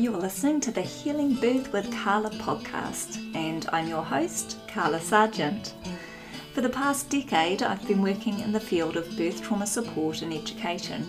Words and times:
You 0.00 0.14
are 0.14 0.18
listening 0.18 0.62
to 0.62 0.70
the 0.70 0.80
Healing 0.80 1.34
Birth 1.34 1.74
with 1.74 1.94
Carla 1.94 2.30
podcast, 2.30 3.18
and 3.34 3.68
I'm 3.70 3.86
your 3.86 4.02
host, 4.02 4.56
Carla 4.66 4.98
Sargent. 4.98 5.74
For 6.54 6.62
the 6.62 6.70
past 6.70 7.10
decade, 7.10 7.62
I've 7.62 7.86
been 7.86 8.00
working 8.00 8.40
in 8.40 8.50
the 8.50 8.60
field 8.60 8.96
of 8.96 9.14
birth 9.18 9.42
trauma 9.42 9.66
support 9.66 10.22
and 10.22 10.32
education, 10.32 11.06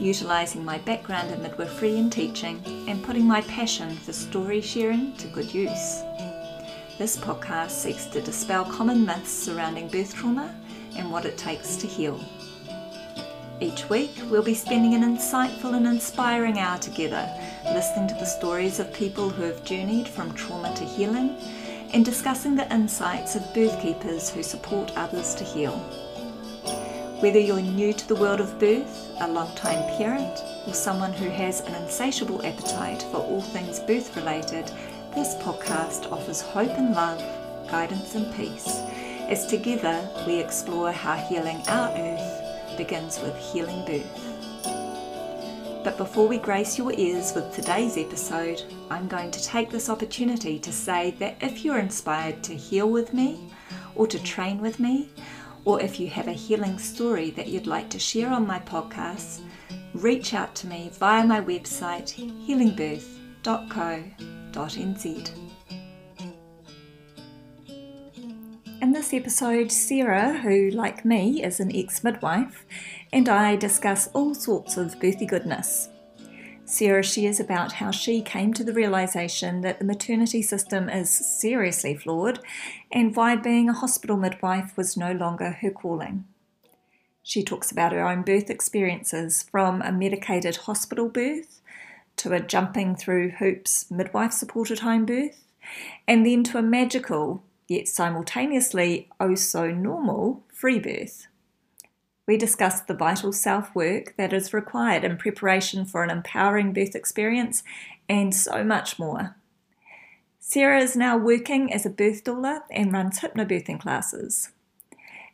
utilising 0.00 0.64
my 0.64 0.78
background 0.78 1.30
in 1.30 1.42
midwifery 1.42 1.96
and 1.96 2.10
teaching, 2.10 2.60
and 2.88 3.04
putting 3.04 3.24
my 3.24 3.40
passion 3.42 3.96
for 3.98 4.12
story 4.12 4.60
sharing 4.60 5.16
to 5.18 5.28
good 5.28 5.54
use. 5.54 6.02
This 6.98 7.16
podcast 7.16 7.70
seeks 7.70 8.06
to 8.06 8.20
dispel 8.20 8.64
common 8.64 9.06
myths 9.06 9.30
surrounding 9.30 9.86
birth 9.86 10.12
trauma 10.12 10.52
and 10.96 11.08
what 11.08 11.24
it 11.24 11.38
takes 11.38 11.76
to 11.76 11.86
heal. 11.86 12.18
Each 13.60 13.88
week, 13.88 14.10
we'll 14.28 14.42
be 14.42 14.54
spending 14.54 14.94
an 14.94 15.02
insightful 15.02 15.76
and 15.76 15.86
inspiring 15.86 16.58
hour 16.58 16.78
together, 16.78 17.30
listening 17.72 18.06
to 18.08 18.14
the 18.14 18.26
stories 18.26 18.78
of 18.78 18.92
people 18.92 19.30
who 19.30 19.42
have 19.42 19.64
journeyed 19.64 20.06
from 20.06 20.34
trauma 20.34 20.74
to 20.76 20.84
healing 20.84 21.36
and 21.92 22.04
discussing 22.04 22.54
the 22.54 22.72
insights 22.72 23.36
of 23.36 23.54
birth 23.54 23.80
keepers 23.80 24.28
who 24.28 24.42
support 24.42 24.92
others 24.96 25.34
to 25.34 25.44
heal. 25.44 25.78
Whether 27.20 27.38
you're 27.38 27.62
new 27.62 27.92
to 27.94 28.08
the 28.08 28.16
world 28.16 28.40
of 28.40 28.58
birth, 28.58 29.16
a 29.20 29.28
long-time 29.28 29.96
parent, 29.96 30.38
or 30.66 30.74
someone 30.74 31.12
who 31.12 31.30
has 31.30 31.60
an 31.62 31.74
insatiable 31.74 32.44
appetite 32.44 33.02
for 33.04 33.18
all 33.18 33.40
things 33.40 33.80
birth 33.80 34.14
related, 34.14 34.66
this 35.14 35.34
podcast 35.36 36.10
offers 36.12 36.42
hope 36.42 36.72
and 36.72 36.94
love, 36.94 37.20
guidance 37.70 38.14
and 38.14 38.34
peace, 38.34 38.80
as 39.28 39.46
together 39.46 40.06
we 40.26 40.38
explore 40.38 40.92
how 40.92 41.14
healing 41.14 41.62
our 41.68 41.90
earth 41.96 42.76
begins 42.76 43.18
with 43.20 43.36
healing 43.38 43.86
birth. 43.86 44.23
But 45.84 45.96
before 45.98 46.26
we 46.26 46.38
grace 46.38 46.78
your 46.78 46.94
ears 46.94 47.34
with 47.34 47.54
today's 47.54 47.98
episode, 47.98 48.62
I'm 48.90 49.06
going 49.06 49.30
to 49.30 49.44
take 49.44 49.68
this 49.68 49.90
opportunity 49.90 50.58
to 50.58 50.72
say 50.72 51.10
that 51.18 51.36
if 51.42 51.62
you're 51.62 51.78
inspired 51.78 52.42
to 52.44 52.54
heal 52.54 52.88
with 52.88 53.12
me, 53.12 53.52
or 53.94 54.06
to 54.06 54.18
train 54.22 54.62
with 54.62 54.80
me, 54.80 55.10
or 55.66 55.82
if 55.82 56.00
you 56.00 56.08
have 56.08 56.26
a 56.26 56.32
healing 56.32 56.78
story 56.78 57.28
that 57.32 57.48
you'd 57.48 57.66
like 57.66 57.90
to 57.90 57.98
share 57.98 58.30
on 58.30 58.46
my 58.46 58.60
podcast, 58.60 59.42
reach 59.92 60.32
out 60.32 60.54
to 60.54 60.66
me 60.66 60.90
via 60.94 61.26
my 61.26 61.42
website 61.42 62.14
healingbirth.co.nz. 62.46 65.43
In 68.84 68.92
this 68.92 69.14
episode, 69.14 69.72
Sarah, 69.72 70.40
who, 70.40 70.68
like 70.68 71.06
me, 71.06 71.42
is 71.42 71.58
an 71.58 71.74
ex 71.74 72.04
midwife, 72.04 72.66
and 73.14 73.30
I 73.30 73.56
discuss 73.56 74.08
all 74.08 74.34
sorts 74.34 74.76
of 74.76 74.96
birthy 75.00 75.26
goodness. 75.26 75.88
Sarah 76.66 77.02
shares 77.02 77.40
about 77.40 77.72
how 77.72 77.90
she 77.90 78.20
came 78.20 78.52
to 78.52 78.62
the 78.62 78.74
realization 78.74 79.62
that 79.62 79.78
the 79.78 79.86
maternity 79.86 80.42
system 80.42 80.90
is 80.90 81.08
seriously 81.08 81.96
flawed 81.96 82.40
and 82.92 83.16
why 83.16 83.36
being 83.36 83.70
a 83.70 83.72
hospital 83.72 84.18
midwife 84.18 84.76
was 84.76 84.98
no 84.98 85.12
longer 85.12 85.52
her 85.62 85.70
calling. 85.70 86.26
She 87.22 87.42
talks 87.42 87.72
about 87.72 87.92
her 87.92 88.06
own 88.06 88.20
birth 88.20 88.50
experiences 88.50 89.44
from 89.50 89.80
a 89.80 89.92
medicated 89.92 90.56
hospital 90.56 91.08
birth 91.08 91.62
to 92.16 92.34
a 92.34 92.40
jumping 92.40 92.96
through 92.96 93.30
hoops 93.30 93.90
midwife 93.90 94.34
supported 94.34 94.80
home 94.80 95.06
birth, 95.06 95.42
and 96.06 96.26
then 96.26 96.44
to 96.44 96.58
a 96.58 96.62
magical 96.62 97.44
yet 97.68 97.88
simultaneously 97.88 99.08
oh 99.20 99.34
so 99.34 99.70
normal 99.70 100.42
free 100.52 100.78
birth. 100.78 101.26
We 102.26 102.36
discussed 102.36 102.86
the 102.86 102.94
vital 102.94 103.32
self 103.32 103.74
work 103.74 104.14
that 104.16 104.32
is 104.32 104.54
required 104.54 105.04
in 105.04 105.16
preparation 105.16 105.84
for 105.84 106.02
an 106.02 106.10
empowering 106.10 106.72
birth 106.72 106.94
experience 106.94 107.62
and 108.08 108.34
so 108.34 108.64
much 108.64 108.98
more. 108.98 109.36
Sarah 110.40 110.80
is 110.80 110.96
now 110.96 111.16
working 111.16 111.72
as 111.72 111.86
a 111.86 111.90
birth 111.90 112.24
doula 112.24 112.60
and 112.70 112.92
runs 112.92 113.20
hypnobirthing 113.20 113.80
classes. 113.80 114.50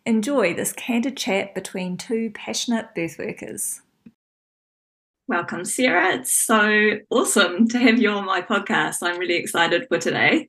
Enjoy 0.07 0.55
this 0.55 0.73
candid 0.73 1.17
chat 1.17 1.55
between 1.55 1.97
two 1.97 2.31
passionate 2.31 2.95
birth 2.95 3.19
workers. 3.19 3.83
Welcome, 5.29 5.65
Sarah. 5.65 6.15
It's 6.15 6.33
so 6.33 6.99
awesome 7.11 7.69
to 7.69 7.79
have 7.79 8.01
you 8.01 8.11
on 8.11 8.25
my 8.25 8.41
podcast. 8.41 8.97
I'm 9.03 9.19
really 9.19 9.37
excited 9.37 9.87
for 9.89 9.99
today. 9.99 10.49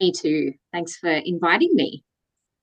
Me 0.00 0.12
too. 0.12 0.54
Thanks 0.72 0.96
for 0.96 1.10
inviting 1.10 1.74
me. 1.74 2.04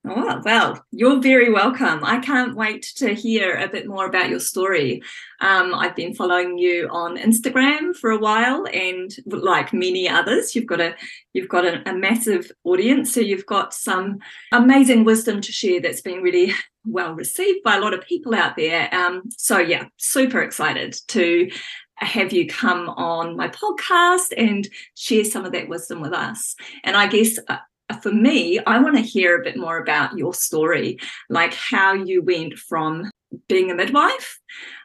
Oh, 0.04 0.42
well, 0.44 0.84
you're 0.90 1.20
very 1.20 1.52
welcome. 1.52 2.00
I 2.02 2.18
can't 2.18 2.56
wait 2.56 2.82
to 2.96 3.14
hear 3.14 3.56
a 3.56 3.68
bit 3.68 3.86
more 3.86 4.06
about 4.06 4.30
your 4.30 4.40
story. 4.40 5.00
Um, 5.40 5.72
I've 5.76 5.94
been 5.94 6.12
following 6.12 6.58
you 6.58 6.88
on 6.90 7.16
Instagram 7.16 7.94
for 7.94 8.10
a 8.10 8.18
while, 8.18 8.66
and 8.72 9.14
like 9.26 9.72
many 9.72 10.08
others, 10.08 10.56
you've 10.56 10.66
got 10.66 10.80
a 10.80 10.96
you've 11.34 11.48
got 11.48 11.64
a, 11.64 11.88
a 11.88 11.94
massive 11.94 12.50
audience. 12.64 13.14
So 13.14 13.20
you've 13.20 13.46
got 13.46 13.74
some 13.74 14.18
amazing 14.50 15.04
wisdom 15.04 15.40
to 15.40 15.52
share 15.52 15.80
that's 15.80 16.00
been 16.00 16.20
really 16.20 16.52
well 16.84 17.14
received 17.14 17.62
by 17.62 17.76
a 17.76 17.80
lot 17.80 17.94
of 17.94 18.00
people 18.00 18.34
out 18.34 18.56
there. 18.56 18.92
Um, 18.92 19.22
so 19.36 19.58
yeah, 19.58 19.84
super 19.98 20.42
excited 20.42 20.96
to 21.08 21.48
have 21.96 22.32
you 22.32 22.46
come 22.46 22.88
on 22.90 23.36
my 23.36 23.48
podcast 23.48 24.32
and 24.36 24.68
share 24.96 25.24
some 25.24 25.44
of 25.44 25.52
that 25.52 25.68
wisdom 25.68 26.00
with 26.00 26.12
us. 26.12 26.56
And 26.84 26.96
I 26.96 27.06
guess 27.06 27.38
uh, 27.48 27.58
for 28.00 28.12
me, 28.12 28.58
I 28.60 28.78
want 28.78 28.96
to 28.96 29.02
hear 29.02 29.38
a 29.38 29.44
bit 29.44 29.56
more 29.56 29.78
about 29.78 30.16
your 30.16 30.34
story, 30.34 30.98
like 31.28 31.54
how 31.54 31.92
you 31.92 32.22
went 32.22 32.54
from 32.54 33.10
being 33.48 33.70
a 33.70 33.74
midwife 33.74 34.38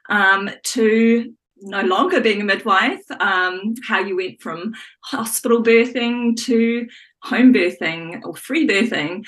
um, 0.10 0.50
to 0.64 1.34
no 1.60 1.82
longer 1.82 2.22
being 2.22 2.42
a 2.42 2.46
midwife, 2.46 3.02
um, 3.20 3.74
how 3.88 4.00
you 4.00 4.16
went 4.16 4.42
from 4.42 4.74
hospital 5.02 5.64
birthing 5.64 6.36
to 6.36 6.88
home 7.24 7.54
birthing 7.54 8.22
or 8.24 8.36
free 8.36 8.68
birthing. 8.68 9.26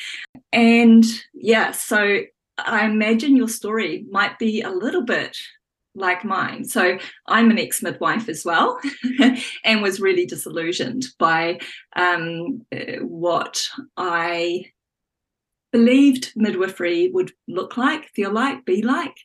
And 0.54 1.04
yeah, 1.34 1.72
so 1.72 2.22
I 2.58 2.86
imagine 2.86 3.36
your 3.36 3.50
story 3.50 4.06
might 4.12 4.38
be 4.38 4.62
a 4.62 4.70
little 4.70 5.04
bit 5.04 5.38
like 5.96 6.24
mine. 6.24 6.66
So 6.66 6.98
I'm 7.28 7.52
an 7.52 7.60
ex 7.60 7.82
midwife 7.82 8.30
as 8.30 8.46
well, 8.46 8.80
and 9.64 9.82
was 9.82 10.00
really 10.00 10.26
disillusioned 10.26 11.06
by 11.18 11.60
um, 11.96 12.66
what 13.02 13.68
I 13.98 14.66
believed 15.72 16.32
midwifery 16.36 17.10
would 17.10 17.32
look 17.48 17.78
like, 17.78 18.10
feel 18.16 18.32
like, 18.32 18.66
be 18.66 18.82
like, 18.82 19.16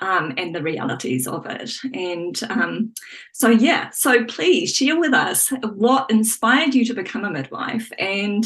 um, 0.00 0.32
and 0.36 0.54
the 0.54 0.62
realities 0.62 1.26
of 1.26 1.46
it. 1.46 1.72
And 1.94 2.40
um, 2.50 2.92
so, 3.32 3.48
yeah, 3.48 3.90
so 3.90 4.24
please 4.24 4.74
share 4.74 4.98
with 4.98 5.14
us 5.14 5.50
what 5.74 6.10
inspired 6.10 6.74
you 6.74 6.84
to 6.86 6.94
become 6.94 7.24
a 7.24 7.30
midwife 7.30 7.90
and, 7.98 8.44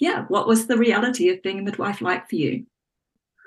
yeah, 0.00 0.24
what 0.28 0.46
was 0.46 0.66
the 0.66 0.78
reality 0.78 1.28
of 1.28 1.42
being 1.42 1.58
a 1.58 1.62
midwife 1.62 2.00
like 2.00 2.28
for 2.28 2.36
you? 2.36 2.64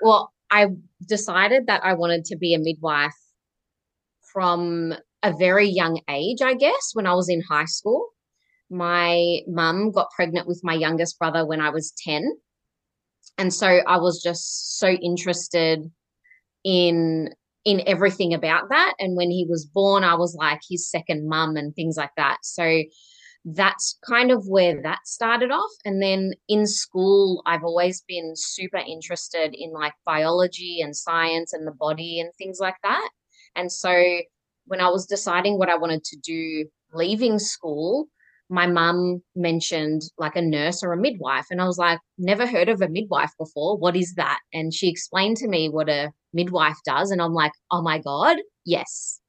Well, 0.00 0.32
I 0.50 0.68
decided 1.06 1.66
that 1.66 1.84
I 1.84 1.94
wanted 1.94 2.26
to 2.26 2.36
be 2.36 2.54
a 2.54 2.58
midwife 2.58 3.16
from 4.32 4.94
a 5.22 5.32
very 5.32 5.68
young 5.68 6.00
age, 6.08 6.42
I 6.42 6.54
guess, 6.54 6.90
when 6.94 7.06
I 7.06 7.14
was 7.14 7.28
in 7.28 7.42
high 7.42 7.66
school. 7.66 8.08
My 8.70 9.40
mum 9.46 9.92
got 9.92 10.10
pregnant 10.16 10.48
with 10.48 10.60
my 10.64 10.74
youngest 10.74 11.18
brother 11.18 11.46
when 11.46 11.60
I 11.60 11.70
was 11.70 11.92
10. 12.04 12.32
And 13.38 13.52
so 13.52 13.66
I 13.66 13.98
was 13.98 14.22
just 14.22 14.78
so 14.78 14.88
interested 14.88 15.90
in 16.64 17.30
in 17.64 17.80
everything 17.86 18.34
about 18.34 18.70
that 18.70 18.94
and 18.98 19.16
when 19.16 19.30
he 19.30 19.46
was 19.48 19.64
born 19.64 20.02
I 20.02 20.16
was 20.16 20.34
like 20.34 20.60
his 20.68 20.90
second 20.90 21.28
mum 21.28 21.56
and 21.56 21.74
things 21.74 21.96
like 21.96 22.10
that. 22.16 22.38
So 22.42 22.82
that's 23.44 23.98
kind 24.08 24.30
of 24.32 24.46
where 24.46 24.82
that 24.82 24.98
started 25.04 25.50
off 25.50 25.70
and 25.84 26.02
then 26.02 26.32
in 26.48 26.66
school 26.66 27.42
I've 27.46 27.62
always 27.64 28.02
been 28.06 28.32
super 28.34 28.78
interested 28.78 29.54
in 29.56 29.72
like 29.72 29.92
biology 30.04 30.80
and 30.80 30.96
science 30.96 31.52
and 31.52 31.66
the 31.66 31.72
body 31.72 32.20
and 32.20 32.32
things 32.34 32.58
like 32.60 32.76
that. 32.82 33.08
And 33.56 33.70
so 33.70 33.92
when 34.66 34.80
I 34.80 34.88
was 34.88 35.06
deciding 35.06 35.58
what 35.58 35.68
I 35.68 35.76
wanted 35.76 36.04
to 36.04 36.16
do 36.18 36.66
leaving 36.92 37.38
school, 37.38 38.06
my 38.48 38.66
mum 38.66 39.22
mentioned 39.34 40.02
like 40.18 40.36
a 40.36 40.42
nurse 40.42 40.82
or 40.82 40.92
a 40.92 40.96
midwife. 40.96 41.46
And 41.50 41.60
I 41.60 41.64
was 41.64 41.78
like, 41.78 41.98
never 42.18 42.46
heard 42.46 42.68
of 42.68 42.82
a 42.82 42.88
midwife 42.88 43.32
before. 43.38 43.78
What 43.78 43.96
is 43.96 44.14
that? 44.16 44.40
And 44.52 44.74
she 44.74 44.88
explained 44.88 45.38
to 45.38 45.48
me 45.48 45.68
what 45.68 45.88
a 45.88 46.12
midwife 46.34 46.76
does. 46.84 47.10
And 47.10 47.22
I'm 47.22 47.32
like, 47.32 47.52
oh 47.70 47.82
my 47.82 47.98
God, 47.98 48.36
yes. 48.66 49.20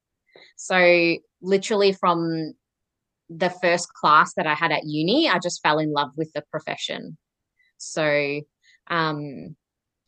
So, 0.57 1.17
literally, 1.41 1.93
from 1.93 2.53
the 3.29 3.49
first 3.49 3.93
class 3.93 4.33
that 4.35 4.47
I 4.47 4.53
had 4.53 4.71
at 4.71 4.85
uni, 4.85 5.29
I 5.29 5.39
just 5.39 5.61
fell 5.61 5.79
in 5.79 5.93
love 5.93 6.09
with 6.17 6.31
the 6.33 6.43
profession. 6.51 7.17
So, 7.77 8.41
um, 8.89 9.55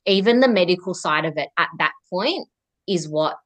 even 0.05 0.39
the 0.39 0.47
medical 0.47 0.93
side 0.93 1.25
of 1.25 1.37
it 1.37 1.49
at 1.57 1.69
that 1.79 1.93
point 2.09 2.47
is 2.87 3.07
what 3.07 3.37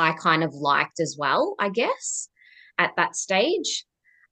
I 0.00 0.12
kind 0.14 0.42
of 0.44 0.54
liked 0.54 1.00
as 1.00 1.16
well, 1.18 1.54
I 1.58 1.68
guess, 1.70 2.28
at 2.78 2.92
that 2.96 3.16
stage. 3.16 3.84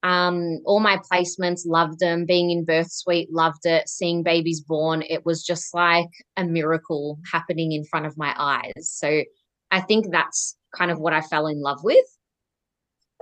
Um, 0.03 0.61
all 0.65 0.81
my 0.81 0.99
placements, 1.11 1.67
loved 1.67 1.99
them. 2.01 2.25
Being 2.27 2.51
in 2.51 2.65
birth 2.65 2.91
suite, 2.93 3.29
loved 3.33 3.67
it. 3.67 3.89
Seeing 3.89 4.23
babies 4.23 4.61
born, 4.61 5.03
it 5.09 5.27
was 5.27 5.45
just 5.45 5.75
like 5.75 6.09
a 6.37 6.45
miracle 6.45 7.19
happening 7.33 7.73
in 7.73 7.85
front 7.85 8.07
of 8.07 8.17
my 8.17 8.35
eyes. 8.39 8.91
So 8.91 9.23
I 9.71 9.81
think 9.81 10.07
that's 10.11 10.57
kind 10.77 10.91
of 10.91 10.99
what 11.01 11.13
I 11.13 11.21
fell 11.21 11.47
in 11.47 11.61
love 11.63 11.81
with. 11.83 12.07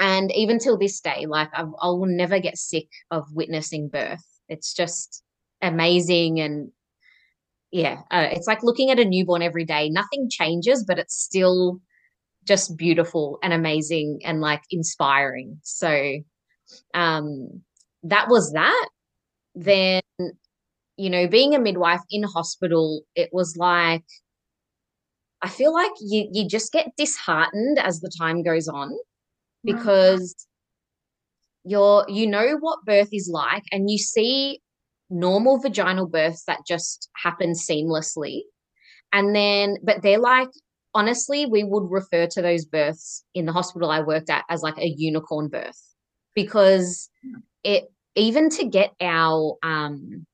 and 0.00 0.31
even 0.32 0.58
till 0.58 0.76
this 0.76 1.00
day 1.00 1.26
like 1.26 1.48
I, 1.54 1.62
I 1.62 1.87
will 1.88 2.06
never 2.06 2.38
get 2.38 2.58
sick 2.58 2.88
of 3.10 3.25
witnessing 3.32 3.88
birth 3.88 4.25
it's 4.48 4.75
just 4.75 5.22
amazing 5.62 6.40
and 6.40 6.70
yeah 7.70 8.00
uh, 8.10 8.28
it's 8.31 8.46
like 8.46 8.62
looking 8.62 8.90
at 8.90 9.00
a 9.00 9.04
newborn 9.04 9.43
every 9.43 9.64
day 9.64 9.88
nothing 9.88 10.28
changes 10.31 10.84
but 10.87 10.98
it's 10.98 11.16
still 11.16 11.81
just 12.46 12.76
beautiful 12.76 13.38
and 13.43 13.52
amazing 13.52 14.20
and 14.25 14.40
like 14.40 14.62
inspiring. 14.70 15.58
So 15.62 16.19
um 16.94 17.62
that 18.04 18.28
was 18.28 18.52
that. 18.52 18.88
Then 19.54 20.02
you 20.96 21.10
know 21.10 21.28
being 21.28 21.54
a 21.54 21.58
midwife 21.58 22.00
in 22.10 22.22
hospital 22.22 23.02
it 23.14 23.28
was 23.31 23.54
like 23.58 24.04
i 25.43 25.48
feel 25.48 25.70
like 25.70 25.90
you 26.00 26.26
you 26.32 26.48
just 26.48 26.72
get 26.72 26.96
disheartened 26.96 27.78
as 27.78 28.00
the 28.00 28.10
time 28.19 28.43
goes 28.43 28.66
on 28.66 28.96
because 29.62 30.46
you're 31.64 32.06
you 32.08 32.26
know 32.26 32.56
what 32.60 32.78
birth 32.87 33.10
is 33.12 33.28
like 33.31 33.64
and 33.70 33.90
you 33.90 33.98
see 33.98 34.58
normal 35.10 35.58
vaginal 35.58 36.06
births 36.06 36.44
that 36.44 36.60
just 36.66 37.08
happen 37.22 37.52
seamlessly. 37.52 38.43
And 39.12 39.34
then 39.34 39.76
but 39.82 40.02
they're 40.02 40.19
like 40.19 40.48
honestly 40.96 41.46
we 41.46 41.62
would 41.62 41.88
refer 41.90 42.26
to 42.26 42.43
those 42.43 42.64
births 42.64 43.25
in 43.34 43.46
the 43.46 43.52
hospital 43.52 43.90
i 43.90 44.00
worked 44.00 44.31
at 44.31 44.44
as 44.48 44.62
like 44.62 44.78
a 44.78 44.94
unicorn 44.96 45.48
birth 45.48 45.81
because 46.34 47.08
it 47.62 47.84
even 48.14 48.48
to 48.48 48.64
get 48.64 48.93
our 49.00 49.56
um 49.62 50.26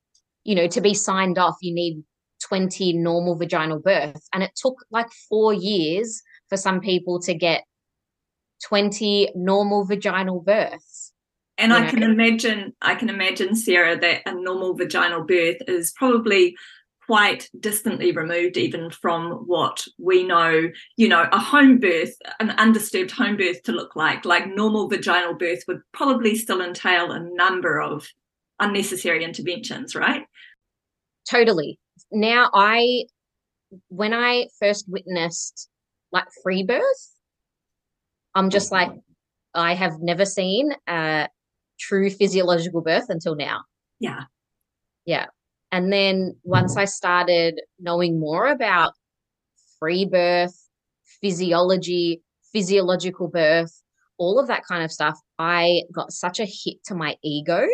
you 0.45 0.55
know 0.55 0.67
to 0.67 0.81
be 0.81 0.95
signed 0.95 1.39
off 1.39 1.57
you 1.61 1.75
need 1.75 2.03
20 2.49 2.95
normal 2.95 3.37
vaginal 3.37 3.79
births 3.79 4.29
and 4.33 4.43
it 4.43 4.53
took 4.57 4.77
like 4.91 5.11
4 5.29 5.53
years 5.55 6.23
for 6.49 6.57
some 6.57 6.81
people 6.81 7.21
to 7.21 7.35
get 7.35 7.65
20 8.63 9.33
normal 9.35 9.85
vaginal 9.85 10.41
births. 10.41 11.13
And 11.59 11.73
I 11.73 11.85
know? 11.85 11.91
can 11.91 12.03
imagine, 12.03 12.73
I 12.81 12.95
can 12.95 13.09
imagine, 13.09 13.55
Sarah, 13.55 13.99
that 13.99 14.23
a 14.27 14.35
normal 14.35 14.75
vaginal 14.75 15.25
birth 15.25 15.59
is 15.69 15.93
probably 15.97 16.57
quite 17.13 17.51
distantly 17.61 18.11
removed 18.11 18.57
even 18.57 18.91
from 18.91 19.33
what 19.47 19.85
we 19.99 20.25
know 20.25 20.71
you 20.97 21.07
know 21.07 21.29
a 21.31 21.39
home 21.39 21.79
birth 21.79 22.15
an 22.41 22.49
undisturbed 22.53 23.11
home 23.11 23.37
birth 23.37 23.63
to 23.63 23.71
look 23.71 23.95
like 23.95 24.25
like 24.25 24.47
normal 24.47 24.89
vaginal 24.89 25.35
birth 25.35 25.63
would 25.69 25.83
probably 25.93 26.35
still 26.35 26.63
entail 26.63 27.13
a 27.13 27.21
number 27.35 27.83
of 27.83 28.09
unnecessary 28.61 29.23
interventions 29.25 29.95
right 29.95 30.23
totally 31.29 31.79
now 32.11 32.49
i 32.55 33.05
when 33.89 34.15
i 34.15 34.47
first 34.59 34.87
witnessed 34.89 35.69
like 36.13 36.25
free 36.43 36.63
birth 36.63 37.13
I'm 38.35 38.51
just 38.51 38.73
like, 38.73 38.91
I 39.55 39.75
have 39.75 40.01
never 40.01 40.25
seen 40.25 40.73
a 40.87 41.29
true 41.79 42.11
physiological 42.11 42.81
birth 42.81 43.07
until 43.09 43.35
now. 43.35 43.65
Yeah. 44.01 44.23
Yeah. 45.05 45.27
And 45.73 45.91
then 45.91 46.37
once 46.45 46.77
I 46.77 46.85
started 46.85 47.61
knowing 47.81 48.21
more 48.21 48.47
about 48.47 48.93
free 49.81 50.05
birth, 50.05 50.55
physiology, 51.23 52.23
physiological 52.53 53.29
birth, 53.29 53.83
all 54.19 54.39
of 54.39 54.49
that 54.49 54.65
kind 54.67 54.85
of 54.85 54.93
stuff, 54.93 55.19
I 55.39 55.83
got 55.91 56.13
such 56.13 56.39
a 56.39 56.45
hit 56.45 56.85
to 56.85 56.95
my 56.95 57.17
ego 57.25 57.67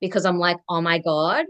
because 0.00 0.24
I'm 0.24 0.38
like, 0.38 0.56
oh 0.70 0.80
my 0.80 0.98
God, 0.98 1.44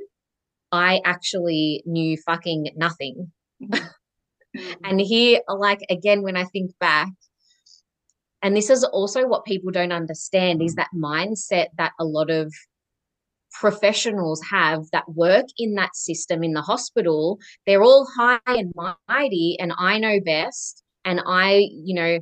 I 0.72 1.00
actually 1.04 1.84
knew 1.86 2.18
fucking 2.26 2.72
nothing. 2.76 3.32
Mm-hmm. 3.62 4.64
and 4.84 5.00
here, 5.00 5.40
like, 5.48 5.80
again, 5.88 6.22
when 6.22 6.36
I 6.36 6.44
think 6.44 6.72
back, 6.80 7.08
and 8.42 8.56
this 8.56 8.68
is 8.68 8.84
also 8.84 9.26
what 9.26 9.44
people 9.44 9.70
don't 9.70 9.92
understand 9.92 10.60
is 10.60 10.74
that 10.74 10.90
mindset 10.94 11.68
that 11.78 11.92
a 11.98 12.04
lot 12.04 12.30
of 12.30 12.52
professionals 13.54 14.42
have 14.50 14.82
that 14.92 15.08
work 15.08 15.46
in 15.58 15.74
that 15.74 15.96
system 15.96 16.42
in 16.42 16.52
the 16.52 16.60
hospital. 16.60 17.38
They're 17.66 17.82
all 17.82 18.06
high 18.16 18.38
and 18.46 18.72
mighty, 19.08 19.56
and 19.58 19.72
I 19.78 19.98
know 19.98 20.20
best. 20.24 20.82
And 21.04 21.20
I, 21.26 21.68
you 21.72 21.94
know, 21.94 22.18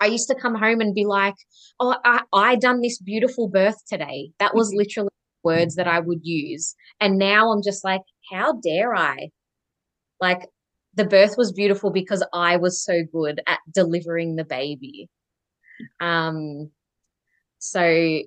I 0.00 0.06
used 0.06 0.28
to 0.28 0.34
come 0.34 0.54
home 0.54 0.80
and 0.80 0.94
be 0.94 1.04
like, 1.04 1.34
"Oh, 1.78 1.96
I, 2.04 2.22
I 2.32 2.56
done 2.56 2.80
this 2.80 2.98
beautiful 2.98 3.48
birth 3.48 3.76
today." 3.88 4.32
That 4.38 4.54
was 4.54 4.70
mm-hmm. 4.70 4.78
literally 4.78 5.10
words 5.44 5.74
that 5.76 5.88
I 5.88 6.00
would 6.00 6.20
use. 6.22 6.74
And 7.00 7.18
now 7.18 7.52
I'm 7.52 7.62
just 7.62 7.84
like, 7.84 8.02
"How 8.30 8.54
dare 8.54 8.94
I?" 8.94 9.28
Like 10.20 10.48
the 10.94 11.04
birth 11.04 11.36
was 11.36 11.52
beautiful 11.52 11.90
because 11.90 12.24
I 12.32 12.56
was 12.56 12.82
so 12.84 13.02
good 13.12 13.40
at 13.46 13.60
delivering 13.72 14.36
the 14.36 14.44
baby. 14.44 15.08
Um, 16.00 16.70
so 17.58 18.22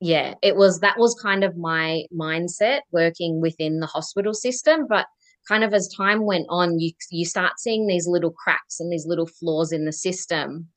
yeah, 0.00 0.34
it 0.42 0.56
was 0.56 0.80
that 0.80 0.98
was 0.98 1.18
kind 1.20 1.44
of 1.44 1.56
my 1.56 2.04
mindset 2.12 2.80
working 2.92 3.40
within 3.40 3.80
the 3.80 3.86
hospital 3.86 4.34
system, 4.34 4.86
but 4.88 5.06
kind 5.48 5.64
of 5.64 5.72
as 5.72 5.88
time 5.96 6.24
went 6.24 6.46
on, 6.48 6.78
you 6.78 6.92
you 7.10 7.24
start 7.24 7.58
seeing 7.58 7.86
these 7.86 8.06
little 8.06 8.32
cracks 8.32 8.80
and 8.80 8.92
these 8.92 9.06
little 9.06 9.26
flaws 9.26 9.72
in 9.72 9.84
the 9.84 9.92
system. 9.92 10.68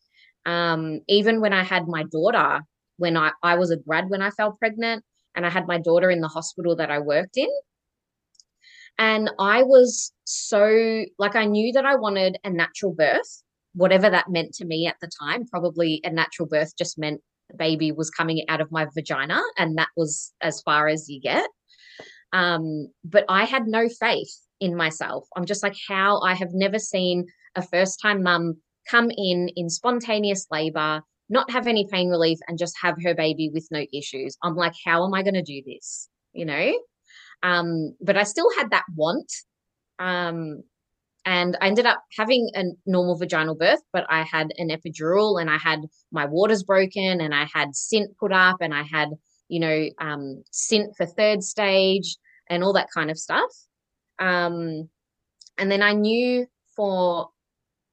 Um, 0.45 1.01
even 1.07 1.41
when 1.41 1.53
I 1.53 1.63
had 1.63 1.87
my 1.87 2.03
daughter, 2.03 2.61
when 2.97 3.17
I, 3.17 3.31
I 3.43 3.55
was 3.55 3.71
a 3.71 3.77
grad 3.77 4.09
when 4.09 4.21
I 4.21 4.29
fell 4.31 4.53
pregnant, 4.53 5.03
and 5.35 5.45
I 5.45 5.49
had 5.49 5.67
my 5.67 5.79
daughter 5.79 6.09
in 6.09 6.21
the 6.21 6.27
hospital 6.27 6.75
that 6.77 6.91
I 6.91 6.99
worked 6.99 7.37
in. 7.37 7.49
And 8.97 9.31
I 9.39 9.63
was 9.63 10.13
so 10.25 11.05
like 11.17 11.35
I 11.35 11.45
knew 11.45 11.73
that 11.73 11.85
I 11.85 11.95
wanted 11.95 12.37
a 12.43 12.49
natural 12.49 12.93
birth 12.93 13.43
whatever 13.73 14.09
that 14.09 14.29
meant 14.29 14.53
to 14.55 14.65
me 14.65 14.87
at 14.87 14.95
the 15.01 15.09
time. 15.19 15.45
Probably 15.45 16.01
a 16.03 16.09
natural 16.09 16.47
birth 16.47 16.73
just 16.77 16.97
meant 16.97 17.21
baby 17.57 17.91
was 17.91 18.09
coming 18.09 18.43
out 18.47 18.61
of 18.61 18.71
my 18.71 18.87
vagina, 18.93 19.41
and 19.57 19.77
that 19.77 19.89
was 19.95 20.33
as 20.41 20.61
far 20.61 20.87
as 20.87 21.09
you 21.09 21.19
get. 21.21 21.47
Um, 22.31 22.91
but 23.03 23.25
I 23.27 23.45
had 23.45 23.67
no 23.67 23.89
faith 23.89 24.33
in 24.59 24.75
myself. 24.75 25.27
I'm 25.35 25.45
just 25.45 25.63
like, 25.63 25.75
how 25.87 26.21
I 26.21 26.33
have 26.33 26.53
never 26.53 26.79
seen 26.79 27.25
a 27.55 27.61
first 27.61 27.99
time 28.01 28.23
mum 28.23 28.57
come 28.89 29.09
in 29.11 29.49
in 29.55 29.69
spontaneous 29.69 30.47
labor, 30.51 31.01
not 31.29 31.49
have 31.51 31.67
any 31.67 31.87
pain 31.91 32.09
relief, 32.09 32.39
and 32.47 32.57
just 32.57 32.75
have 32.81 32.95
her 33.03 33.15
baby 33.15 33.49
with 33.53 33.67
no 33.71 33.85
issues. 33.93 34.37
I'm 34.43 34.55
like, 34.55 34.73
how 34.85 35.05
am 35.05 35.13
I 35.13 35.23
going 35.23 35.35
to 35.35 35.41
do 35.41 35.61
this? 35.65 36.09
You 36.33 36.45
know? 36.45 36.79
Um, 37.41 37.95
but 38.01 38.17
I 38.17 38.23
still 38.23 38.49
had 38.57 38.71
that 38.71 38.85
want. 38.95 39.31
Um, 39.97 40.63
and 41.25 41.57
I 41.61 41.67
ended 41.67 41.85
up 41.85 42.03
having 42.17 42.49
a 42.55 42.63
normal 42.85 43.17
vaginal 43.17 43.55
birth, 43.55 43.81
but 43.91 44.05
I 44.09 44.23
had 44.23 44.51
an 44.57 44.69
epidural 44.69 45.39
and 45.39 45.49
I 45.49 45.57
had 45.57 45.81
my 46.11 46.25
waters 46.25 46.63
broken 46.63 47.21
and 47.21 47.33
I 47.33 47.47
had 47.53 47.69
Synt 47.69 48.17
put 48.19 48.31
up 48.31 48.57
and 48.61 48.73
I 48.73 48.83
had, 48.83 49.09
you 49.47 49.59
know, 49.59 49.89
um, 49.99 50.43
Synt 50.53 50.95
for 50.95 51.05
third 51.05 51.43
stage 51.43 52.17
and 52.49 52.63
all 52.63 52.73
that 52.73 52.87
kind 52.93 53.11
of 53.11 53.17
stuff. 53.17 53.51
Um, 54.17 54.89
and 55.57 55.71
then 55.71 55.83
I 55.83 55.93
knew 55.93 56.47
for 56.75 57.29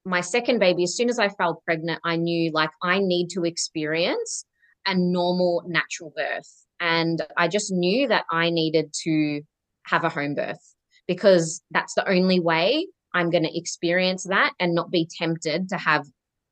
my 0.04 0.21
second 0.21 0.61
baby, 0.61 0.85
as 0.85 0.97
soon 0.97 1.09
as 1.09 1.18
I 1.18 1.28
fell 1.28 1.61
pregnant, 1.64 2.00
I 2.04 2.16
knew 2.16 2.52
like 2.52 2.71
I 2.83 3.00
need 3.00 3.28
to 3.30 3.45
experience 3.45 4.45
a 4.87 4.95
normal 4.95 5.64
natural 5.66 6.12
birth. 6.16 6.64
And 6.78 7.26
I 7.37 7.49
just 7.49 7.73
knew 7.73 8.06
that 8.09 8.25
I 8.30 8.50
needed 8.50 8.92
to 9.02 9.42
have 9.87 10.04
a 10.04 10.09
home 10.09 10.35
birth 10.35 10.75
because 11.09 11.62
that's 11.73 11.95
the 11.95 12.09
only 12.09 12.38
way 12.38 12.87
I'm 13.16 13.30
going 13.30 13.44
to 13.44 13.58
experience 13.58 14.25
that 14.25 14.52
and 14.61 14.75
not 14.75 14.90
be 14.90 15.08
tempted 15.18 15.70
to 15.70 15.76
have 15.78 16.04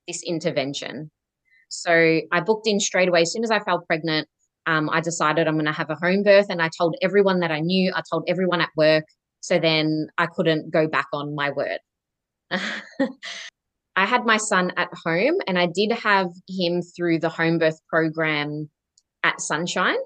this 0.07 0.23
intervention. 0.23 1.11
So 1.69 2.21
I 2.31 2.39
booked 2.41 2.67
in 2.67 2.79
straight 2.79 3.07
away. 3.07 3.21
As 3.21 3.31
soon 3.31 3.43
as 3.43 3.51
I 3.51 3.59
fell 3.59 3.81
pregnant, 3.81 4.27
um, 4.65 4.89
I 4.91 4.99
decided 4.99 5.47
I'm 5.47 5.55
going 5.55 5.65
to 5.65 5.71
have 5.71 5.91
a 5.91 5.95
home 5.95 6.23
birth. 6.23 6.47
And 6.49 6.61
I 6.61 6.69
told 6.75 6.95
everyone 7.03 7.39
that 7.41 7.51
I 7.51 7.59
knew, 7.59 7.93
I 7.95 8.01
told 8.09 8.25
everyone 8.27 8.61
at 8.61 8.69
work. 8.75 9.05
So 9.41 9.59
then 9.59 10.07
I 10.17 10.25
couldn't 10.25 10.71
go 10.71 10.87
back 10.87 11.05
on 11.13 11.35
my 11.35 11.51
word. 11.51 11.79
I 13.95 14.05
had 14.05 14.25
my 14.25 14.37
son 14.37 14.71
at 14.75 14.89
home 15.05 15.35
and 15.47 15.57
I 15.57 15.67
did 15.67 15.91
have 15.91 16.29
him 16.49 16.81
through 16.81 17.19
the 17.19 17.29
home 17.29 17.59
birth 17.59 17.79
program 17.87 18.69
at 19.23 19.39
Sunshine, 19.39 19.97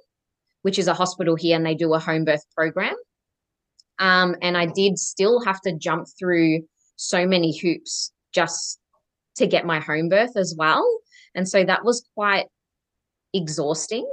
which 0.63 0.77
is 0.77 0.87
a 0.87 0.93
hospital 0.93 1.35
here, 1.35 1.55
and 1.55 1.65
they 1.65 1.75
do 1.75 1.93
a 1.93 1.99
home 1.99 2.25
birth 2.25 2.43
program. 2.55 2.95
Um, 3.99 4.35
and 4.41 4.57
I 4.57 4.65
did 4.65 4.97
still 4.97 5.43
have 5.43 5.61
to 5.61 5.73
jump 5.73 6.07
through 6.17 6.61
so 6.95 7.27
many 7.27 7.57
hoops 7.57 8.11
just 8.33 8.79
to 9.35 9.47
get 9.47 9.65
my 9.65 9.79
home 9.79 10.09
birth 10.09 10.35
as 10.35 10.55
well. 10.57 10.85
And 11.35 11.47
so 11.47 11.63
that 11.63 11.83
was 11.83 12.07
quite 12.15 12.47
exhausting. 13.33 14.09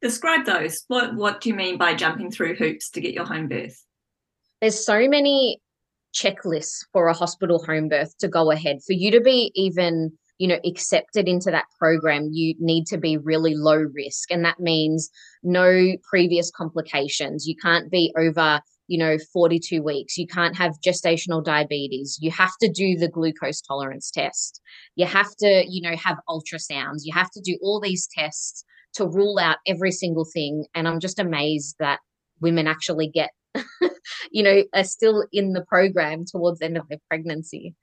Describe 0.00 0.46
those. 0.46 0.84
What 0.88 1.14
what 1.14 1.40
do 1.40 1.48
you 1.48 1.54
mean 1.54 1.76
by 1.76 1.94
jumping 1.94 2.30
through 2.30 2.54
hoops 2.54 2.90
to 2.90 3.00
get 3.00 3.14
your 3.14 3.24
home 3.24 3.48
birth? 3.48 3.84
There's 4.60 4.84
so 4.84 5.08
many 5.08 5.60
checklists 6.14 6.84
for 6.92 7.08
a 7.08 7.14
hospital 7.14 7.62
home 7.64 7.88
birth 7.88 8.16
to 8.18 8.28
go 8.28 8.50
ahead. 8.50 8.78
For 8.86 8.92
you 8.92 9.10
to 9.10 9.20
be 9.20 9.52
even, 9.54 10.12
you 10.38 10.48
know, 10.48 10.58
accepted 10.64 11.28
into 11.28 11.50
that 11.50 11.66
program, 11.78 12.30
you 12.32 12.54
need 12.58 12.86
to 12.86 12.98
be 12.98 13.16
really 13.16 13.54
low 13.54 13.76
risk. 13.76 14.30
And 14.30 14.44
that 14.44 14.60
means 14.60 15.10
no 15.42 15.96
previous 16.08 16.50
complications. 16.50 17.46
You 17.46 17.56
can't 17.60 17.90
be 17.90 18.12
over 18.16 18.60
you 18.88 18.98
know 18.98 19.16
42 19.32 19.82
weeks. 19.82 20.16
You 20.16 20.26
can't 20.26 20.56
have 20.56 20.80
gestational 20.84 21.44
diabetes. 21.44 22.18
You 22.20 22.30
have 22.32 22.52
to 22.60 22.68
do 22.68 22.96
the 22.96 23.08
glucose 23.08 23.60
tolerance 23.60 24.10
test. 24.10 24.60
You 24.96 25.06
have 25.06 25.30
to 25.36 25.64
you 25.68 25.82
know 25.82 25.96
have 25.96 26.18
ultrasounds. 26.28 27.02
You 27.04 27.12
have 27.14 27.30
to 27.32 27.40
do 27.40 27.56
all 27.62 27.80
these 27.80 28.08
tests 28.12 28.64
to 28.94 29.06
rule 29.06 29.38
out 29.38 29.58
every 29.66 29.92
single 29.92 30.24
thing. 30.24 30.64
And 30.74 30.88
i'm 30.88 31.00
just 31.00 31.18
amazed 31.18 31.76
that 31.78 32.00
women 32.40 32.66
actually 32.66 33.08
get 33.08 33.30
you 34.30 34.42
know 34.42 34.64
are 34.74 34.84
still 34.84 35.26
in 35.32 35.52
the 35.52 35.64
program 35.64 36.24
towards 36.24 36.58
the 36.58 36.66
end 36.66 36.78
of 36.78 36.88
their 36.88 36.98
pregnancy. 37.08 37.74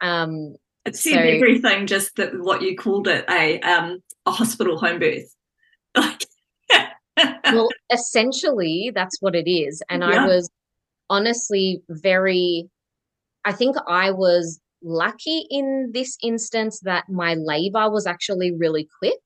Um 0.00 0.56
it 0.84 0.96
said 0.96 1.12
so, 1.12 1.20
everything 1.20 1.86
just 1.86 2.16
that 2.16 2.32
what 2.40 2.62
you 2.62 2.76
called 2.76 3.06
it 3.06 3.24
a 3.30 3.60
um 3.60 4.02
a 4.26 4.32
hospital 4.32 4.78
home 4.78 4.98
birth. 4.98 5.34
Like 5.94 6.24
well, 7.44 7.68
essentially, 7.92 8.92
that's 8.94 9.16
what 9.20 9.34
it 9.34 9.50
is. 9.50 9.82
And 9.88 10.02
yeah. 10.02 10.24
I 10.24 10.26
was 10.26 10.50
honestly 11.10 11.82
very, 11.88 12.68
I 13.44 13.52
think 13.52 13.76
I 13.88 14.10
was 14.10 14.60
lucky 14.82 15.46
in 15.50 15.90
this 15.92 16.16
instance 16.22 16.80
that 16.80 17.08
my 17.08 17.34
labor 17.34 17.90
was 17.90 18.06
actually 18.06 18.52
really 18.52 18.88
quick. 18.98 19.20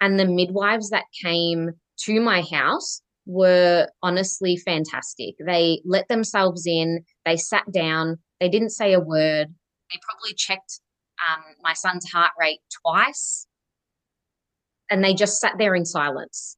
And 0.00 0.18
the 0.18 0.26
midwives 0.26 0.90
that 0.90 1.04
came 1.24 1.70
to 2.04 2.20
my 2.20 2.42
house 2.42 3.00
were 3.24 3.88
honestly 4.02 4.56
fantastic. 4.56 5.34
They 5.44 5.80
let 5.84 6.08
themselves 6.08 6.66
in, 6.66 7.04
they 7.24 7.36
sat 7.36 7.64
down, 7.72 8.18
they 8.40 8.48
didn't 8.48 8.70
say 8.70 8.92
a 8.92 9.00
word. 9.00 9.48
They 9.90 9.98
probably 10.08 10.34
checked 10.34 10.80
um, 11.28 11.42
my 11.62 11.72
son's 11.72 12.10
heart 12.10 12.32
rate 12.38 12.60
twice 12.82 13.46
and 14.90 15.02
they 15.02 15.14
just 15.14 15.40
sat 15.40 15.54
there 15.58 15.74
in 15.74 15.84
silence. 15.84 16.56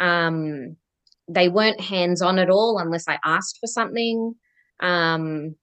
Um, 0.00 0.76
they 1.28 1.48
weren't 1.48 1.80
hands 1.80 2.22
on 2.22 2.38
at 2.38 2.50
all 2.50 2.78
unless 2.78 3.06
I 3.06 3.18
asked 3.24 3.58
for 3.60 3.66
something. 3.66 4.34
Um, 4.80 5.54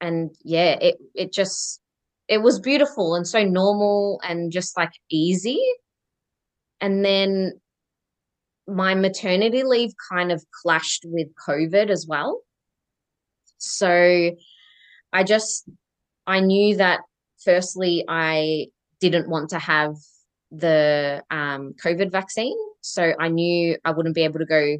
and 0.00 0.30
yeah, 0.44 0.76
it 0.80 0.96
it 1.14 1.32
just 1.32 1.80
it 2.28 2.38
was 2.38 2.60
beautiful 2.60 3.14
and 3.14 3.26
so 3.26 3.42
normal 3.42 4.20
and 4.22 4.52
just 4.52 4.76
like 4.76 4.92
easy. 5.10 5.60
And 6.80 7.04
then 7.04 7.60
my 8.66 8.94
maternity 8.94 9.62
leave 9.62 9.92
kind 10.10 10.32
of 10.32 10.44
clashed 10.64 11.02
with 11.04 11.28
COVID 11.48 11.90
as 11.90 12.06
well. 12.08 12.42
So 13.58 14.30
I 15.12 15.24
just 15.24 15.68
I 16.26 16.40
knew 16.40 16.76
that 16.76 17.00
firstly 17.42 18.04
I 18.08 18.66
didn't 19.00 19.28
want 19.28 19.50
to 19.50 19.58
have 19.58 19.94
the 20.50 21.22
um, 21.30 21.74
COVID 21.82 22.10
vaccine. 22.10 22.56
So 22.84 23.14
I 23.18 23.28
knew 23.28 23.78
I 23.84 23.92
wouldn't 23.92 24.14
be 24.14 24.24
able 24.24 24.40
to 24.40 24.44
go 24.46 24.76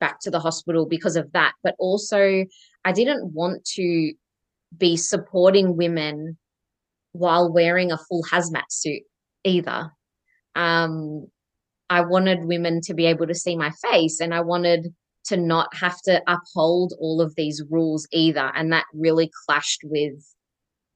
back 0.00 0.18
to 0.20 0.30
the 0.30 0.40
hospital 0.40 0.84
because 0.84 1.14
of 1.14 1.30
that. 1.32 1.52
But 1.62 1.76
also, 1.78 2.44
I 2.84 2.92
didn't 2.92 3.32
want 3.32 3.64
to 3.76 4.12
be 4.76 4.96
supporting 4.96 5.76
women 5.76 6.36
while 7.12 7.52
wearing 7.52 7.92
a 7.92 7.98
full 7.98 8.24
hazmat 8.24 8.64
suit 8.70 9.02
either. 9.44 9.92
Um, 10.56 11.28
I 11.88 12.00
wanted 12.00 12.46
women 12.46 12.80
to 12.82 12.94
be 12.94 13.06
able 13.06 13.28
to 13.28 13.34
see 13.34 13.56
my 13.56 13.70
face 13.90 14.20
and 14.20 14.34
I 14.34 14.40
wanted 14.40 14.92
to 15.26 15.36
not 15.36 15.72
have 15.74 16.00
to 16.02 16.20
uphold 16.26 16.94
all 16.98 17.20
of 17.20 17.36
these 17.36 17.62
rules 17.70 18.08
either. 18.10 18.50
And 18.56 18.72
that 18.72 18.86
really 18.92 19.30
clashed 19.46 19.82
with 19.84 20.14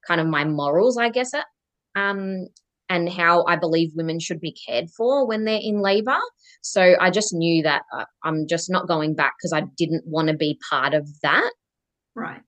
kind 0.07 0.21
of 0.21 0.27
my 0.27 0.45
morals, 0.45 0.99
I 0.99 1.11
guess, 1.11 1.33
um, 1.95 2.49
and 2.91 3.09
how 3.09 3.45
I 3.47 3.57
believe 3.57 3.93
women 3.95 4.19
should 4.19 4.41
be 4.41 4.53
cared 4.53 4.91
for 4.91 5.27
when 5.27 5.45
they're 5.45 5.61
in 5.63 5.81
labor. 5.81 6.19
So 6.61 6.97
I 7.01 7.11
just 7.11 7.33
knew 7.33 7.63
that 7.63 7.83
uh, 7.97 8.05
I'm 8.25 8.47
just 8.49 8.69
not 8.69 8.89
going 8.89 9.15
back 9.15 9.35
because 9.39 9.53
I 9.53 9.63
didn't 9.79 10.03
want 10.07 10.29
to 10.29 10.35
be 10.35 10.59
part 10.69 10.93
of 10.93 11.09
that. 11.23 11.51
Right. 12.17 12.43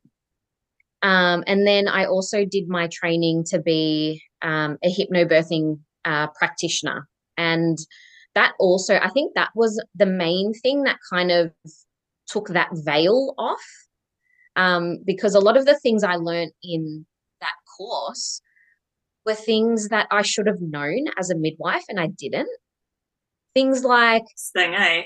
Um, 1.03 1.45
and 1.47 1.67
then 1.67 1.87
I 1.89 2.05
also 2.05 2.45
did 2.45 2.69
my 2.69 2.89
training 2.89 3.45
to 3.51 3.61
be 3.61 4.21
um, 4.43 4.79
a 4.85 4.93
hypnobirthing 4.93 5.79
uh, 6.05 6.27
practitioner. 6.37 7.09
And 7.39 7.79
that 8.35 8.53
also, 8.59 8.97
I 8.97 9.11
think 9.11 9.35
that 9.35 9.51
was 9.55 9.83
the 9.95 10.07
main 10.07 10.53
thing 10.55 10.83
that 10.83 10.99
kind 11.11 11.31
of 11.31 11.53
took 12.27 12.49
that 12.49 12.71
veil 12.73 13.35
off. 13.39 13.65
Um, 14.57 14.99
because 15.07 15.35
a 15.35 15.41
lot 15.41 15.57
of 15.57 15.67
the 15.67 15.79
things 15.79 16.05
I 16.05 16.17
learned 16.17 16.53
in 16.63 17.07
that 17.41 17.55
course 17.79 18.43
were 19.25 19.35
things 19.35 19.89
that 19.89 20.07
I 20.11 20.23
should 20.23 20.47
have 20.47 20.61
known 20.61 21.07
as 21.19 21.31
a 21.31 21.37
midwife 21.37 21.85
and 21.89 22.01
I 22.01 22.09
didn't. 22.09 22.49
Things 23.55 23.85
like 23.85 24.25
thing, 24.55 24.75
eh? 24.75 25.03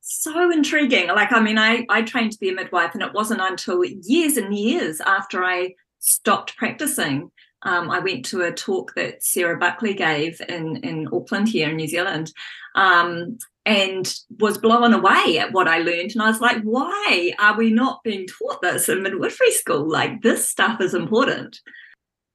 So 0.00 0.50
intriguing. 0.50 1.08
Like, 1.08 1.32
I 1.32 1.40
mean, 1.40 1.58
I, 1.58 1.86
I 1.88 2.02
trained 2.02 2.32
to 2.32 2.38
be 2.38 2.50
a 2.50 2.54
midwife, 2.54 2.92
and 2.92 3.02
it 3.02 3.14
wasn't 3.14 3.40
until 3.40 3.82
years 3.84 4.36
and 4.36 4.54
years 4.54 5.00
after 5.00 5.42
I 5.42 5.74
stopped 5.98 6.56
practicing. 6.56 7.30
Um, 7.62 7.90
I 7.90 8.00
went 8.00 8.26
to 8.26 8.42
a 8.42 8.52
talk 8.52 8.92
that 8.94 9.24
Sarah 9.24 9.58
Buckley 9.58 9.94
gave 9.94 10.40
in, 10.46 10.76
in 10.76 11.08
Auckland 11.10 11.48
here 11.48 11.70
in 11.70 11.76
New 11.76 11.88
Zealand 11.88 12.30
um, 12.74 13.38
and 13.64 14.14
was 14.38 14.58
blown 14.58 14.92
away 14.92 15.38
at 15.38 15.52
what 15.52 15.66
I 15.66 15.78
learned. 15.78 16.10
And 16.12 16.20
I 16.20 16.28
was 16.28 16.42
like, 16.42 16.60
why 16.62 17.32
are 17.38 17.56
we 17.56 17.70
not 17.70 18.02
being 18.04 18.26
taught 18.26 18.60
this 18.60 18.90
in 18.90 19.02
midwifery 19.02 19.52
school? 19.52 19.88
Like, 19.88 20.20
this 20.20 20.46
stuff 20.46 20.82
is 20.82 20.92
important. 20.92 21.58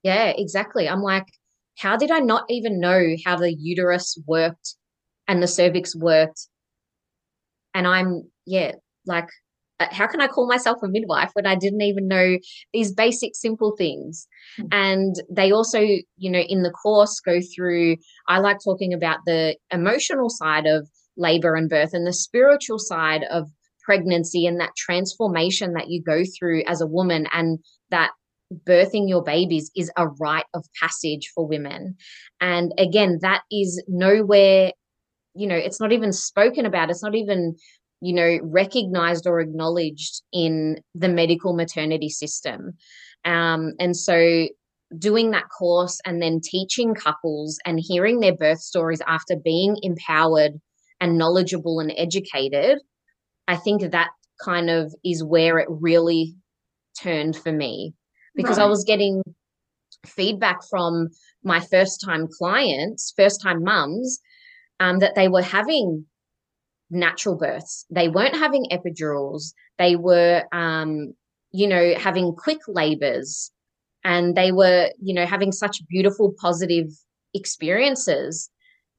Yeah, 0.03 0.33
exactly. 0.35 0.87
I'm 0.87 1.01
like, 1.01 1.25
how 1.77 1.97
did 1.97 2.11
I 2.11 2.19
not 2.19 2.45
even 2.49 2.79
know 2.79 3.15
how 3.25 3.37
the 3.37 3.53
uterus 3.53 4.17
worked 4.27 4.75
and 5.27 5.41
the 5.41 5.47
cervix 5.47 5.95
worked? 5.95 6.47
And 7.73 7.87
I'm, 7.87 8.23
yeah, 8.45 8.73
like, 9.05 9.29
uh, 9.79 9.87
how 9.91 10.07
can 10.07 10.19
I 10.19 10.27
call 10.27 10.47
myself 10.47 10.79
a 10.83 10.87
midwife 10.89 11.29
when 11.33 11.45
I 11.45 11.55
didn't 11.55 11.81
even 11.81 12.07
know 12.07 12.37
these 12.73 12.93
basic, 12.93 13.35
simple 13.35 13.75
things? 13.77 14.27
Mm-hmm. 14.59 14.67
And 14.71 15.15
they 15.29 15.51
also, 15.51 15.79
you 15.79 16.31
know, 16.31 16.39
in 16.39 16.63
the 16.63 16.71
course 16.71 17.19
go 17.19 17.39
through, 17.55 17.97
I 18.27 18.39
like 18.39 18.57
talking 18.63 18.93
about 18.93 19.19
the 19.25 19.55
emotional 19.71 20.29
side 20.29 20.65
of 20.65 20.89
labor 21.15 21.55
and 21.55 21.69
birth 21.69 21.93
and 21.93 22.05
the 22.05 22.13
spiritual 22.13 22.79
side 22.79 23.23
of 23.31 23.49
pregnancy 23.83 24.45
and 24.45 24.59
that 24.59 24.75
transformation 24.75 25.73
that 25.73 25.89
you 25.89 26.01
go 26.01 26.23
through 26.37 26.63
as 26.67 26.81
a 26.81 26.87
woman 26.87 27.27
and 27.31 27.59
that 27.89 28.11
birthing 28.67 29.07
your 29.07 29.23
babies 29.23 29.71
is 29.75 29.91
a 29.97 30.07
rite 30.07 30.45
of 30.53 30.65
passage 30.81 31.31
for 31.33 31.45
women. 31.45 31.95
And 32.41 32.73
again, 32.77 33.19
that 33.21 33.41
is 33.51 33.83
nowhere, 33.87 34.71
you 35.35 35.47
know, 35.47 35.55
it's 35.55 35.79
not 35.79 35.91
even 35.91 36.11
spoken 36.11 36.65
about. 36.65 36.89
It's 36.89 37.03
not 37.03 37.15
even, 37.15 37.55
you 38.01 38.13
know, 38.13 38.39
recognized 38.41 39.27
or 39.27 39.39
acknowledged 39.39 40.23
in 40.33 40.81
the 40.95 41.09
medical 41.09 41.53
maternity 41.53 42.09
system. 42.09 42.73
Um, 43.25 43.73
and 43.79 43.95
so 43.95 44.47
doing 44.97 45.31
that 45.31 45.49
course 45.55 45.99
and 46.05 46.21
then 46.21 46.41
teaching 46.43 46.95
couples 46.95 47.59
and 47.65 47.79
hearing 47.79 48.19
their 48.19 48.35
birth 48.35 48.59
stories 48.59 49.01
after 49.05 49.35
being 49.35 49.77
empowered 49.83 50.53
and 50.99 51.17
knowledgeable 51.17 51.79
and 51.79 51.93
educated, 51.95 52.79
I 53.47 53.55
think 53.55 53.91
that 53.91 54.09
kind 54.43 54.69
of 54.69 54.93
is 55.03 55.23
where 55.23 55.59
it 55.59 55.67
really 55.69 56.35
turned 56.99 57.35
for 57.35 57.51
me 57.51 57.93
because 58.35 58.57
right. 58.57 58.65
I 58.65 58.69
was 58.69 58.83
getting 58.83 59.21
feedback 60.05 60.59
from 60.69 61.09
my 61.43 61.59
first 61.59 62.01
time 62.03 62.27
clients, 62.27 63.13
first 63.15 63.41
time 63.41 63.63
mums, 63.63 64.19
um, 64.79 64.99
that 64.99 65.15
they 65.15 65.27
were 65.27 65.41
having 65.41 66.05
natural 66.89 67.35
births. 67.35 67.85
They 67.89 68.09
weren't 68.09 68.35
having 68.35 68.67
epidurals. 68.71 69.53
They 69.77 69.95
were, 69.95 70.43
um, 70.51 71.13
you 71.51 71.67
know, 71.67 71.93
having 71.97 72.33
quick 72.35 72.59
labors 72.67 73.51
and 74.03 74.35
they 74.35 74.51
were, 74.51 74.89
you 75.01 75.13
know, 75.13 75.25
having 75.25 75.51
such 75.51 75.85
beautiful, 75.87 76.33
positive 76.39 76.87
experiences. 77.33 78.49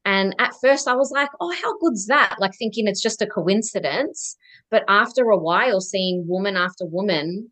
And 0.05 0.35
at 0.39 0.55
first 0.63 0.89
I 0.89 0.95
was 0.95 1.11
like, 1.11 1.31
oh, 1.41 1.53
how 1.63 1.77
good's 1.79 2.07
that? 2.07 2.37
Like 2.39 2.53
thinking 2.59 2.87
it's 2.87 3.03
just 3.03 3.23
a 3.23 3.27
coincidence. 3.27 4.37
But 4.71 4.85
after 4.89 5.25
a 5.25 5.39
while, 5.39 5.81
seeing 5.81 6.27
woman 6.27 6.57
after 6.57 6.87
woman 6.87 7.51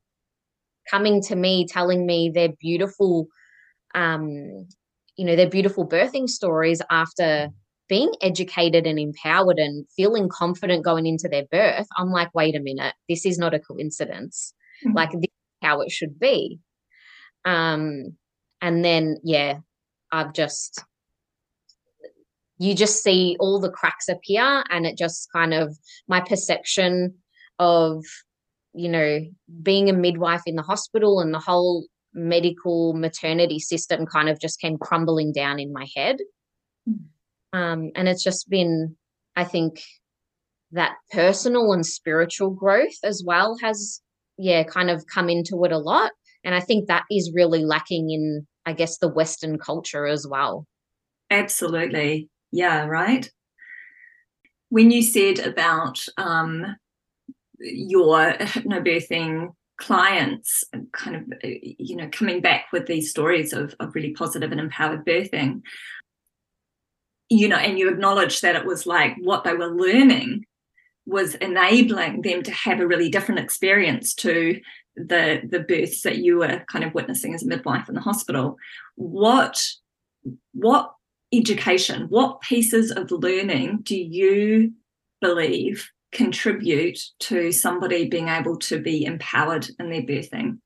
coming 0.90 1.22
to 1.22 1.36
me 1.36 1.66
telling 1.66 2.06
me 2.06 2.30
their 2.30 2.50
beautiful 2.60 3.28
um 3.94 4.66
you 5.16 5.24
know 5.24 5.36
their 5.36 5.48
beautiful 5.48 5.86
birthing 5.86 6.28
stories 6.28 6.80
after 6.90 7.48
being 7.88 8.12
educated 8.20 8.86
and 8.86 8.98
empowered 8.98 9.58
and 9.58 9.86
feeling 9.96 10.28
confident 10.28 10.84
going 10.84 11.06
into 11.06 11.28
their 11.28 11.44
birth 11.50 11.86
i'm 11.96 12.10
like 12.10 12.34
wait 12.34 12.54
a 12.54 12.60
minute. 12.60 12.94
This 13.08 13.24
is 13.26 13.38
not 13.38 13.54
a 13.54 13.60
coincidence. 13.60 14.54
Mm-hmm. 14.84 14.96
like 14.96 15.10
this 15.10 15.22
is 15.22 15.58
how 15.62 15.80
it 15.80 15.90
should 15.90 16.20
be. 16.20 16.60
Um 17.44 18.16
and 18.60 18.84
then 18.84 19.18
yeah 19.24 19.58
i've 20.12 20.32
just 20.32 20.84
you 22.58 22.74
just 22.74 23.02
see 23.02 23.36
all 23.38 23.60
the 23.60 23.70
cracks 23.70 24.08
appear 24.08 24.64
and 24.70 24.84
it 24.84 24.98
just 24.98 25.28
kind 25.32 25.54
of 25.54 25.76
my 26.08 26.20
perception 26.20 27.14
of 27.58 28.04
you 28.78 28.88
know, 28.88 29.20
being 29.62 29.90
a 29.90 29.92
midwife 29.92 30.42
in 30.46 30.54
the 30.54 30.62
hospital 30.62 31.20
and 31.20 31.34
the 31.34 31.40
whole 31.40 31.86
medical 32.14 32.94
maternity 32.94 33.58
system 33.58 34.06
kind 34.06 34.28
of 34.28 34.40
just 34.40 34.60
came 34.60 34.78
crumbling 34.78 35.32
down 35.32 35.58
in 35.58 35.72
my 35.72 35.86
head. 35.96 36.18
Mm. 36.88 37.00
Um, 37.52 37.90
and 37.96 38.08
it's 38.08 38.22
just 38.22 38.48
been, 38.48 38.96
I 39.34 39.42
think, 39.42 39.82
that 40.72 40.94
personal 41.10 41.72
and 41.72 41.84
spiritual 41.84 42.50
growth 42.50 42.98
as 43.02 43.22
well 43.26 43.56
has 43.60 44.00
yeah 44.36 44.62
kind 44.62 44.90
of 44.90 45.06
come 45.12 45.28
into 45.28 45.64
it 45.64 45.72
a 45.72 45.78
lot 45.78 46.12
and 46.44 46.54
i 46.54 46.60
think 46.60 46.86
that 46.86 47.04
is 47.10 47.32
really 47.34 47.64
lacking 47.64 48.10
in 48.10 48.46
i 48.66 48.74
guess 48.74 48.98
the 48.98 49.08
western 49.08 49.58
culture 49.58 50.06
as 50.06 50.26
well 50.28 50.66
absolutely 51.30 52.28
yeah 52.52 52.84
right 52.84 53.30
when 54.68 54.90
you 54.90 55.02
said 55.02 55.38
about 55.38 56.04
um, 56.18 56.76
your 57.60 58.32
hypnobirthing 58.34 59.52
clients 59.78 60.64
kind 60.92 61.16
of 61.16 61.22
uh, 61.44 61.48
you 61.62 61.96
know 61.96 62.08
coming 62.10 62.40
back 62.40 62.66
with 62.72 62.86
these 62.86 63.10
stories 63.10 63.52
of, 63.52 63.74
of 63.78 63.94
really 63.94 64.10
positive 64.10 64.50
and 64.50 64.60
empowered 64.60 65.06
birthing 65.06 65.62
you 67.28 67.48
know 67.48 67.56
and 67.56 67.78
you 67.78 67.88
acknowledge 67.88 68.40
that 68.40 68.56
it 68.56 68.66
was 68.66 68.86
like 68.86 69.14
what 69.20 69.44
they 69.44 69.54
were 69.54 69.70
learning 69.70 70.44
was 71.06 71.34
enabling 71.36 72.20
them 72.22 72.42
to 72.42 72.50
have 72.50 72.80
a 72.80 72.86
really 72.86 73.08
different 73.08 73.40
experience 73.40 74.14
to 74.14 74.60
the 74.94 75.40
the 75.48 75.60
births 75.60 76.02
that 76.02 76.18
you 76.18 76.38
were 76.38 76.62
kind 76.70 76.84
of 76.84 76.94
witnessing 76.94 77.34
as 77.34 77.42
a 77.42 77.46
midwife 77.46 77.88
in 77.88 77.94
the 77.94 78.00
hospital. 78.00 78.56
What 78.96 79.64
what 80.52 80.92
education 81.32 82.06
what 82.08 82.40
pieces 82.40 82.90
of 82.90 83.10
learning 83.10 83.80
do 83.82 83.96
you 83.96 84.72
believe 85.20 85.90
contribute 86.12 86.98
to 87.20 87.52
somebody 87.52 88.08
being 88.08 88.28
able 88.28 88.56
to 88.58 88.80
be 88.80 89.04
empowered 89.04 89.68
in 89.78 89.90
their 89.90 90.02
birthing? 90.02 90.58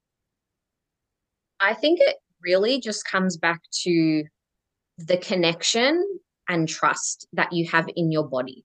I 1.61 1.75
think 1.75 2.01
it 2.01 2.17
really 2.43 2.81
just 2.81 3.05
comes 3.07 3.37
back 3.37 3.61
to 3.83 4.25
the 4.99 5.17
connection 5.17 6.05
and 6.49 6.69
trust 6.69 7.27
that 7.33 7.53
you 7.53 7.69
have 7.69 7.89
in 7.97 8.11
your 8.11 8.29
body. 8.29 8.65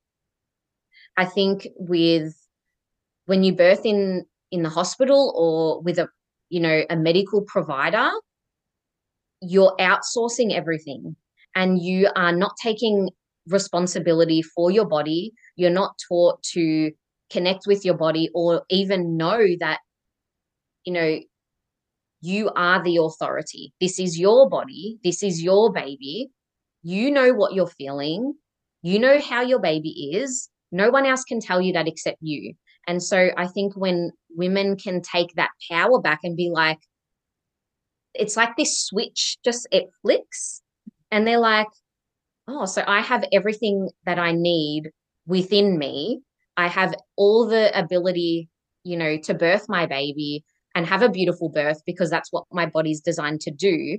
I 1.15 1.25
think 1.25 1.67
with 1.75 2.36
when 3.25 3.43
you 3.43 3.53
birth 3.53 3.86
in 3.86 4.25
in 4.51 4.63
the 4.63 4.69
hospital 4.69 5.34
or 5.36 5.81
with 5.81 6.00
a 6.00 6.10
you 6.50 6.60
know 6.60 6.84
a 6.89 6.96
medical 6.96 7.41
provider, 7.41 8.10
you're 9.41 9.75
outsourcing 9.79 10.53
everything 10.53 11.15
and 11.55 11.81
you 11.81 12.10
are 12.15 12.31
not 12.31 12.55
taking 12.62 13.10
responsibility 13.49 14.41
for 14.41 14.71
your 14.71 14.85
body. 14.85 15.33
You're 15.55 15.69
not 15.69 15.95
taught 16.07 16.41
to 16.53 16.91
connect 17.29 17.67
with 17.67 17.83
your 17.83 17.95
body 17.95 18.29
or 18.33 18.63
even 18.69 19.17
know 19.17 19.45
that 19.59 19.79
you 20.85 20.93
know 20.93 21.19
you 22.21 22.49
are 22.55 22.83
the 22.83 22.97
authority. 22.97 23.73
This 23.79 23.99
is 23.99 24.17
your 24.17 24.49
body. 24.49 24.97
This 25.03 25.21
is 25.21 25.41
your 25.41 25.71
baby. 25.71 26.29
You 26.83 27.11
know 27.11 27.33
what 27.33 27.53
you're 27.53 27.67
feeling. 27.67 28.33
You 28.81 28.99
know 28.99 29.19
how 29.19 29.41
your 29.41 29.59
baby 29.59 30.11
is. 30.13 30.49
No 30.71 30.89
one 30.89 31.05
else 31.05 31.23
can 31.23 31.39
tell 31.39 31.61
you 31.61 31.73
that 31.73 31.87
except 31.87 32.17
you. 32.21 32.53
And 32.87 33.03
so 33.03 33.29
I 33.37 33.47
think 33.47 33.75
when 33.75 34.11
women 34.35 34.77
can 34.77 35.01
take 35.01 35.33
that 35.35 35.51
power 35.69 35.99
back 36.01 36.19
and 36.23 36.37
be 36.37 36.49
like, 36.51 36.79
it's 38.13 38.37
like 38.37 38.55
this 38.55 38.81
switch 38.81 39.37
just 39.43 39.67
it 39.71 39.89
flicks 40.01 40.61
and 41.11 41.27
they're 41.27 41.39
like, 41.39 41.67
oh, 42.47 42.65
so 42.65 42.83
I 42.87 43.01
have 43.01 43.25
everything 43.33 43.89
that 44.05 44.19
I 44.19 44.31
need 44.31 44.91
within 45.25 45.77
me. 45.77 46.21
I 46.55 46.67
have 46.67 46.95
all 47.15 47.47
the 47.47 47.77
ability, 47.77 48.49
you 48.83 48.97
know, 48.97 49.17
to 49.17 49.33
birth 49.33 49.65
my 49.67 49.85
baby 49.85 50.43
and 50.73 50.85
have 50.85 51.01
a 51.01 51.09
beautiful 51.09 51.49
birth 51.49 51.81
because 51.85 52.09
that's 52.09 52.31
what 52.31 52.45
my 52.51 52.65
body's 52.65 53.01
designed 53.01 53.41
to 53.41 53.51
do. 53.51 53.97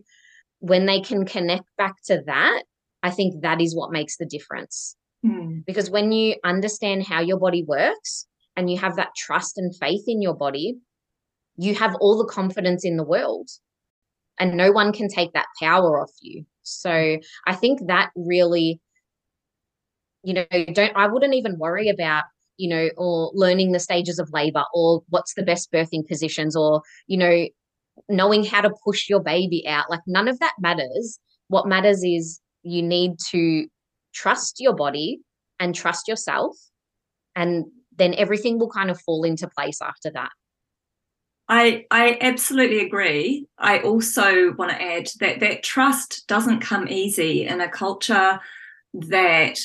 When 0.61 0.87
they 0.87 1.01
can 1.01 1.25
connect 1.25 1.65
back 1.77 1.95
to 2.07 2.23
that, 2.27 2.63
I 3.03 3.11
think 3.11 3.43
that 3.43 3.61
is 3.61 3.77
what 3.77 3.93
makes 3.93 4.17
the 4.17 4.27
difference. 4.27 4.97
Mm. 5.25 5.65
Because 5.67 5.91
when 5.91 6.13
you 6.13 6.37
understand 6.45 7.05
how 7.05 7.21
your 7.21 7.39
body 7.39 7.63
works 7.63 8.27
and 8.57 8.71
you 8.71 8.79
have 8.79 8.97
that 8.97 9.15
trust 9.17 9.59
and 9.59 9.75
faith 9.77 10.05
in 10.07 10.23
your 10.23 10.35
body, 10.35 10.79
you 11.57 11.75
have 11.75 11.95
all 12.01 12.19
the 12.19 12.33
confidence 12.33 12.85
in 12.85 12.97
the 12.97 13.05
world 13.05 13.49
and 14.39 14.57
no 14.57 14.71
one 14.71 14.93
can 14.93 15.09
take 15.09 15.33
that 15.33 15.47
power 15.61 16.01
off 16.01 16.11
you. 16.21 16.45
So 16.69 17.19
I 17.47 17.55
think 17.55 17.87
that 17.87 18.11
really, 18.17 18.81
you 20.23 20.35
know, 20.35 20.47
don't, 20.73 20.97
I 20.97 21.07
wouldn't 21.07 21.35
even 21.35 21.59
worry 21.59 21.89
about, 21.89 22.25
you 22.57 22.69
know, 22.69 22.89
or 22.97 23.31
learning 23.35 23.73
the 23.73 23.81
stages 23.81 24.19
of 24.19 24.31
labor 24.33 24.65
or 24.75 25.03
what's 25.09 25.35
the 25.35 25.43
best 25.45 25.73
birthing 25.73 26.07
positions 26.07 26.57
or, 26.57 26.83
you 27.07 27.17
know, 27.17 27.47
knowing 28.09 28.45
how 28.45 28.61
to 28.61 28.71
push 28.85 29.09
your 29.09 29.21
baby 29.21 29.65
out. 29.67 29.91
Like 29.91 30.01
none 30.07 30.29
of 30.29 30.39
that 30.41 30.55
matters. 30.61 31.19
What 31.49 31.67
matters 31.67 32.03
is 32.05 32.41
you 32.63 32.83
need 32.83 33.13
to 33.31 33.67
trust 34.13 34.57
your 34.59 34.75
body 34.75 35.21
and 35.61 35.75
trust 35.75 36.09
yourself 36.09 36.57
and 37.35 37.65
then 37.97 38.15
everything 38.15 38.59
will 38.59 38.71
kind 38.71 38.91
of 38.91 39.01
fall 39.01 39.25
into 39.25 39.49
place 39.49 39.81
after 39.83 40.11
that 40.11 40.31
I, 41.49 41.87
I 41.91 42.19
absolutely 42.21 42.81
agree. 42.81 43.47
I 43.59 43.79
also 43.79 44.53
want 44.53 44.71
to 44.71 44.83
add 44.83 45.09
that 45.21 45.41
that 45.41 45.63
trust 45.63 46.27
doesn't 46.27 46.61
come 46.61 46.89
easy 46.89 47.47
in 47.47 47.61
a 47.61 47.71
culture 47.71 48.39
that 48.93 49.59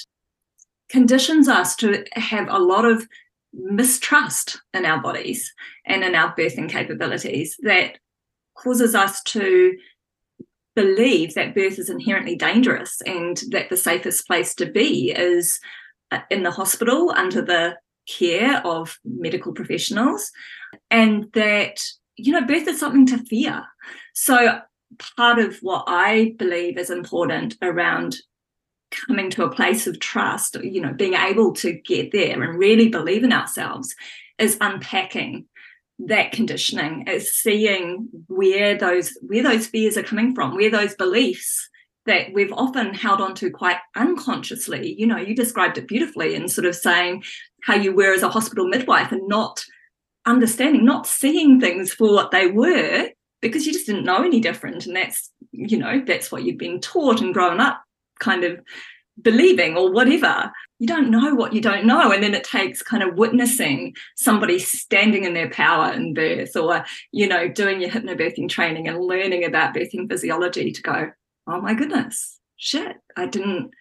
conditions 0.88 1.48
us 1.48 1.76
to 1.78 2.06
have 2.14 2.48
a 2.50 2.60
lot 2.60 2.86
of 2.86 3.08
mistrust 3.54 4.62
in 4.74 4.86
our 4.86 5.02
bodies 5.02 5.54
and 5.86 6.04
in 6.04 6.16
our 6.16 6.34
birthing 6.36 6.70
capabilities 6.70 7.58
that 7.64 7.98
causes 8.56 8.96
us 8.96 9.22
to 9.24 9.78
believe 10.76 11.34
that 11.34 11.54
birth 11.54 11.78
is 11.78 11.90
inherently 11.90 12.36
dangerous 12.36 13.02
and 13.06 13.42
that 13.52 13.70
the 13.70 13.78
safest 13.78 14.26
place 14.26 14.56
to 14.56 14.66
be 14.66 15.12
is 15.12 15.60
uh, 16.12 16.20
in 16.32 16.44
the 16.44 16.52
hospital 16.52 17.12
under 17.16 17.42
the 17.42 17.76
care 18.08 18.66
of 18.66 18.98
medical 19.04 19.54
professionals 19.54 20.32
and 20.92 21.32
that 21.34 21.82
you 22.16 22.32
know 22.32 22.46
birth 22.46 22.68
is 22.68 22.80
something 22.80 23.06
to 23.06 23.18
fear. 23.26 23.64
So 24.14 24.62
part 25.18 25.40
of 25.40 25.58
what 25.62 25.84
i 25.88 26.36
believe 26.38 26.78
is 26.78 26.90
important 26.90 27.56
around 27.62 28.18
coming 28.92 29.30
to 29.30 29.44
a 29.44 29.52
place 29.52 29.88
of 29.88 30.00
trust 30.00 30.56
you 30.64 30.82
know 30.82 30.94
being 30.94 31.14
able 31.16 31.52
to 31.52 31.74
get 31.74 32.12
there 32.12 32.42
and 32.42 32.60
really 32.60 32.90
believe 32.90 33.24
in 33.24 33.34
ourselves 33.34 33.96
is 34.38 34.58
unpacking 34.62 35.46
that 36.00 36.32
conditioning 36.32 37.08
is 37.08 37.34
seeing 37.34 38.08
where 38.28 38.78
those 38.78 39.18
where 39.22 39.44
those 39.44 39.68
fears 39.68 39.98
are 39.98 40.04
coming 40.04 40.34
from 40.36 40.56
where 40.56 40.72
those 40.72 40.96
beliefs 40.96 41.70
that 42.06 42.34
we've 42.34 42.52
often 42.52 42.94
held 42.94 43.22
on 43.22 43.34
to 43.36 43.50
quite 43.50 43.78
unconsciously. 43.96 44.96
You 44.98 45.08
know 45.08 45.18
you 45.18 45.36
described 45.36 45.78
it 45.78 45.88
beautifully 45.88 46.36
in 46.36 46.48
sort 46.48 46.66
of 46.66 46.76
saying 46.76 47.24
how 47.64 47.76
you 47.76 47.94
were 47.94 48.14
as 48.14 48.24
a 48.24 48.30
hospital 48.30 48.68
midwife 48.68 49.12
and 49.12 49.28
not 49.28 49.64
understanding 50.26 50.86
not 50.86 51.08
seeing 51.08 51.60
things 51.60 51.92
for 51.94 52.14
what 52.14 52.32
they 52.32 52.48
were 52.48 53.10
because 53.42 53.66
you 53.66 53.74
just 53.74 53.86
didn't 53.86 54.06
know 54.06 54.24
any 54.24 54.40
different. 54.40 54.86
And 54.86 54.96
that's 54.96 55.30
you 55.52 55.78
know 55.78 56.02
that's 56.06 56.32
what 56.32 56.44
you've 56.44 56.58
been 56.58 56.80
taught 56.80 57.22
and 57.22 57.34
grown 57.34 57.60
up 57.60 57.84
kind 58.20 58.44
of 58.44 58.60
believing 59.22 59.78
or 59.78 59.92
whatever. 59.92 60.52
You 60.80 60.88
don't 60.88 61.12
know 61.12 61.36
what 61.36 61.54
you 61.54 61.62
don't 61.62 61.86
know. 61.86 62.12
And 62.12 62.24
then 62.24 62.34
it 62.34 62.44
takes 62.44 62.82
kind 62.82 63.04
of 63.04 63.16
witnessing 63.16 63.94
somebody 64.16 64.60
standing 64.60 65.26
in 65.26 65.34
their 65.34 65.50
power 65.50 65.94
in 65.94 66.14
birth 66.14 66.56
or 66.56 66.84
you 67.12 67.28
know 67.28 67.48
doing 67.48 67.82
your 67.82 67.92
hypnobirthing 67.92 68.50
training 68.50 68.88
and 68.88 69.00
learning 69.00 69.44
about 69.46 69.76
birthing 69.76 70.10
physiology 70.10 70.72
to 70.72 70.82
go 70.82 71.12
oh 71.46 71.62
my 71.62 71.74
goodness 71.74 72.40
shit 72.56 72.96
i 73.18 73.26
didn't 73.26 73.72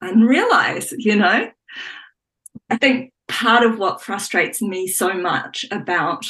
i 0.00 0.06
didn't 0.06 0.24
realize 0.26 0.92
you 0.96 1.16
know? 1.16 1.50
I 2.70 2.76
think 2.76 3.12
part 3.28 3.64
of 3.64 3.78
what 3.78 4.02
frustrates 4.02 4.60
me 4.60 4.88
so 4.88 5.14
much 5.14 5.64
about 5.70 6.26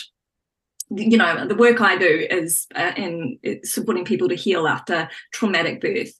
you 0.90 1.18
know 1.18 1.46
the 1.46 1.54
work 1.54 1.80
i 1.80 1.96
do 1.96 2.26
is 2.30 2.66
uh, 2.74 2.92
in 2.96 3.38
supporting 3.62 4.04
people 4.04 4.28
to 4.28 4.34
heal 4.34 4.66
after 4.66 5.08
traumatic 5.32 5.80
birth 5.80 6.12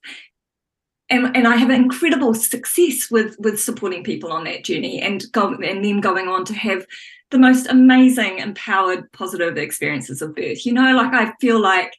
and, 1.10 1.34
and 1.36 1.48
I 1.48 1.56
have 1.56 1.70
incredible 1.70 2.34
success 2.34 3.10
with 3.10 3.36
with 3.38 3.60
supporting 3.60 4.04
people 4.04 4.32
on 4.32 4.44
that 4.44 4.64
journey 4.64 5.00
and 5.00 5.24
go 5.32 5.54
and 5.54 5.84
them 5.84 6.00
going 6.00 6.28
on 6.28 6.44
to 6.46 6.54
have 6.54 6.84
the 7.30 7.38
most 7.38 7.66
amazing, 7.66 8.38
empowered, 8.38 9.10
positive 9.12 9.56
experiences 9.56 10.22
of 10.22 10.34
birth. 10.34 10.64
You 10.64 10.72
know, 10.72 10.94
like 10.94 11.14
I 11.14 11.32
feel 11.40 11.60
like 11.60 11.94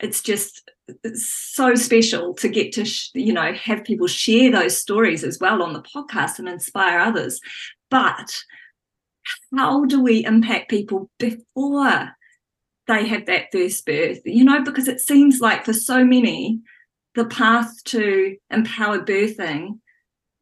it's 0.00 0.22
just 0.22 0.70
so 1.14 1.74
special 1.74 2.32
to 2.34 2.48
get 2.48 2.72
to 2.72 2.84
sh- 2.84 3.10
you 3.14 3.32
know 3.32 3.52
have 3.52 3.84
people 3.84 4.06
share 4.06 4.50
those 4.50 4.76
stories 4.76 5.22
as 5.22 5.38
well 5.40 5.62
on 5.62 5.72
the 5.72 5.82
podcast 5.82 6.38
and 6.38 6.48
inspire 6.48 6.98
others. 6.98 7.40
But 7.90 8.36
how 9.56 9.84
do 9.84 10.02
we 10.02 10.24
impact 10.24 10.70
people 10.70 11.10
before 11.18 12.10
they 12.86 13.06
have 13.06 13.26
that 13.26 13.46
first 13.52 13.84
birth? 13.86 14.20
You 14.24 14.44
know, 14.44 14.62
because 14.62 14.88
it 14.88 15.00
seems 15.00 15.40
like 15.40 15.64
for 15.64 15.72
so 15.72 16.04
many 16.04 16.60
the 17.14 17.24
path 17.24 17.82
to 17.84 18.36
empowered 18.50 19.06
birthing 19.06 19.80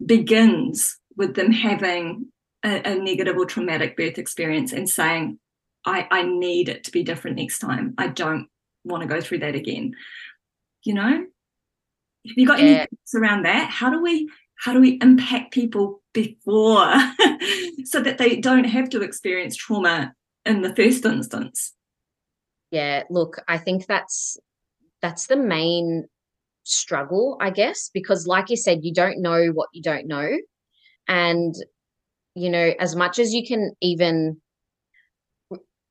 begins 0.04 0.98
with 1.16 1.34
them 1.34 1.50
having 1.50 2.26
a, 2.64 2.92
a, 2.92 2.94
negative 2.96 3.36
or 3.36 3.46
traumatic 3.46 3.96
birth 3.96 4.18
experience 4.18 4.72
and 4.72 4.88
saying, 4.88 5.38
I, 5.86 6.06
I 6.10 6.22
need 6.24 6.68
it 6.68 6.84
to 6.84 6.90
be 6.90 7.02
different 7.02 7.38
next 7.38 7.60
time. 7.60 7.94
I 7.96 8.08
don't 8.08 8.48
want 8.84 9.02
to 9.02 9.08
go 9.08 9.22
through 9.22 9.38
that 9.38 9.54
again. 9.54 9.94
You 10.82 10.94
know? 10.94 11.10
Have 11.10 12.36
you 12.36 12.46
got 12.46 12.58
yeah. 12.58 12.64
any 12.64 12.78
thoughts 12.78 13.14
around 13.14 13.44
that? 13.44 13.70
How 13.70 13.88
do 13.88 14.02
we 14.02 14.28
how 14.58 14.72
do 14.72 14.80
we 14.80 14.98
impact 15.02 15.52
people 15.52 16.02
before 16.16 16.86
so 17.84 18.00
that 18.00 18.16
they 18.16 18.36
don't 18.36 18.64
have 18.64 18.88
to 18.88 19.02
experience 19.02 19.54
trauma 19.54 20.14
in 20.46 20.62
the 20.62 20.74
first 20.74 21.04
instance. 21.04 21.74
Yeah 22.70 23.02
look 23.10 23.36
i 23.46 23.58
think 23.58 23.86
that's 23.86 24.38
that's 25.02 25.26
the 25.26 25.36
main 25.36 26.06
struggle 26.64 27.36
i 27.40 27.50
guess 27.50 27.90
because 27.94 28.26
like 28.26 28.50
you 28.50 28.56
said 28.56 28.78
you 28.82 28.92
don't 28.92 29.20
know 29.20 29.48
what 29.52 29.68
you 29.72 29.82
don't 29.82 30.08
know. 30.08 30.30
And 31.06 31.54
you 32.34 32.50
know 32.50 32.72
as 32.80 32.96
much 32.96 33.18
as 33.18 33.32
you 33.32 33.46
can 33.46 33.72
even 33.80 34.40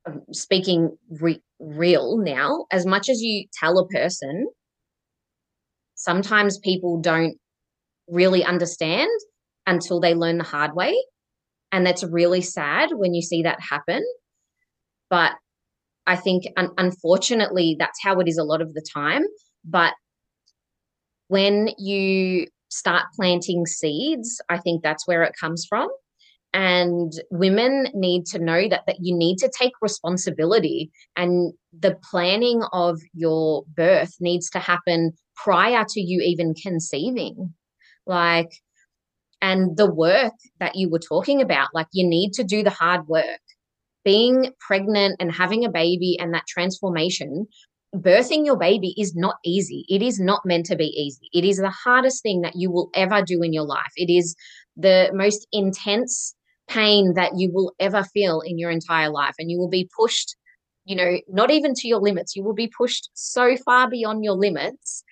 um, 0.07 0.21
speaking 0.31 0.97
re- 1.21 1.43
real 1.59 2.17
now 2.17 2.65
as 2.71 2.85
much 2.85 3.09
as 3.09 3.21
you 3.21 3.45
tell 3.53 3.77
a 3.77 3.87
person 3.87 4.47
sometimes 5.95 6.57
people 6.57 6.99
don't 6.99 7.37
really 8.07 8.43
understand 8.43 9.09
until 9.67 9.99
they 9.99 10.13
learn 10.13 10.37
the 10.37 10.43
hard 10.43 10.75
way 10.75 10.95
and 11.71 11.85
that's 11.85 12.03
really 12.03 12.41
sad 12.41 12.89
when 12.93 13.13
you 13.13 13.21
see 13.21 13.43
that 13.43 13.59
happen 13.59 14.03
but 15.09 15.33
I 16.07 16.15
think, 16.15 16.45
un- 16.57 16.73
unfortunately, 16.77 17.75
that's 17.79 18.01
how 18.01 18.19
it 18.19 18.27
is 18.27 18.37
a 18.37 18.43
lot 18.43 18.61
of 18.61 18.73
the 18.73 18.85
time. 18.93 19.23
But 19.63 19.93
when 21.27 21.69
you 21.77 22.47
start 22.69 23.05
planting 23.15 23.65
seeds, 23.65 24.41
I 24.49 24.59
think 24.59 24.83
that's 24.83 25.07
where 25.07 25.23
it 25.23 25.33
comes 25.39 25.65
from. 25.67 25.89
And 26.53 27.11
women 27.31 27.87
need 27.93 28.25
to 28.27 28.39
know 28.39 28.69
that, 28.69 28.83
that 28.87 28.97
you 29.01 29.15
need 29.15 29.37
to 29.39 29.51
take 29.59 29.73
responsibility 29.81 30.89
and 31.17 31.53
the 31.77 31.97
planning 32.09 32.63
of 32.71 33.01
your 33.13 33.65
birth 33.75 34.13
needs 34.21 34.49
to 34.51 34.59
happen 34.59 35.11
prior 35.35 35.83
to 35.89 35.99
you 35.99 36.21
even 36.21 36.53
conceiving. 36.53 37.53
Like, 38.05 38.51
and 39.45 39.77
the 39.77 39.91
work 39.91 40.33
that 40.59 40.75
you 40.75 40.89
were 40.89 40.99
talking 40.99 41.39
about, 41.39 41.69
like, 41.73 41.87
you 41.91 42.07
need 42.07 42.33
to 42.33 42.43
do 42.43 42.63
the 42.63 42.71
hard 42.71 43.07
work 43.07 43.41
being 44.03 44.51
pregnant 44.59 45.15
and 45.19 45.31
having 45.31 45.63
a 45.63 45.69
baby 45.69 46.17
and 46.19 46.33
that 46.33 46.47
transformation 46.47 47.47
birthing 47.95 48.45
your 48.45 48.57
baby 48.57 48.93
is 48.97 49.15
not 49.15 49.35
easy. 49.45 49.85
It 49.87 50.01
is 50.01 50.19
not 50.19 50.41
meant 50.45 50.65
to 50.65 50.75
be 50.75 50.87
easy. 50.87 51.29
It 51.31 51.45
is 51.45 51.57
the 51.57 51.69
hardest 51.69 52.23
thing 52.23 52.41
that 52.41 52.55
you 52.55 52.69
will 52.69 52.89
ever 52.93 53.21
do 53.21 53.41
in 53.41 53.53
your 53.53 53.63
life. 53.63 53.93
It 53.95 54.11
is 54.11 54.35
the 54.75 55.09
most 55.13 55.47
intense 55.53 56.35
pain 56.67 57.13
that 57.13 57.37
you 57.37 57.51
will 57.53 57.73
ever 57.79 58.03
feel 58.03 58.41
in 58.41 58.59
your 58.59 58.69
entire 58.69 59.09
life. 59.09 59.35
And 59.39 59.49
you 59.49 59.57
will 59.57 59.69
be 59.69 59.89
pushed, 59.97 60.35
you 60.83 60.95
know, 60.95 61.19
not 61.29 61.51
even 61.51 61.73
to 61.75 61.87
your 61.87 62.01
limits. 62.01 62.35
You 62.35 62.43
will 62.43 62.53
be 62.53 62.71
pushed 62.77 63.09
so 63.13 63.55
far 63.57 63.89
beyond 63.89 64.25
your 64.25 64.35
limits, 64.35 65.03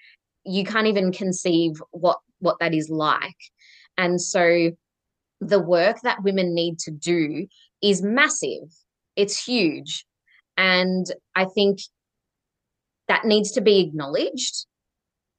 you 0.44 0.66
can't 0.66 0.88
even 0.88 1.14
conceive 1.14 1.82
what 1.92 2.20
what 2.40 2.58
that 2.60 2.74
is 2.74 2.90
like. 2.90 3.38
And 3.98 4.22
so 4.22 4.72
the 5.40 5.60
work 5.60 5.98
that 6.04 6.24
women 6.24 6.54
need 6.54 6.80
to 6.80 6.92
do 6.92 7.48
is 7.82 8.02
massive 8.02 8.70
it's 9.16 9.44
huge. 9.44 10.06
And 10.58 11.06
I 11.36 11.46
think 11.46 11.80
that 13.08 13.26
needs 13.26 13.52
to 13.54 13.62
be 13.62 13.80
acknowledged. 13.80 14.66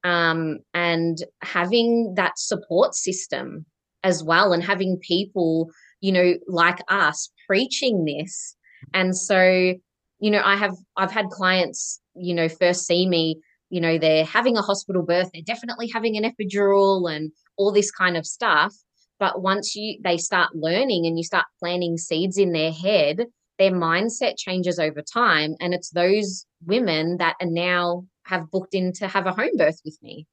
Um, 0.03 0.59
and 0.73 1.17
having 1.41 2.13
that 2.15 2.37
support 2.37 2.93
system 2.93 3.65
as 4.03 4.23
well, 4.23 4.53
and 4.53 4.63
having 4.63 4.99
people, 4.99 5.71
you 5.99 6.11
know, 6.11 6.35
like 6.47 6.79
us 6.89 7.31
preaching 7.47 8.05
this. 8.05 8.55
And 8.93 9.17
so, 9.17 9.73
you 10.19 10.31
know, 10.31 10.43
I 10.45 10.57
have 10.57 10.75
I've 10.95 11.11
had 11.11 11.29
clients, 11.29 11.99
you 12.13 12.35
know, 12.35 12.47
first 12.47 12.85
see 12.85 13.07
me, 13.07 13.41
you 13.71 13.81
know, 13.81 13.97
they're 13.97 14.25
having 14.25 14.57
a 14.57 14.61
hospital 14.61 15.01
birth, 15.01 15.31
they're 15.33 15.41
definitely 15.41 15.89
having 15.91 16.17
an 16.17 16.23
epidural 16.23 17.11
and 17.11 17.31
all 17.57 17.71
this 17.71 17.91
kind 17.91 18.17
of 18.17 18.25
stuff. 18.25 18.73
But 19.19 19.41
once 19.41 19.75
you 19.75 19.99
they 20.03 20.17
start 20.17 20.55
learning 20.55 21.05
and 21.05 21.17
you 21.17 21.23
start 21.23 21.45
planting 21.59 21.97
seeds 21.97 22.37
in 22.37 22.51
their 22.51 22.71
head 22.71 23.27
their 23.57 23.71
mindset 23.71 24.37
changes 24.37 24.79
over 24.79 25.01
time. 25.01 25.55
And 25.59 25.73
it's 25.73 25.89
those 25.89 26.45
women 26.65 27.17
that 27.17 27.35
are 27.41 27.47
now 27.47 28.05
have 28.23 28.51
booked 28.51 28.73
in 28.73 28.91
to 28.93 29.07
have 29.07 29.27
a 29.27 29.31
home 29.31 29.57
birth 29.57 29.79
with 29.85 29.97
me. 30.01 30.27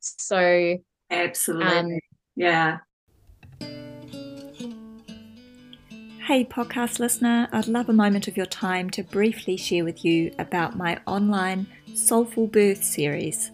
So, 0.00 0.78
absolutely. 1.10 1.66
Um, 1.66 1.98
yeah. 2.36 2.78
Hey, 6.26 6.44
podcast 6.44 7.00
listener, 7.00 7.48
I'd 7.50 7.66
love 7.66 7.88
a 7.88 7.92
moment 7.92 8.28
of 8.28 8.36
your 8.36 8.46
time 8.46 8.88
to 8.90 9.02
briefly 9.02 9.56
share 9.56 9.84
with 9.84 10.04
you 10.04 10.32
about 10.38 10.76
my 10.76 11.00
online 11.06 11.66
Soulful 11.94 12.46
Birth 12.46 12.84
series. 12.84 13.50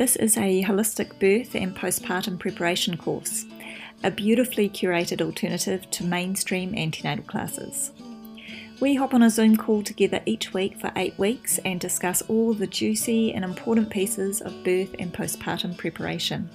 This 0.00 0.16
is 0.16 0.38
a 0.38 0.64
holistic 0.64 1.18
birth 1.20 1.54
and 1.54 1.76
postpartum 1.76 2.38
preparation 2.38 2.96
course 2.96 3.44
a 4.02 4.10
beautifully 4.10 4.70
curated 4.70 5.20
alternative 5.20 5.90
to 5.90 6.04
mainstream 6.04 6.74
antenatal 6.74 7.26
classes. 7.26 7.92
We 8.80 8.94
hop 8.94 9.12
on 9.12 9.22
a 9.22 9.28
Zoom 9.28 9.58
call 9.58 9.82
together 9.82 10.22
each 10.24 10.54
week 10.54 10.80
for 10.80 10.90
eight 10.96 11.18
weeks 11.18 11.58
and 11.66 11.78
discuss 11.78 12.22
all 12.30 12.54
the 12.54 12.66
juicy 12.66 13.34
and 13.34 13.44
important 13.44 13.90
pieces 13.90 14.40
of 14.40 14.64
birth 14.64 14.94
and 14.98 15.12
postpartum 15.12 15.76
preparation. 15.76 16.48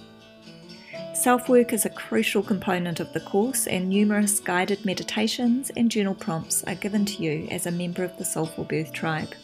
Self 1.13 1.47
work 1.47 1.71
is 1.71 1.85
a 1.85 1.91
crucial 1.91 2.41
component 2.41 2.99
of 2.99 3.13
the 3.13 3.19
course, 3.19 3.67
and 3.67 3.87
numerous 3.87 4.39
guided 4.39 4.83
meditations 4.85 5.69
and 5.77 5.91
journal 5.91 6.15
prompts 6.15 6.63
are 6.63 6.73
given 6.73 7.05
to 7.05 7.21
you 7.21 7.47
as 7.51 7.67
a 7.67 7.71
member 7.71 8.03
of 8.03 8.17
the 8.17 8.25
Soulful 8.25 8.63
Birth 8.63 8.91
Tribe. 8.91 9.35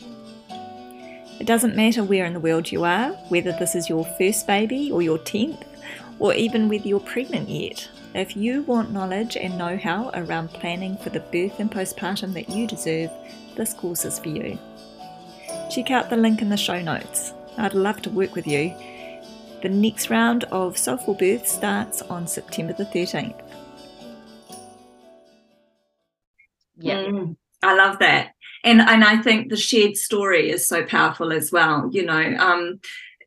It 1.42 1.48
doesn't 1.48 1.76
matter 1.76 2.04
where 2.04 2.26
in 2.26 2.34
the 2.34 2.40
world 2.40 2.72
you 2.72 2.84
are, 2.84 3.14
whether 3.30 3.52
this 3.52 3.74
is 3.74 3.90
your 3.90 4.06
first 4.20 4.46
baby 4.46 4.92
or 4.92 5.02
your 5.02 5.18
10th, 5.18 5.64
or 6.20 6.36
even 6.36 6.70
whether 6.70 6.88
you're 6.88 7.00
pregnant 7.00 7.50
yet. 7.50 7.90
If 8.14 8.38
you 8.38 8.62
want 8.62 8.92
knowledge 8.92 9.38
and 9.38 9.58
know 9.58 9.76
how 9.76 10.12
around 10.14 10.50
planning 10.50 10.98
for 10.98 11.10
the 11.10 11.20
birth 11.20 11.60
and 11.60 11.72
postpartum 11.72 12.36
that 12.36 12.48
you 12.48 12.68
deserve, 12.68 13.10
this 13.56 13.74
course 13.74 14.06
is 14.06 14.20
for 14.20 14.30
you. 14.30 14.60
Check 15.72 15.90
out 15.90 16.12
the 16.12 16.16
link 16.16 16.44
in 16.44 16.50
the 16.50 16.58
show 16.58 16.80
notes. 16.80 17.34
I'd 17.58 17.74
love 17.74 18.04
to 18.04 18.12
work 18.12 18.36
with 18.36 18.46
you. 18.46 18.76
The 19.64 19.70
next 19.70 20.12
round 20.12 20.44
of 20.52 20.78
Soulful 20.78 21.16
Birth 21.16 21.48
starts 21.48 22.04
on 22.04 22.28
September 22.28 22.74
the 22.74 22.86
13th. 22.86 23.42
Yeah. 26.78 27.02
Mm, 27.02 27.36
I 27.64 27.74
love 27.74 27.98
that. 27.98 28.36
And 28.64 28.82
and 28.82 29.04
I 29.04 29.22
think 29.22 29.50
the 29.50 29.58
shared 29.58 29.98
story 29.98 30.52
is 30.52 30.68
so 30.68 30.84
powerful 30.86 31.32
as 31.32 31.52
well. 31.52 31.90
You 31.92 32.06
know, 32.06 32.36
um, 32.38 32.80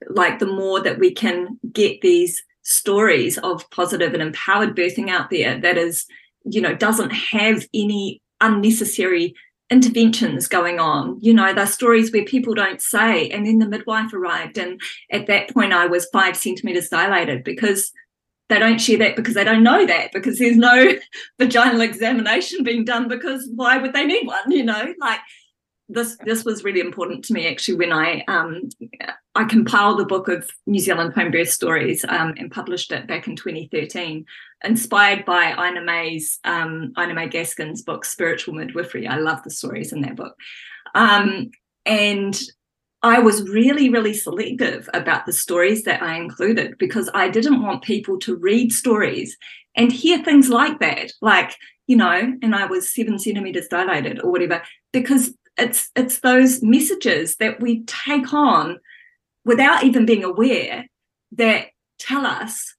like 0.08 0.38
the 0.38 0.46
more 0.46 0.80
that 0.80 0.98
we 0.98 1.12
can 1.12 1.58
get 1.72 2.00
these 2.00 2.42
stories 2.62 3.38
of 3.38 3.68
positive 3.70 4.14
and 4.14 4.22
empowered 4.22 4.74
birthing 4.74 5.10
out 5.10 5.30
there 5.30 5.60
that 5.60 5.76
is, 5.76 6.06
you 6.44 6.60
know, 6.60 6.74
doesn't 6.74 7.10
have 7.10 7.66
any 7.74 8.22
unnecessary 8.40 9.34
interventions 9.70 10.46
going 10.46 10.78
on. 10.78 11.18
You 11.20 11.34
know, 11.34 11.52
there's 11.52 11.74
stories 11.74 12.12
where 12.12 12.24
people 12.24 12.54
don't 12.54 12.80
say, 12.80 13.28
and 13.28 13.46
then 13.46 13.58
the 13.58 13.68
midwife 13.68 14.12
arrived, 14.12 14.58
and 14.58 14.80
at 15.10 15.26
that 15.26 15.50
point 15.50 15.72
I 15.72 15.86
was 15.86 16.06
five 16.12 16.36
centimeters 16.36 16.88
dilated 16.88 17.44
because 17.44 17.90
they 18.48 18.58
don't 18.58 18.80
share 18.80 18.98
that 18.98 19.16
because 19.16 19.34
they 19.34 19.44
don't 19.44 19.62
know 19.62 19.86
that 19.86 20.12
because 20.12 20.38
there's 20.38 20.56
no 20.56 20.92
vaginal 21.38 21.80
examination 21.80 22.62
being 22.62 22.84
done 22.84 23.08
because 23.08 23.48
why 23.54 23.78
would 23.78 23.92
they 23.92 24.04
need 24.04 24.26
one? 24.26 24.50
You 24.50 24.64
know, 24.64 24.94
like 25.00 25.20
this 25.88 26.16
this 26.24 26.44
was 26.44 26.64
really 26.64 26.80
important 26.80 27.24
to 27.24 27.32
me 27.32 27.46
actually 27.46 27.76
when 27.76 27.92
I 27.92 28.24
um, 28.28 28.68
I 29.34 29.44
compiled 29.44 30.00
a 30.00 30.06
book 30.06 30.28
of 30.28 30.48
New 30.66 30.78
Zealand 30.78 31.14
home 31.14 31.30
birth 31.30 31.50
stories 31.50 32.04
um, 32.08 32.34
and 32.38 32.50
published 32.50 32.92
it 32.92 33.06
back 33.06 33.26
in 33.26 33.34
2013, 33.34 34.24
inspired 34.62 35.24
by 35.24 35.52
Ina 35.52 35.82
May's 35.82 36.38
um, 36.44 36.92
Ina 36.98 37.14
May 37.14 37.28
Gaskin's 37.28 37.82
book 37.82 38.04
Spiritual 38.04 38.54
Midwifery. 38.54 39.06
I 39.06 39.16
love 39.16 39.42
the 39.42 39.50
stories 39.50 39.92
in 39.92 40.02
that 40.02 40.16
book, 40.16 40.36
um, 40.94 41.50
and 41.84 42.40
I 43.04 43.18
was 43.18 43.46
really 43.50 43.90
really 43.90 44.14
selective 44.14 44.88
about 44.94 45.26
the 45.26 45.32
stories 45.32 45.84
that 45.84 46.02
I 46.02 46.16
included 46.16 46.78
because 46.78 47.10
I 47.12 47.28
didn't 47.28 47.62
want 47.62 47.84
people 47.84 48.18
to 48.20 48.34
read 48.34 48.72
stories 48.72 49.36
and 49.76 49.92
hear 49.92 50.24
things 50.24 50.48
like 50.48 50.80
that, 50.80 51.12
like 51.20 51.54
you 51.86 51.96
know, 51.96 52.32
and 52.40 52.54
I 52.54 52.64
was 52.64 52.94
seven 52.94 53.18
centimeters 53.18 53.68
dilated 53.68 54.22
or 54.22 54.32
whatever, 54.32 54.62
because 54.92 55.34
it's 55.58 55.90
it's 55.94 56.20
those 56.20 56.62
messages 56.62 57.36
that 57.36 57.60
we 57.60 57.84
take 57.84 58.32
on 58.32 58.80
without 59.44 59.84
even 59.84 60.06
being 60.06 60.24
aware 60.24 60.86
that 61.32 61.66
tell 61.98 62.24
us 62.24 62.74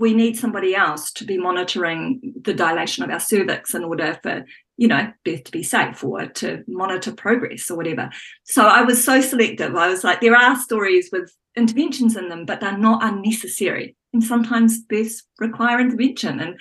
we 0.00 0.14
need 0.14 0.36
somebody 0.36 0.74
else 0.74 1.12
to 1.12 1.24
be 1.24 1.38
monitoring 1.38 2.34
the 2.42 2.54
dilation 2.54 3.04
of 3.04 3.10
our 3.10 3.20
cervix 3.20 3.72
in 3.74 3.84
order 3.84 4.18
for 4.20 4.44
you 4.80 4.88
know 4.88 5.12
birth 5.26 5.44
to 5.44 5.52
be 5.52 5.62
safe 5.62 6.02
or 6.02 6.26
to 6.26 6.64
monitor 6.66 7.12
progress 7.12 7.70
or 7.70 7.76
whatever. 7.76 8.08
So 8.44 8.66
i 8.66 8.80
was 8.82 9.04
so 9.04 9.20
selective. 9.20 9.76
I 9.76 9.88
was 9.88 10.02
like 10.02 10.20
there 10.20 10.34
are 10.34 10.58
stories 10.58 11.10
with 11.12 11.30
interventions 11.54 12.16
in 12.16 12.30
them 12.30 12.46
but 12.46 12.60
they're 12.60 12.76
not 12.76 13.04
unnecessary. 13.04 13.94
And 14.14 14.24
sometimes 14.24 14.82
births 14.82 15.22
require 15.38 15.80
intervention. 15.80 16.40
And 16.40 16.58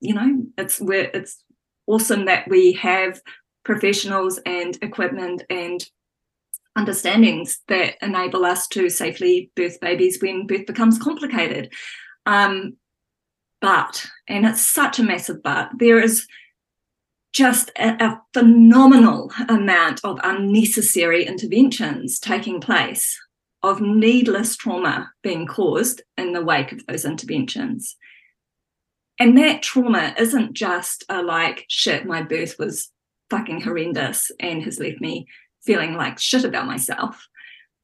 you 0.00 0.14
know 0.14 0.44
it's 0.58 0.78
where 0.78 1.10
it's 1.14 1.42
awesome 1.86 2.26
that 2.26 2.46
we 2.48 2.72
have 2.74 3.20
professionals 3.64 4.38
and 4.44 4.76
equipment 4.82 5.42
and 5.48 5.82
understandings 6.76 7.60
that 7.68 7.94
enable 8.02 8.44
us 8.44 8.68
to 8.68 8.90
safely 8.90 9.50
birth 9.56 9.80
babies 9.80 10.18
when 10.20 10.46
birth 10.46 10.66
becomes 10.66 10.98
complicated. 10.98 11.72
Um, 12.26 12.76
but, 13.62 14.04
and 14.28 14.44
it's 14.44 14.60
such 14.60 14.98
a 14.98 15.02
massive 15.02 15.42
but, 15.42 15.70
there 15.78 15.98
is 15.98 16.26
just 17.34 17.70
a, 17.76 18.02
a 18.02 18.22
phenomenal 18.32 19.30
amount 19.48 20.00
of 20.04 20.20
unnecessary 20.22 21.26
interventions 21.26 22.18
taking 22.20 22.60
place, 22.60 23.20
of 23.62 23.80
needless 23.80 24.56
trauma 24.56 25.10
being 25.22 25.46
caused 25.46 26.00
in 26.16 26.32
the 26.32 26.44
wake 26.44 26.70
of 26.70 26.86
those 26.86 27.04
interventions. 27.04 27.96
And 29.18 29.36
that 29.38 29.62
trauma 29.62 30.14
isn't 30.16 30.54
just 30.54 31.04
a 31.08 31.22
like, 31.22 31.64
shit, 31.68 32.06
my 32.06 32.22
birth 32.22 32.56
was 32.58 32.90
fucking 33.30 33.62
horrendous 33.62 34.30
and 34.38 34.62
has 34.62 34.78
left 34.78 35.00
me 35.00 35.26
feeling 35.64 35.94
like 35.94 36.18
shit 36.18 36.44
about 36.44 36.66
myself. 36.66 37.26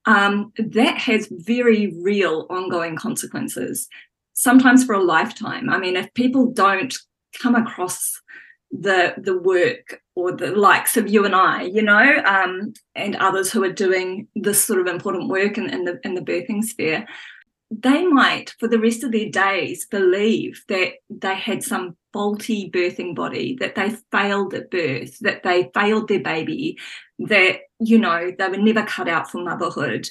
Um, 0.07 0.53
that 0.59 0.99
has 0.99 1.29
very 1.31 1.93
real 2.03 2.47
ongoing 2.51 2.97
consequences, 2.97 3.89
sometimes 4.33 4.85
for 4.85 4.95
a 4.95 5.03
lifetime. 5.03 5.71
I 5.71 5.79
mean, 5.79 5.97
if 5.97 6.13
people 6.15 6.53
don't 6.53 6.97
come 7.41 7.55
across 7.55 8.21
the 8.71 9.15
the 9.19 9.37
work 9.37 10.01
or 10.15 10.33
the 10.33 10.55
likes 10.55 10.97
of 10.97 11.09
you 11.09 11.25
and 11.25 11.35
I, 11.35 11.63
you 11.63 11.83
know, 11.83 12.23
um, 12.25 12.73
and 12.95 13.17
others 13.17 13.51
who 13.51 13.65
are 13.65 13.73
doing 13.73 14.29
this 14.35 14.63
sort 14.63 14.81
of 14.81 14.87
important 14.87 15.29
work 15.29 15.59
in, 15.59 15.69
in 15.71 15.85
the 15.85 16.01
in 16.05 16.15
the 16.15 16.21
birthing 16.21 16.63
sphere, 16.63 17.07
they 17.71 18.07
might 18.07 18.55
for 18.59 18.69
the 18.69 18.79
rest 18.79 19.05
of 19.05 19.13
their 19.13 19.31
days 19.31 19.87
believe 19.87 20.63
that 20.69 20.95
they 21.09 21.35
had 21.35 21.63
some 21.63 21.97
faulty 22.13 22.71
birthing 22.71 23.15
body, 23.15 23.57
that 23.61 23.77
they 23.77 23.97
failed 24.11 24.55
at 24.55 24.71
birth, 24.71 25.19
that 25.21 25.43
they 25.43 25.71
failed 25.75 26.09
their 26.09 26.21
baby, 26.21 26.79
that 27.19 27.61
you 27.79 27.99
know 27.99 28.33
they 28.39 28.49
were 28.49 28.57
never 28.57 28.85
cut 28.85 29.09
out 29.09 29.31
for 29.31 29.43
motherhood. 29.43 30.09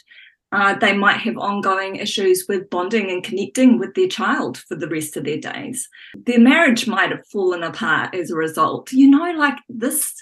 Uh, 0.52 0.74
they 0.76 0.98
might 0.98 1.18
have 1.18 1.38
ongoing 1.38 1.98
issues 1.98 2.46
with 2.50 2.70
bonding 2.72 3.12
and 3.12 3.24
connecting 3.24 3.78
with 3.78 3.94
their 3.94 4.08
child 4.08 4.58
for 4.58 4.76
the 4.76 4.88
rest 4.88 5.16
of 5.16 5.24
their 5.24 5.38
days. 5.38 5.88
Their 6.26 6.40
marriage 6.40 6.88
might 6.88 7.12
have 7.12 7.28
fallen 7.28 7.62
apart 7.62 8.16
as 8.16 8.32
a 8.32 8.36
result. 8.36 8.92
You 8.92 9.10
know, 9.10 9.32
like 9.38 9.58
this, 9.70 10.14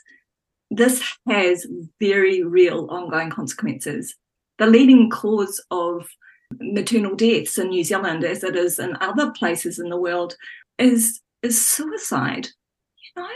this 0.69 1.01
has 1.29 1.65
very 2.01 2.43
real 2.43 2.87
ongoing 2.89 3.29
consequences. 3.29 4.15
The 4.57 4.67
leading 4.67 5.09
cause 5.09 5.63
of 5.71 6.07
maternal 6.59 7.15
deaths 7.15 7.57
in 7.57 7.69
New 7.69 7.83
Zealand, 7.83 8.23
as 8.23 8.43
it 8.43 8.55
is 8.55 8.79
in 8.79 8.97
other 8.99 9.31
places 9.31 9.79
in 9.79 9.89
the 9.89 9.99
world, 9.99 10.35
is 10.77 11.21
is 11.43 11.63
suicide. 11.63 12.47
You 13.15 13.21
know, 13.21 13.29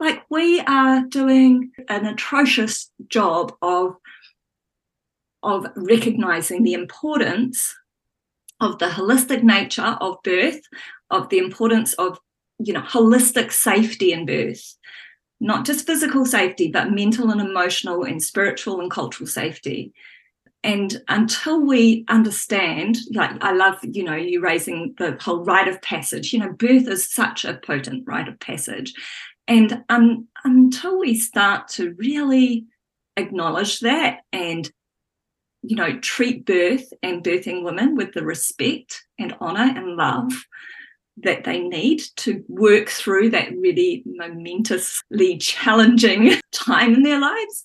like 0.00 0.22
we 0.30 0.60
are 0.60 1.02
doing 1.02 1.72
an 1.88 2.06
atrocious 2.06 2.90
job 3.08 3.54
of 3.62 3.96
of 5.42 5.66
recognizing 5.76 6.62
the 6.62 6.74
importance 6.74 7.74
of 8.60 8.78
the 8.78 8.86
holistic 8.86 9.42
nature 9.42 9.96
of 10.00 10.16
birth, 10.24 10.60
of 11.10 11.28
the 11.28 11.38
importance 11.38 11.94
of, 11.94 12.18
you 12.58 12.72
know, 12.72 12.82
holistic 12.82 13.52
safety 13.52 14.12
in 14.12 14.26
birth, 14.26 14.76
not 15.40 15.64
just 15.64 15.86
physical 15.86 16.24
safety, 16.24 16.70
but 16.70 16.90
mental 16.90 17.30
and 17.30 17.40
emotional 17.40 18.04
and 18.04 18.22
spiritual 18.22 18.80
and 18.80 18.90
cultural 18.90 19.26
safety. 19.26 19.92
And 20.64 21.00
until 21.06 21.64
we 21.64 22.04
understand, 22.08 22.98
like 23.14 23.30
I 23.42 23.52
love, 23.52 23.78
you 23.82 24.02
know, 24.02 24.16
you 24.16 24.40
raising 24.40 24.94
the 24.98 25.16
whole 25.20 25.44
rite 25.44 25.68
of 25.68 25.80
passage, 25.82 26.32
you 26.32 26.40
know, 26.40 26.52
birth 26.52 26.88
is 26.88 27.10
such 27.10 27.44
a 27.44 27.54
potent 27.54 28.04
rite 28.08 28.26
of 28.26 28.40
passage. 28.40 28.92
And 29.46 29.84
um, 29.88 30.26
until 30.44 30.98
we 30.98 31.14
start 31.14 31.68
to 31.68 31.94
really 31.94 32.66
acknowledge 33.16 33.80
that 33.80 34.20
and 34.32 34.70
you 35.68 35.76
know, 35.76 35.98
treat 36.00 36.46
birth 36.46 36.94
and 37.02 37.22
birthing 37.22 37.62
women 37.62 37.94
with 37.94 38.14
the 38.14 38.24
respect 38.24 39.04
and 39.18 39.36
honor 39.38 39.70
and 39.76 39.96
love 39.96 40.32
that 41.18 41.44
they 41.44 41.60
need 41.60 42.00
to 42.16 42.42
work 42.48 42.88
through 42.88 43.28
that 43.28 43.52
really 43.58 44.02
momentously 44.06 45.36
challenging 45.40 46.40
time 46.52 46.94
in 46.94 47.02
their 47.02 47.20
lives, 47.20 47.64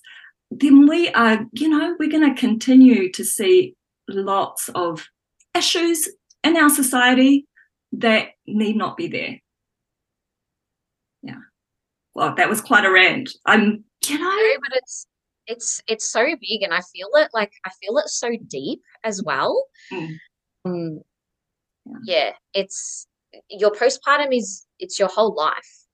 then 0.50 0.86
we 0.86 1.08
are, 1.10 1.46
you 1.52 1.66
know, 1.66 1.96
we're 1.98 2.10
going 2.10 2.34
to 2.34 2.38
continue 2.38 3.10
to 3.10 3.24
see 3.24 3.74
lots 4.06 4.68
of 4.74 5.06
issues 5.56 6.06
in 6.42 6.58
our 6.58 6.68
society 6.68 7.46
that 7.92 8.32
need 8.46 8.76
not 8.76 8.98
be 8.98 9.08
there. 9.08 9.38
Yeah. 11.22 11.40
Well, 12.14 12.34
that 12.34 12.50
was 12.50 12.60
quite 12.60 12.84
a 12.84 12.92
rant. 12.92 13.30
I'm, 13.46 13.84
you 14.06 14.18
know, 14.18 14.56
but 14.60 14.76
it's 14.76 15.06
it's 15.46 15.80
it's 15.86 16.10
so 16.10 16.24
big 16.24 16.62
and 16.62 16.72
i 16.72 16.80
feel 16.92 17.08
it 17.14 17.28
like 17.34 17.52
i 17.64 17.70
feel 17.82 17.98
it 17.98 18.08
so 18.08 18.30
deep 18.48 18.80
as 19.04 19.22
well 19.22 19.64
mm. 19.92 20.16
um, 20.64 21.00
yeah. 21.86 21.96
yeah 22.04 22.32
it's 22.54 23.06
your 23.50 23.70
postpartum 23.70 24.34
is 24.36 24.66
it's 24.78 24.98
your 24.98 25.08
whole 25.08 25.34
life 25.34 25.84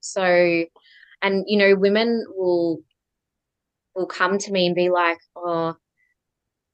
so 0.00 0.64
and 1.22 1.44
you 1.46 1.56
know 1.56 1.74
women 1.74 2.24
will 2.36 2.80
will 3.94 4.06
come 4.06 4.38
to 4.38 4.52
me 4.52 4.66
and 4.66 4.74
be 4.74 4.90
like 4.90 5.18
oh 5.36 5.74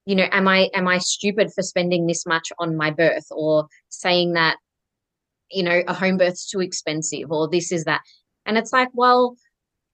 you 0.07 0.17
know 0.17 0.27
am 0.33 0.49
i 0.49 0.69
am 0.75 0.89
i 0.89 0.99
stupid 0.99 1.53
for 1.55 1.63
spending 1.63 2.07
this 2.07 2.27
much 2.27 2.51
on 2.59 2.77
my 2.77 2.91
birth 2.91 3.27
or 3.31 3.69
saying 3.91 4.33
that 4.33 4.57
you 5.51 5.63
know 5.63 5.83
a 5.87 5.95
home 5.95 6.17
birth's 6.17 6.49
too 6.49 6.61
expensive 6.61 7.31
or 7.31 7.49
this 7.49 7.71
is 7.71 7.85
that 7.85 8.01
and 8.47 8.59
it's 8.59 8.73
like 8.73 8.89
well 8.93 9.37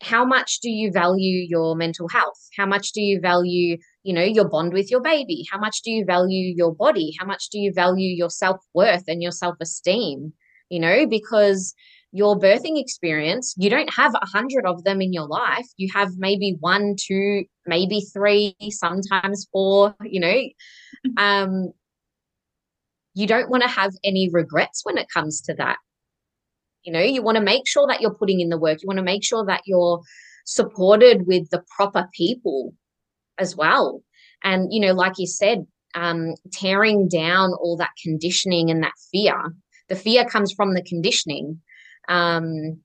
how 0.02 0.24
much 0.24 0.60
do 0.60 0.68
you 0.68 0.92
value 0.92 1.46
your 1.48 1.74
mental 1.74 2.08
health? 2.08 2.38
How 2.56 2.66
much 2.66 2.92
do 2.92 3.00
you 3.00 3.20
value 3.20 3.78
you 4.02 4.12
know 4.12 4.22
your 4.22 4.48
bond 4.48 4.72
with 4.72 4.90
your 4.90 5.00
baby? 5.00 5.44
How 5.50 5.58
much 5.58 5.82
do 5.82 5.90
you 5.90 6.04
value 6.04 6.54
your 6.56 6.74
body? 6.74 7.14
How 7.18 7.26
much 7.26 7.48
do 7.50 7.58
you 7.58 7.72
value 7.72 8.14
your 8.14 8.30
self-worth 8.30 9.04
and 9.08 9.22
your 9.22 9.32
self-esteem? 9.32 10.32
You 10.68 10.80
know 10.80 11.06
because 11.06 11.74
your 12.12 12.38
birthing 12.38 12.80
experience 12.80 13.54
you 13.58 13.68
don't 13.68 13.92
have 13.92 14.14
a 14.14 14.26
hundred 14.26 14.66
of 14.66 14.84
them 14.84 15.00
in 15.00 15.12
your 15.12 15.26
life. 15.26 15.66
You 15.76 15.88
have 15.94 16.10
maybe 16.18 16.56
one 16.60 16.94
two 16.98 17.44
maybe 17.66 18.00
three 18.12 18.54
sometimes 18.70 19.48
four 19.52 19.94
you 20.04 20.20
know? 20.20 20.40
Mm-hmm. 21.06 21.18
um 21.18 21.72
you 23.14 23.26
don't 23.26 23.48
want 23.50 23.62
to 23.62 23.68
have 23.68 23.92
any 24.04 24.28
regrets 24.30 24.82
when 24.84 24.98
it 24.98 25.08
comes 25.08 25.40
to 25.42 25.54
that 25.54 25.78
you 26.86 26.92
know, 26.92 27.00
you 27.00 27.22
want 27.22 27.36
to 27.36 27.42
make 27.42 27.66
sure 27.66 27.86
that 27.88 28.00
you're 28.00 28.14
putting 28.14 28.40
in 28.40 28.48
the 28.48 28.58
work. 28.58 28.78
You 28.80 28.86
want 28.86 28.98
to 28.98 29.04
make 29.04 29.24
sure 29.24 29.44
that 29.44 29.62
you're 29.66 30.00
supported 30.44 31.26
with 31.26 31.50
the 31.50 31.62
proper 31.76 32.08
people 32.14 32.72
as 33.38 33.56
well. 33.56 34.02
And, 34.44 34.68
you 34.70 34.80
know, 34.80 34.92
like 34.92 35.14
you 35.18 35.26
said, 35.26 35.66
um, 35.96 36.34
tearing 36.52 37.08
down 37.08 37.50
all 37.60 37.76
that 37.78 37.90
conditioning 38.02 38.70
and 38.70 38.82
that 38.82 38.92
fear. 39.10 39.52
The 39.88 39.96
fear 39.96 40.24
comes 40.24 40.52
from 40.52 40.74
the 40.74 40.82
conditioning. 40.82 41.60
Um, 42.08 42.80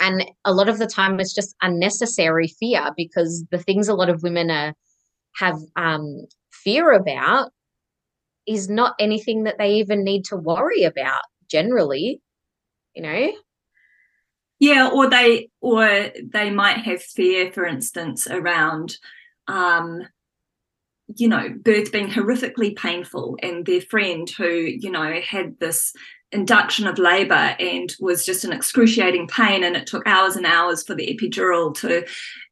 and 0.00 0.26
a 0.44 0.52
lot 0.52 0.68
of 0.68 0.78
the 0.78 0.86
time 0.86 1.20
it's 1.20 1.34
just 1.34 1.54
unnecessary 1.62 2.48
fear 2.48 2.90
because 2.96 3.44
the 3.50 3.58
things 3.58 3.88
a 3.88 3.94
lot 3.94 4.10
of 4.10 4.22
women 4.22 4.50
are 4.50 4.74
have 5.36 5.58
um, 5.76 6.26
fear 6.50 6.92
about 6.92 7.50
is 8.46 8.68
not 8.68 8.94
anything 8.98 9.44
that 9.44 9.58
they 9.58 9.74
even 9.74 10.02
need 10.02 10.24
to 10.24 10.36
worry 10.36 10.82
about 10.82 11.22
generally 11.50 12.20
you 12.96 13.02
know? 13.02 13.32
Yeah 14.58 14.88
or 14.88 15.08
they 15.08 15.50
or 15.60 16.10
they 16.24 16.50
might 16.50 16.78
have 16.78 17.02
fear 17.02 17.52
for 17.52 17.66
instance 17.66 18.26
around 18.26 18.96
um 19.48 20.02
you 21.14 21.28
know 21.28 21.50
birth 21.50 21.92
being 21.92 22.08
horrifically 22.08 22.74
painful 22.74 23.36
and 23.42 23.66
their 23.66 23.82
friend 23.82 24.28
who 24.30 24.48
you 24.48 24.90
know 24.90 25.20
had 25.20 25.58
this 25.60 25.92
induction 26.32 26.86
of 26.86 26.98
labor 26.98 27.54
and 27.60 27.94
was 28.00 28.24
just 28.24 28.44
an 28.44 28.52
excruciating 28.52 29.28
pain 29.28 29.62
and 29.62 29.76
it 29.76 29.86
took 29.86 30.06
hours 30.06 30.36
and 30.36 30.46
hours 30.46 30.82
for 30.82 30.94
the 30.94 31.06
epidural 31.06 31.74
to 31.74 32.04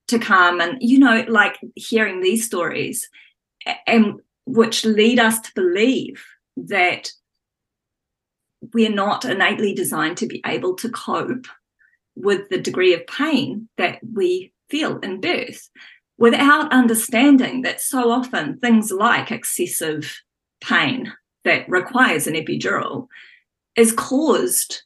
to 0.07 0.19
come 0.19 0.61
and 0.61 0.77
you 0.81 0.99
know 0.99 1.25
like 1.27 1.59
hearing 1.75 2.21
these 2.21 2.45
stories 2.45 3.09
and 3.87 4.21
which 4.45 4.85
lead 4.85 5.19
us 5.19 5.41
to 5.41 5.51
believe 5.55 6.25
that 6.57 7.11
we're 8.73 8.91
not 8.91 9.25
innately 9.25 9.75
designed 9.75 10.17
to 10.19 10.27
be 10.27 10.43
able 10.47 10.75
to 10.77 10.89
cope 10.89 11.47
with 12.17 12.49
the 12.49 12.61
degree 12.61 12.95
of 12.95 13.07
pain 13.07 13.69
that 13.77 13.99
we 14.13 14.53
feel 14.71 14.99
in 14.99 15.21
birth 15.21 15.69
without 16.17 16.73
understanding 16.73 17.63
that 17.63 17.81
so 17.81 18.11
often 18.11 18.59
things 18.59 18.91
like 18.91 19.31
excessive 19.31 20.21
pain 20.61 21.13
that 21.45 21.69
requires 21.69 22.27
an 22.27 22.35
epidural 22.35 23.09
is 23.77 23.93
caused 23.93 24.83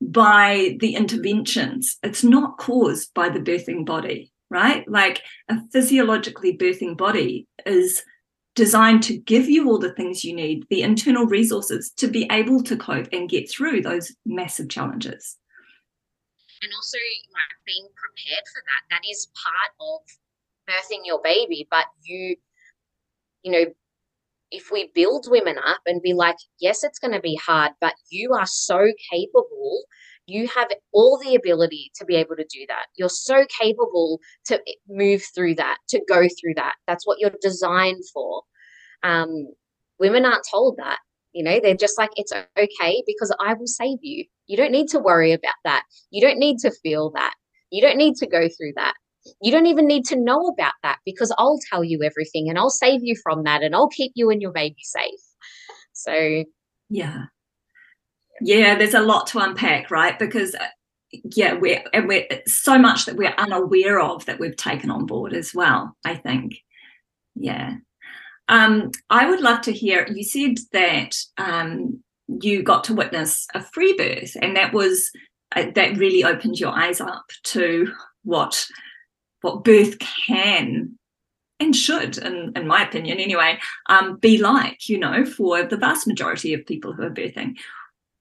by 0.00 0.76
the 0.80 0.96
interventions. 0.96 1.96
It's 2.02 2.24
not 2.24 2.58
caused 2.58 3.14
by 3.14 3.28
the 3.28 3.40
birthing 3.40 3.86
body, 3.86 4.32
right? 4.50 4.86
Like 4.88 5.22
a 5.48 5.60
physiologically 5.72 6.58
birthing 6.58 6.96
body 6.96 7.46
is 7.64 8.02
designed 8.54 9.02
to 9.04 9.16
give 9.16 9.48
you 9.48 9.68
all 9.68 9.78
the 9.78 9.94
things 9.94 10.24
you 10.24 10.34
need, 10.34 10.66
the 10.68 10.82
internal 10.82 11.26
resources 11.26 11.90
to 11.96 12.08
be 12.08 12.28
able 12.30 12.62
to 12.62 12.76
cope 12.76 13.08
and 13.12 13.28
get 13.28 13.50
through 13.50 13.80
those 13.80 14.14
massive 14.26 14.68
challenges. 14.68 15.38
And 16.62 16.72
also, 16.76 16.98
like 17.32 17.66
being 17.66 17.88
prepared 17.96 18.44
for 18.52 18.62
that, 18.62 18.94
that 18.94 19.08
is 19.10 19.28
part 19.34 19.72
of 19.80 20.00
birthing 20.68 21.04
your 21.04 21.20
baby. 21.22 21.66
But 21.70 21.86
you, 22.04 22.36
you 23.42 23.52
know, 23.52 23.64
if 24.52 24.70
we 24.70 24.92
build 24.94 25.26
women 25.28 25.56
up 25.58 25.80
and 25.86 26.02
be 26.02 26.12
like, 26.12 26.36
yes, 26.60 26.84
it's 26.84 26.98
going 26.98 27.14
to 27.14 27.20
be 27.20 27.34
hard, 27.36 27.72
but 27.80 27.94
you 28.10 28.34
are 28.34 28.46
so 28.46 28.86
capable. 29.10 29.82
You 30.32 30.48
have 30.48 30.68
all 30.92 31.20
the 31.22 31.34
ability 31.34 31.90
to 31.96 32.04
be 32.04 32.16
able 32.16 32.36
to 32.36 32.46
do 32.50 32.64
that. 32.68 32.86
You're 32.96 33.08
so 33.08 33.44
capable 33.60 34.20
to 34.46 34.60
move 34.88 35.22
through 35.34 35.56
that, 35.56 35.78
to 35.90 36.00
go 36.08 36.22
through 36.40 36.54
that. 36.56 36.74
That's 36.86 37.06
what 37.06 37.18
you're 37.20 37.34
designed 37.40 38.02
for. 38.12 38.42
Um, 39.02 39.48
women 39.98 40.24
aren't 40.24 40.46
told 40.50 40.76
that. 40.78 40.98
You 41.32 41.44
know, 41.44 41.60
they're 41.60 41.74
just 41.74 41.98
like, 41.98 42.10
it's 42.16 42.32
okay 42.32 43.02
because 43.06 43.34
I 43.40 43.54
will 43.54 43.66
save 43.66 43.98
you. 44.02 44.24
You 44.46 44.56
don't 44.56 44.72
need 44.72 44.88
to 44.88 44.98
worry 44.98 45.32
about 45.32 45.54
that. 45.64 45.82
You 46.10 46.20
don't 46.20 46.38
need 46.38 46.58
to 46.58 46.70
feel 46.82 47.10
that. 47.14 47.34
You 47.70 47.80
don't 47.80 47.96
need 47.96 48.16
to 48.16 48.26
go 48.26 48.48
through 48.48 48.72
that 48.76 48.94
you 49.40 49.52
don't 49.52 49.66
even 49.66 49.86
need 49.86 50.04
to 50.06 50.16
know 50.16 50.48
about 50.48 50.74
that 50.82 50.98
because 51.04 51.32
I'll 51.38 51.58
tell 51.70 51.84
you 51.84 52.02
everything 52.02 52.48
and 52.48 52.58
I'll 52.58 52.70
save 52.70 53.00
you 53.02 53.16
from 53.22 53.44
that 53.44 53.62
and 53.62 53.74
I'll 53.74 53.88
keep 53.88 54.12
you 54.14 54.30
and 54.30 54.42
your 54.42 54.52
baby 54.52 54.82
safe. 54.82 55.20
So, 55.92 56.44
yeah. 56.88 57.24
Yeah, 58.40 58.76
there's 58.76 58.94
a 58.94 59.00
lot 59.00 59.26
to 59.28 59.38
unpack, 59.38 59.90
right? 59.90 60.18
Because 60.18 60.56
yeah, 61.12 61.54
we're 61.54 61.82
and 61.92 62.08
we're 62.08 62.26
so 62.46 62.78
much 62.78 63.04
that 63.04 63.16
we're 63.16 63.34
unaware 63.38 64.00
of 64.00 64.24
that 64.26 64.40
we've 64.40 64.56
taken 64.56 64.90
on 64.90 65.06
board 65.06 65.34
as 65.34 65.54
well, 65.54 65.96
I 66.04 66.14
think. 66.14 66.56
Yeah. 67.34 67.76
Um, 68.48 68.90
I 69.10 69.28
would 69.28 69.40
love 69.40 69.60
to 69.62 69.72
hear 69.72 70.06
you 70.08 70.24
said 70.24 70.58
that 70.72 71.16
um, 71.38 72.02
you 72.28 72.62
got 72.62 72.84
to 72.84 72.94
witness 72.94 73.46
a 73.54 73.62
free 73.62 73.94
birth, 73.96 74.36
and 74.40 74.56
that 74.56 74.72
was 74.72 75.10
uh, 75.54 75.66
that 75.74 75.96
really 75.98 76.24
opened 76.24 76.58
your 76.58 76.72
eyes 76.72 77.00
up 77.00 77.26
to 77.44 77.92
what 78.24 78.66
what 79.42 79.64
birth 79.64 79.98
can 79.98 80.98
and 81.60 81.76
should, 81.76 82.18
in, 82.18 82.52
in 82.56 82.66
my 82.66 82.82
opinion 82.82 83.18
anyway, 83.18 83.58
um, 83.88 84.16
be 84.16 84.38
like, 84.38 84.88
you 84.88 84.98
know, 84.98 85.24
for 85.24 85.62
the 85.62 85.76
vast 85.76 86.06
majority 86.06 86.54
of 86.54 86.66
people 86.66 86.92
who 86.92 87.02
are 87.02 87.10
birthing. 87.10 87.54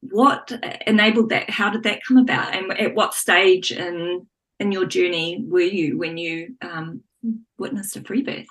What 0.01 0.51
enabled 0.87 1.29
that? 1.29 1.49
How 1.49 1.69
did 1.69 1.83
that 1.83 1.99
come 2.07 2.17
about? 2.17 2.55
And 2.55 2.71
at 2.79 2.95
what 2.95 3.13
stage 3.13 3.71
in 3.71 4.27
in 4.59 4.71
your 4.71 4.85
journey 4.85 5.43
were 5.47 5.61
you 5.61 5.97
when 5.97 6.17
you 6.17 6.55
um, 6.61 7.01
witnessed 7.57 7.95
a 7.95 8.01
free 8.01 8.21
birth? 8.21 8.47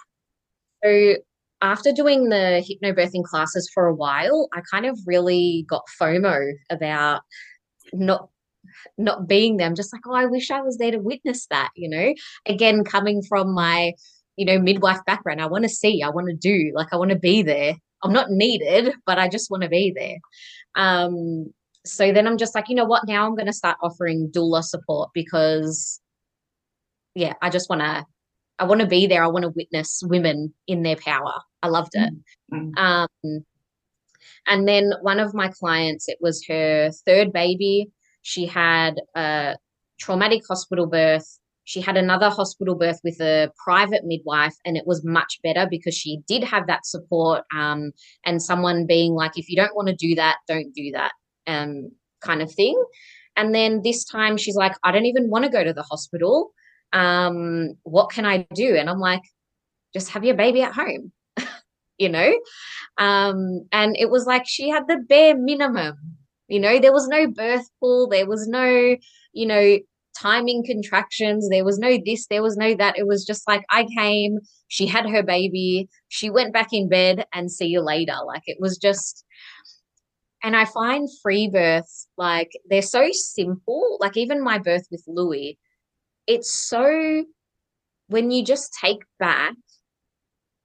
So 0.85 1.17
after 1.63 1.93
doing 1.93 2.29
the 2.29 2.65
hypnobirthing 2.67 3.25
classes 3.25 3.71
for 3.73 3.87
a 3.87 3.95
while, 3.95 4.49
I 4.53 4.61
kind 4.71 4.87
of 4.87 4.99
really 5.07 5.67
got 5.69 5.83
FOMO 6.01 6.53
about 6.71 7.23
not 7.93 8.29
not 8.99 9.27
being 9.27 9.57
there. 9.57 9.67
I'm 9.67 9.75
just 9.75 9.93
like, 9.93 10.03
oh, 10.07 10.15
I 10.15 10.27
wish 10.27 10.51
I 10.51 10.61
was 10.61 10.79
there 10.79 10.91
to 10.91 10.99
witness 10.99 11.47
that, 11.47 11.71
you 11.75 11.89
know? 11.89 12.15
Again, 12.47 12.85
coming 12.85 13.23
from 13.23 13.55
my, 13.55 13.93
you 14.37 14.45
know, 14.45 14.59
midwife 14.59 15.01
background, 15.07 15.41
I 15.41 15.47
want 15.47 15.65
to 15.65 15.69
see, 15.69 16.03
I 16.03 16.11
want 16.11 16.29
to 16.29 16.35
do, 16.35 16.73
like 16.75 16.93
I 16.93 16.97
want 16.97 17.11
to 17.11 17.19
be 17.19 17.43
there. 17.43 17.75
I'm 18.03 18.13
not 18.13 18.31
needed, 18.31 18.95
but 19.07 19.19
I 19.19 19.29
just 19.29 19.51
want 19.51 19.63
to 19.63 19.69
be 19.69 19.93
there. 19.95 20.17
Um, 20.75 21.53
so 21.85 22.13
then 22.13 22.27
I'm 22.27 22.37
just 22.37 22.55
like, 22.55 22.69
you 22.69 22.75
know 22.75 22.85
what? 22.85 23.07
Now 23.07 23.27
I'm 23.27 23.35
going 23.35 23.47
to 23.47 23.53
start 23.53 23.79
offering 23.83 24.31
doula 24.35 24.63
support 24.63 25.11
because, 25.15 26.01
yeah, 27.15 27.35
I 27.41 27.51
just 27.51 27.71
want 27.71 27.81
to, 27.81 28.05
I 28.59 28.65
want 28.65 28.81
to 28.83 28.87
be 28.87 29.07
there. 29.07 29.25
I 29.25 29.29
want 29.29 29.45
to 29.45 29.51
witness 29.51 30.03
women 30.05 30.53
in 30.67 30.83
their 30.83 30.97
power. 30.97 31.33
I 31.63 31.69
loved 31.69 31.93
it. 31.95 32.13
Mm-hmm. 32.53 32.77
Um, 32.77 33.45
and 34.47 34.69
then 34.69 34.93
one 35.01 35.21
of 35.21 35.35
my 35.35 35.49
clients, 35.49 36.09
it 36.09 36.19
was 36.21 36.45
her 36.49 36.91
third 37.07 37.33
baby. 37.33 37.91
She 38.23 38.47
had 38.47 39.01
a 39.15 39.57
traumatic 39.99 40.43
hospital 40.47 40.87
birth. 40.87 41.39
She 41.65 41.81
had 41.81 41.97
another 41.97 42.31
hospital 42.31 42.75
birth 42.75 43.01
with 43.05 43.21
a 43.21 43.53
private 43.63 44.05
midwife, 44.05 44.55
and 44.65 44.77
it 44.77 44.87
was 44.87 45.05
much 45.05 45.41
better 45.43 45.67
because 45.69 45.95
she 45.95 46.21
did 46.27 46.43
have 46.45 46.67
that 46.67 46.87
support 46.87 47.45
um, 47.55 47.93
and 48.25 48.43
someone 48.43 48.87
being 48.87 49.15
like, 49.15 49.33
if 49.37 49.49
you 49.49 49.57
don't 49.57 49.75
want 49.75 49.89
to 49.89 49.95
do 49.95 50.15
that, 50.17 50.39
don't 50.49 50.73
do 50.75 50.91
that, 50.93 51.13
um, 51.47 51.91
kind 52.21 52.43
of 52.43 52.53
thing. 52.53 52.83
And 53.37 53.55
then 53.55 53.83
this 53.83 54.05
time 54.05 54.37
she's 54.37 54.57
like, 54.57 54.73
I 54.83 54.93
don't 54.93 55.07
even 55.07 55.31
want 55.31 55.45
to 55.45 55.51
go 55.51 55.63
to 55.63 55.73
the 55.73 55.83
hospital. 55.83 56.51
Um, 56.93 57.75
what 57.85 58.11
can 58.11 58.27
I 58.27 58.49
do? 58.55 58.75
And 58.77 58.91
I'm 58.91 58.99
like, 58.99 59.23
just 59.95 60.11
have 60.11 60.25
your 60.25 60.35
baby 60.35 60.63
at 60.63 60.73
home, 60.73 61.13
you 61.99 62.09
know? 62.09 62.33
Um, 62.99 63.67
and 63.71 63.97
it 63.97 64.11
was 64.11 64.27
like 64.27 64.43
she 64.47 64.69
had 64.69 64.89
the 64.89 64.99
bare 65.09 65.37
minimum 65.37 66.19
you 66.51 66.59
know, 66.59 66.81
there 66.81 66.93
was 66.93 67.07
no 67.07 67.29
birth 67.29 67.71
pool, 67.79 68.09
there 68.09 68.27
was 68.27 68.49
no, 68.49 68.97
you 69.33 69.47
know, 69.47 69.79
timing 70.21 70.65
contractions, 70.65 71.49
there 71.49 71.65
was 71.65 71.79
no 71.79 71.99
this, 72.05 72.27
there 72.27 72.43
was 72.43 72.57
no 72.57 72.75
that. 72.75 72.99
It 72.99 73.07
was 73.07 73.25
just 73.25 73.47
like 73.49 73.65
I 73.71 73.87
came, 73.97 74.39
she 74.69 74.87
had 74.87 75.09
her 75.09 75.23
baby, 75.23 75.89
she 76.09 76.31
went 76.31 76.53
back 76.53 76.73
in 76.73 76.89
bed 76.89 77.27
and 77.33 77.51
see 77.51 77.67
you 77.67 77.81
later. 77.81 78.17
Like 78.27 78.43
it 78.47 78.59
was 78.61 78.79
just 78.79 79.25
and 80.43 80.57
I 80.57 80.65
find 80.65 81.09
free 81.23 81.49
births 81.49 82.09
like 82.17 82.51
they're 82.69 82.83
so 82.83 83.09
simple. 83.13 83.99
Like 84.01 84.17
even 84.17 84.43
my 84.43 84.59
birth 84.59 84.87
with 84.91 85.05
Louis, 85.07 85.59
it's 86.27 86.53
so 86.53 87.25
when 88.09 88.31
you 88.31 88.45
just 88.45 88.77
take 88.81 89.03
back 89.19 89.55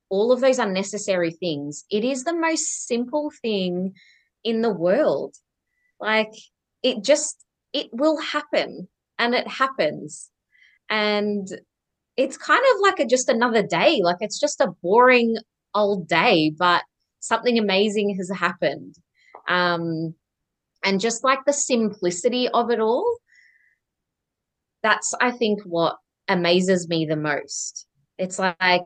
all 0.10 0.32
of 0.32 0.40
those 0.42 0.60
unnecessary 0.60 1.32
things, 1.32 1.84
it 1.92 2.04
is 2.04 2.24
the 2.24 2.36
most 2.36 2.88
simple 2.88 3.32
thing 3.42 3.94
in 4.44 4.62
the 4.62 4.74
world. 4.74 5.36
Like 6.00 6.32
it 6.84 7.04
just, 7.04 7.44
it 7.74 7.90
will 7.92 8.20
happen 8.20 8.88
and 9.18 9.34
it 9.34 9.48
happens. 9.48 10.30
And 10.90 11.48
it's 12.18 12.38
kind 12.38 12.64
of 12.74 12.82
like 12.82 13.00
a, 13.00 13.06
just 13.06 13.30
another 13.30 13.64
day. 13.64 14.02
Like 14.04 14.18
it's 14.20 14.40
just 14.40 14.62
a 14.62 14.74
boring 14.82 15.38
old 15.74 16.08
day, 16.08 16.52
but 16.58 16.84
something 17.20 17.58
amazing 17.58 18.16
has 18.18 18.32
happened. 18.32 18.96
Um, 19.48 20.16
and 20.84 21.00
just 21.00 21.24
like 21.24 21.40
the 21.46 21.54
simplicity 21.54 22.48
of 22.50 22.70
it 22.72 22.80
all, 22.80 23.18
that's, 24.84 25.14
I 25.20 25.32
think, 25.32 25.62
what 25.64 25.98
amazes 26.28 26.88
me 26.88 27.06
the 27.06 27.16
most. 27.16 27.88
It's 28.18 28.40
like 28.40 28.84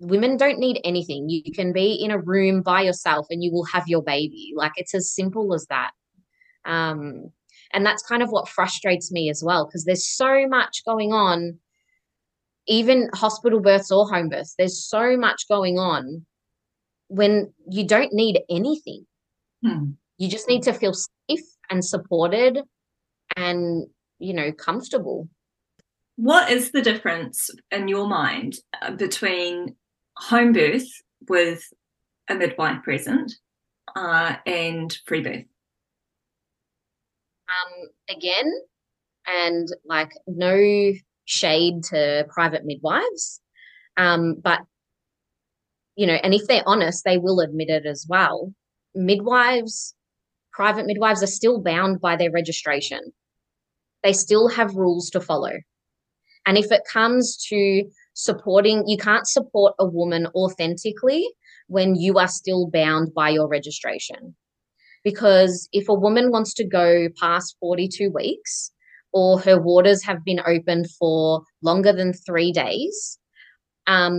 women 0.00 0.36
don't 0.38 0.58
need 0.58 0.80
anything. 0.82 1.28
You 1.28 1.52
can 1.52 1.72
be 1.72 1.92
in 1.92 2.10
a 2.10 2.18
room 2.18 2.62
by 2.62 2.82
yourself 2.82 3.26
and 3.30 3.44
you 3.44 3.52
will 3.52 3.66
have 3.66 3.86
your 3.86 4.02
baby. 4.02 4.52
Like 4.56 4.72
it's 4.76 4.94
as 4.94 5.12
simple 5.12 5.54
as 5.54 5.66
that. 5.66 5.90
Um, 6.64 7.30
and 7.72 7.84
that's 7.86 8.02
kind 8.02 8.22
of 8.22 8.30
what 8.30 8.48
frustrates 8.48 9.12
me 9.12 9.30
as 9.30 9.42
well, 9.44 9.66
because 9.66 9.84
there's 9.84 10.06
so 10.06 10.46
much 10.48 10.84
going 10.84 11.12
on, 11.12 11.58
even 12.66 13.08
hospital 13.14 13.60
births 13.60 13.90
or 13.90 14.08
home 14.08 14.28
births, 14.28 14.54
there's 14.58 14.82
so 14.82 15.16
much 15.16 15.48
going 15.48 15.78
on 15.78 16.26
when 17.08 17.52
you 17.68 17.86
don't 17.86 18.12
need 18.12 18.40
anything. 18.48 19.06
Hmm. 19.64 19.92
You 20.18 20.28
just 20.28 20.48
need 20.48 20.62
to 20.64 20.72
feel 20.72 20.92
safe 20.92 21.44
and 21.70 21.84
supported 21.84 22.60
and, 23.36 23.86
you 24.18 24.34
know, 24.34 24.52
comfortable. 24.52 25.28
What 26.16 26.50
is 26.50 26.72
the 26.72 26.82
difference 26.82 27.50
in 27.70 27.88
your 27.88 28.06
mind 28.06 28.56
uh, 28.82 28.90
between 28.92 29.76
home 30.16 30.52
birth 30.52 30.88
with 31.28 31.64
a 32.28 32.34
midwife 32.34 32.82
present 32.82 33.32
uh, 33.96 34.36
and 34.44 34.96
free 35.06 35.22
birth? 35.22 35.44
Um, 37.50 37.88
again, 38.08 38.52
and 39.26 39.68
like 39.84 40.10
no 40.26 40.92
shade 41.24 41.84
to 41.84 42.26
private 42.32 42.64
midwives. 42.64 43.40
Um, 43.96 44.36
but, 44.42 44.60
you 45.96 46.06
know, 46.06 46.14
and 46.14 46.34
if 46.34 46.46
they're 46.46 46.62
honest, 46.66 47.04
they 47.04 47.18
will 47.18 47.40
admit 47.40 47.68
it 47.68 47.86
as 47.86 48.06
well. 48.08 48.52
Midwives, 48.94 49.94
private 50.52 50.86
midwives 50.86 51.22
are 51.22 51.28
still 51.28 51.60
bound 51.60 52.00
by 52.00 52.16
their 52.16 52.30
registration. 52.30 53.00
They 54.02 54.12
still 54.12 54.48
have 54.48 54.74
rules 54.74 55.10
to 55.10 55.20
follow. 55.20 55.52
And 56.46 56.56
if 56.56 56.72
it 56.72 56.82
comes 56.90 57.36
to 57.48 57.84
supporting, 58.14 58.84
you 58.86 58.96
can't 58.96 59.28
support 59.28 59.74
a 59.78 59.86
woman 59.86 60.26
authentically 60.34 61.28
when 61.68 61.94
you 61.94 62.18
are 62.18 62.28
still 62.28 62.68
bound 62.68 63.14
by 63.14 63.28
your 63.30 63.46
registration 63.46 64.34
because 65.04 65.68
if 65.72 65.88
a 65.88 65.94
woman 65.94 66.30
wants 66.30 66.54
to 66.54 66.64
go 66.66 67.08
past 67.18 67.56
42 67.60 68.10
weeks 68.10 68.70
or 69.12 69.40
her 69.40 69.60
waters 69.60 70.04
have 70.04 70.24
been 70.24 70.40
opened 70.46 70.90
for 70.98 71.42
longer 71.62 71.92
than 71.92 72.12
three 72.12 72.52
days, 72.52 73.18
um, 73.86 74.18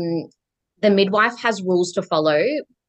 the 0.82 0.89
midwife 0.89 1.38
has 1.39 1.61
rules 1.61 1.91
to 1.93 2.01
follow 2.01 2.43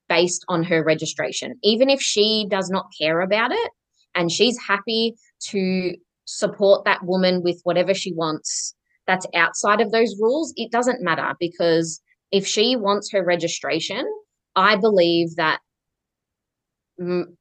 based 0.09 0.45
on 0.49 0.65
her 0.65 0.83
registration. 0.83 1.55
Even 1.63 1.89
if 1.89 2.01
she 2.01 2.47
does 2.51 2.71
not 2.71 2.87
care 2.99 3.21
about 3.21 3.53
it 3.53 3.71
and 4.15 4.33
she's 4.33 4.59
happy 4.59 5.15
to 5.49 5.95
support 6.25 6.85
that 6.85 7.05
woman 7.05 7.43
with 7.43 7.61
whatever 7.65 7.95
she 7.95 8.13
wants 8.13 8.75
that's 9.07 9.27
outside 9.35 9.81
of 9.81 9.91
those 9.91 10.15
rules, 10.21 10.53
it 10.57 10.71
doesn't 10.71 11.03
matter 11.03 11.35
because 11.41 12.01
if 12.31 12.47
she 12.47 12.77
wants 12.77 13.11
her 13.13 13.25
registration, 13.25 14.05
I 14.55 14.77
believe 14.77 15.37
that 15.37 15.61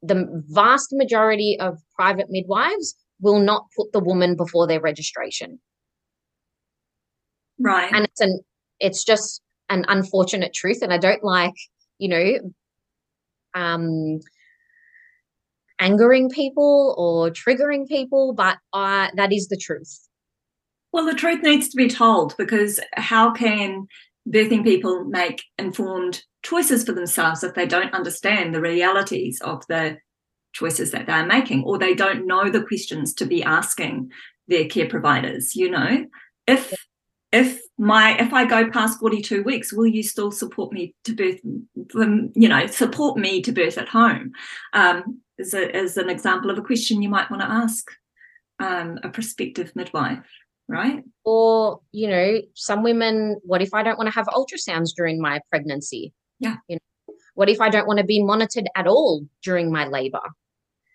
the 0.02 0.44
vast 0.50 0.90
majority 0.92 1.58
of 1.60 1.80
private 1.96 2.28
midwives 2.30 2.96
will 3.20 3.40
not 3.40 3.66
put 3.78 3.92
the 3.92 4.00
woman 4.00 4.36
before 4.36 4.68
their 4.68 4.82
registration. 4.82 5.60
Right. 7.60 7.92
And 7.94 8.06
it's 8.06 8.22
an 8.22 8.40
it's 8.80 9.04
just 9.04 9.42
an 9.70 9.86
unfortunate 9.88 10.54
truth. 10.54 10.82
And 10.82 10.92
I 10.92 10.98
don't 10.98 11.24
like, 11.24 11.54
you 12.00 12.10
know, 12.10 12.52
um, 13.54 14.20
angering 15.80 16.30
people 16.30 16.96
or 16.98 17.30
triggering 17.30 17.88
people, 17.88 18.34
but 18.34 18.58
uh, 18.74 19.08
that 19.16 19.32
is 19.32 19.48
the 19.48 19.58
truth. 19.58 20.08
Well, 20.92 21.06
the 21.06 21.14
truth 21.14 21.42
needs 21.42 21.70
to 21.70 21.78
be 21.78 21.88
told 21.88 22.36
because 22.38 22.80
how 22.94 23.32
can 23.32 23.88
birthing 24.30 24.64
people 24.64 25.04
make 25.06 25.44
informed 25.58 26.24
choices 26.44 26.84
for 26.84 26.92
themselves 26.92 27.44
if 27.44 27.54
they 27.54 27.66
don't 27.66 27.94
understand 27.94 28.54
the 28.54 28.62
realities 28.62 29.40
of 29.42 29.66
the 29.68 29.98
choices 30.54 30.92
that 30.92 31.08
they're 31.08 31.26
making 31.26 31.64
or 31.64 31.78
they 31.78 31.94
don't 31.94 32.28
know 32.28 32.50
the 32.50 32.64
questions 32.64 33.14
to 33.14 33.26
be 33.26 33.44
asking 33.44 34.12
their 34.48 34.66
care 34.66 34.88
providers 34.88 35.56
you 35.56 35.70
know? 35.70 36.06
If 36.48 36.74
if 37.32 37.62
my 37.78 38.18
if 38.20 38.34
i 38.34 38.44
go 38.44 38.70
past 38.70 39.00
42 39.00 39.44
weeks 39.44 39.72
will 39.72 39.88
you 39.88 40.04
still 40.04 40.32
support 40.32 40.74
me 40.74 40.94
to 41.06 41.14
birth 41.14 41.40
you 41.44 42.50
know 42.50 42.68
support 42.68 43.18
me 43.18 43.42
to 43.42 43.52
birth 43.52 43.78
at 43.78 43.90
home? 43.90 44.34
Um 44.74 45.22
as, 45.40 45.54
a, 45.54 45.76
as 45.76 45.98
an 45.98 46.10
example 46.10 46.50
of 46.52 46.58
a 46.58 46.62
question 46.62 47.02
you 47.02 47.10
might 47.10 47.30
want 47.32 47.42
to 47.42 47.50
ask 47.50 47.90
um, 48.60 49.00
a 49.04 49.10
prospective 49.10 49.76
midwife 49.76 50.30
right? 50.72 51.04
Or 51.26 51.82
you 51.92 52.08
know 52.08 52.42
some 52.56 52.84
women 52.84 53.40
what 53.44 53.62
if 53.62 53.74
i 53.74 53.84
don't 53.84 53.98
want 53.98 54.08
to 54.08 54.16
have 54.16 54.28
ultrasounds 54.28 54.90
during 54.96 55.22
my 55.22 55.42
pregnancy? 55.50 56.14
Yeah. 56.40 56.56
You 56.68 56.78
know 56.78 57.16
what 57.36 57.50
if 57.50 57.62
i 57.62 57.70
don't 57.70 57.88
want 57.88 58.00
to 58.00 58.06
be 58.06 58.24
monitored 58.24 58.68
at 58.76 58.88
all 58.88 59.26
during 59.44 59.72
my 59.72 59.88
labor? 59.88 60.22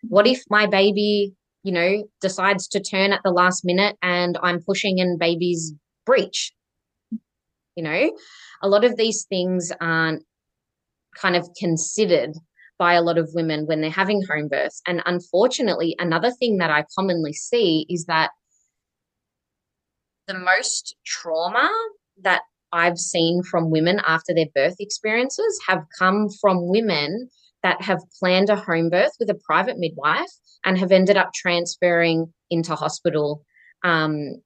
What 0.09 0.27
if 0.27 0.43
my 0.51 0.67
baby 0.67 1.35
you 1.63 1.73
know 1.73 2.05
decides 2.21 2.69
to 2.69 2.81
turn 2.81 3.13
at 3.13 3.21
the 3.25 3.31
last 3.31 3.65
minute 3.65 3.97
and 4.03 4.39
i'm 4.43 4.63
pushing 4.63 4.99
in 4.99 5.19
baby's 5.19 5.75
breech? 6.05 6.53
You 7.77 7.85
know 7.85 8.13
a 8.63 8.69
lot 8.69 8.85
of 8.85 8.97
these 8.97 9.25
things 9.29 9.71
aren't 9.81 10.25
kind 11.15 11.37
of 11.37 11.49
considered 11.59 12.33
by 12.79 12.95
a 12.95 13.03
lot 13.03 13.17
of 13.17 13.31
women 13.33 13.67
when 13.67 13.81
they're 13.81 13.91
having 13.91 14.23
home 14.29 14.49
births. 14.49 14.83
And 14.87 15.03
unfortunately 15.07 15.95
another 15.99 16.31
thing 16.31 16.59
that 16.59 16.71
i 16.71 16.85
commonly 16.95 17.33
see 17.33 17.87
is 17.89 18.05
that 18.07 18.31
the 20.27 20.39
most 20.39 20.97
trauma 21.05 21.71
that 22.23 22.43
I've 22.73 22.99
seen 22.99 23.43
from 23.43 23.71
women 23.71 24.01
after 24.07 24.35
their 24.35 24.47
birth 24.55 24.77
experiences 24.81 25.61
have 25.69 25.85
come 25.99 26.29
from 26.41 26.69
women 26.69 27.29
that 27.63 27.81
have 27.83 28.01
planned 28.19 28.51
a 28.51 28.57
home 28.57 28.91
birth 28.91 29.13
with 29.19 29.31
a 29.31 29.39
private 29.47 29.79
midwife 29.79 30.31
and 30.65 30.79
have 30.79 30.93
ended 30.93 31.17
up 31.17 31.33
transferring 31.35 32.33
into 32.51 32.75
hospital. 32.75 33.45
Um, 33.83 34.43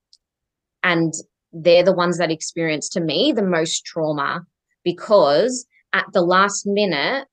and 0.82 1.12
they're 1.52 1.82
the 1.82 1.92
ones 1.92 2.18
that 2.18 2.30
experience, 2.30 2.88
to 2.90 3.00
me, 3.00 3.32
the 3.32 3.42
most 3.42 3.84
trauma 3.84 4.42
because 4.84 5.66
at 5.92 6.06
the 6.12 6.22
last 6.22 6.66
minute, 6.66 7.26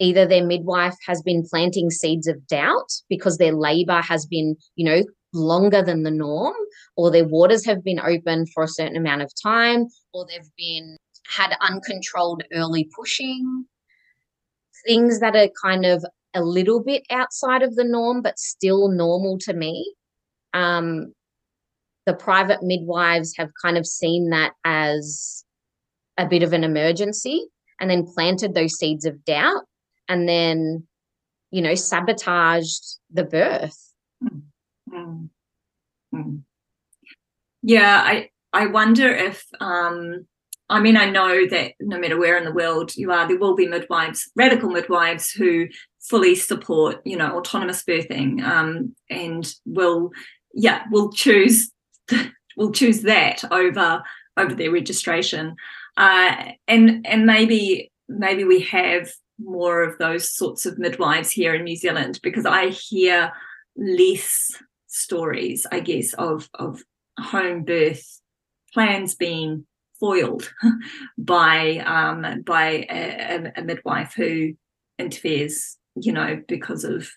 either 0.00 0.26
their 0.26 0.44
midwife 0.44 0.96
has 1.06 1.22
been 1.22 1.44
planting 1.48 1.90
seeds 1.90 2.26
of 2.26 2.46
doubt 2.46 2.90
because 3.08 3.38
their 3.38 3.52
labor 3.52 4.00
has 4.00 4.26
been, 4.26 4.56
you 4.76 4.84
know, 4.84 5.02
longer 5.32 5.82
than 5.82 6.02
the 6.02 6.10
norm, 6.10 6.54
or 6.96 7.10
their 7.10 7.26
waters 7.26 7.64
have 7.66 7.84
been 7.84 8.00
open 8.00 8.46
for 8.46 8.62
a 8.62 8.68
certain 8.68 8.96
amount 8.96 9.22
of 9.22 9.32
time, 9.42 9.86
or 10.12 10.26
they've 10.26 10.50
been 10.56 10.96
had 11.28 11.54
uncontrolled 11.60 12.42
early 12.52 12.88
pushing, 12.96 13.66
things 14.86 15.20
that 15.20 15.36
are 15.36 15.48
kind 15.62 15.84
of 15.84 16.04
a 16.34 16.42
little 16.42 16.82
bit 16.82 17.02
outside 17.10 17.62
of 17.62 17.74
the 17.74 17.84
norm, 17.84 18.22
but 18.22 18.38
still 18.38 18.88
normal 18.88 19.38
to 19.38 19.52
me. 19.52 19.94
Um, 20.54 21.12
the 22.06 22.14
private 22.14 22.62
midwives 22.62 23.34
have 23.36 23.50
kind 23.62 23.76
of 23.76 23.86
seen 23.86 24.30
that 24.30 24.52
as 24.64 25.44
a 26.16 26.26
bit 26.26 26.42
of 26.42 26.52
an 26.52 26.64
emergency 26.64 27.46
and 27.80 27.90
then 27.90 28.06
planted 28.06 28.54
those 28.54 28.78
seeds 28.78 29.04
of 29.04 29.24
doubt 29.24 29.64
and 30.08 30.28
then, 30.28 30.86
you 31.50 31.60
know, 31.60 31.74
sabotaged 31.74 32.98
the 33.12 33.24
birth. 33.24 33.92
Mm. 34.24 34.42
Mm. 34.92 35.28
Mm. 36.14 36.42
Yeah, 37.62 38.02
I 38.04 38.30
I 38.52 38.66
wonder 38.66 39.08
if 39.08 39.44
um, 39.60 40.26
I 40.68 40.80
mean 40.80 40.96
I 40.96 41.10
know 41.10 41.46
that 41.48 41.72
no 41.80 41.98
matter 41.98 42.18
where 42.18 42.36
in 42.36 42.44
the 42.44 42.52
world 42.52 42.96
you 42.96 43.12
are, 43.12 43.26
there 43.26 43.38
will 43.38 43.54
be 43.54 43.66
midwives, 43.66 44.30
radical 44.36 44.70
midwives 44.70 45.30
who 45.30 45.66
fully 46.00 46.34
support 46.34 47.00
you 47.04 47.16
know 47.16 47.36
autonomous 47.36 47.84
birthing 47.84 48.42
um, 48.42 48.94
and 49.10 49.52
will 49.66 50.10
yeah 50.54 50.84
will 50.90 51.12
choose 51.12 51.70
will 52.56 52.72
choose 52.72 53.02
that 53.02 53.44
over 53.50 54.02
over 54.36 54.54
their 54.54 54.70
registration 54.70 55.54
uh, 55.96 56.52
and 56.66 57.06
and 57.06 57.26
maybe 57.26 57.90
maybe 58.08 58.44
we 58.44 58.60
have 58.60 59.10
more 59.38 59.82
of 59.82 59.98
those 59.98 60.32
sorts 60.32 60.64
of 60.66 60.78
midwives 60.78 61.30
here 61.30 61.54
in 61.54 61.64
New 61.64 61.76
Zealand 61.76 62.18
because 62.22 62.46
I 62.46 62.68
hear 62.68 63.32
less 63.76 64.52
stories, 64.88 65.66
I 65.70 65.80
guess, 65.80 66.12
of 66.14 66.48
of 66.54 66.82
home 67.18 67.64
birth 67.64 68.20
plans 68.74 69.14
being 69.14 69.66
foiled 70.00 70.52
by 71.18 71.78
um, 71.78 72.42
by 72.42 72.86
a, 72.90 73.52
a, 73.56 73.62
midwife 73.62 74.14
who 74.14 74.54
interferes, 74.98 75.76
you 75.94 76.12
know, 76.12 76.42
because 76.48 76.84
of 76.84 77.08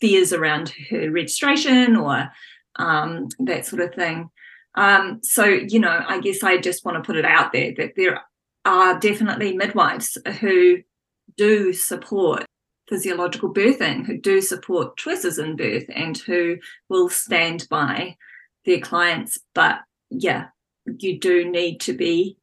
fears 0.00 0.32
around 0.32 0.72
her 0.90 1.10
registration 1.10 1.96
or 1.96 2.30
um, 2.76 3.28
that 3.40 3.66
sort 3.66 3.82
of 3.82 3.94
thing. 3.94 4.30
Um, 4.74 5.20
so, 5.22 5.44
you 5.44 5.78
know, 5.78 6.04
I 6.06 6.20
guess 6.20 6.42
I 6.42 6.56
just 6.56 6.84
want 6.84 6.96
to 6.96 7.06
put 7.06 7.16
it 7.16 7.24
out 7.24 7.52
there 7.52 7.72
that 7.76 7.92
there 7.96 8.22
are 8.64 8.98
definitely 8.98 9.56
midwives 9.56 10.16
who 10.40 10.78
do 11.36 11.72
support 11.72 12.44
physiological 12.90 13.54
birthing 13.54 14.04
who 14.04 14.18
do 14.18 14.42
support 14.42 14.96
choices 14.96 15.38
in 15.38 15.56
birth 15.56 15.86
and 15.94 16.18
who 16.18 16.58
will 16.88 17.08
stand 17.08 17.66
by 17.70 18.16
their 18.66 18.80
clients. 18.80 19.38
But 19.54 19.78
yeah, 20.10 20.48
you 20.98 21.18
do 21.18 21.48
need 21.48 21.80
to 21.82 21.94
be 21.94 22.36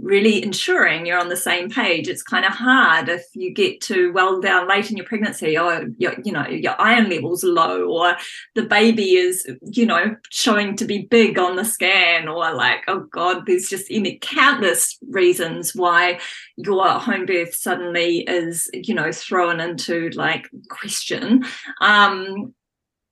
really 0.00 0.42
ensuring 0.42 1.04
you're 1.04 1.18
on 1.18 1.28
the 1.28 1.36
same 1.36 1.68
page. 1.68 2.08
It's 2.08 2.22
kind 2.22 2.44
of 2.44 2.52
hard 2.52 3.08
if 3.08 3.24
you 3.34 3.52
get 3.52 3.80
to 3.82 4.12
well 4.12 4.40
down 4.40 4.68
late 4.68 4.90
in 4.90 4.96
your 4.96 5.06
pregnancy, 5.06 5.58
or 5.58 5.86
your, 5.98 6.14
you 6.24 6.32
know 6.32 6.46
your 6.46 6.80
iron 6.80 7.10
levels 7.10 7.44
low, 7.44 7.88
or 7.88 8.16
the 8.54 8.62
baby 8.62 9.14
is 9.16 9.46
you 9.62 9.86
know 9.86 10.16
showing 10.30 10.76
to 10.76 10.84
be 10.84 11.02
big 11.02 11.38
on 11.38 11.56
the 11.56 11.64
scan, 11.64 12.28
or 12.28 12.52
like 12.54 12.84
oh 12.88 13.06
god, 13.12 13.44
there's 13.46 13.68
just 13.68 13.90
any 13.90 14.18
countless 14.20 14.98
reasons 15.08 15.74
why 15.74 16.18
your 16.56 16.88
home 16.98 17.26
birth 17.26 17.54
suddenly 17.54 18.20
is 18.20 18.70
you 18.72 18.94
know 18.94 19.12
thrown 19.12 19.60
into 19.60 20.10
like 20.10 20.48
question. 20.68 21.44
Um, 21.80 22.54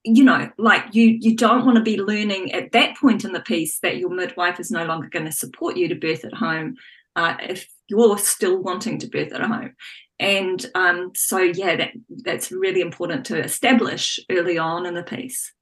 you 0.03 0.23
know 0.23 0.49
like 0.57 0.83
you 0.93 1.05
you 1.21 1.35
don't 1.35 1.65
want 1.65 1.77
to 1.77 1.83
be 1.83 2.01
learning 2.01 2.51
at 2.53 2.71
that 2.71 2.97
point 2.97 3.23
in 3.23 3.33
the 3.33 3.39
piece 3.39 3.79
that 3.79 3.97
your 3.97 4.09
midwife 4.09 4.59
is 4.59 4.71
no 4.71 4.85
longer 4.85 5.07
going 5.07 5.25
to 5.25 5.31
support 5.31 5.77
you 5.77 5.87
to 5.87 5.95
birth 5.95 6.25
at 6.25 6.33
home 6.33 6.75
uh, 7.15 7.35
if 7.41 7.67
you're 7.87 8.17
still 8.17 8.57
wanting 8.57 8.97
to 8.97 9.07
birth 9.07 9.33
at 9.33 9.41
home. 9.41 9.73
And 10.19 10.65
um, 10.75 11.11
so 11.15 11.39
yeah 11.39 11.75
that 11.75 11.91
that's 12.23 12.51
really 12.51 12.81
important 12.81 13.25
to 13.27 13.43
establish 13.43 14.19
early 14.29 14.57
on 14.57 14.85
in 14.85 14.93
the 14.93 15.03
piece. 15.03 15.53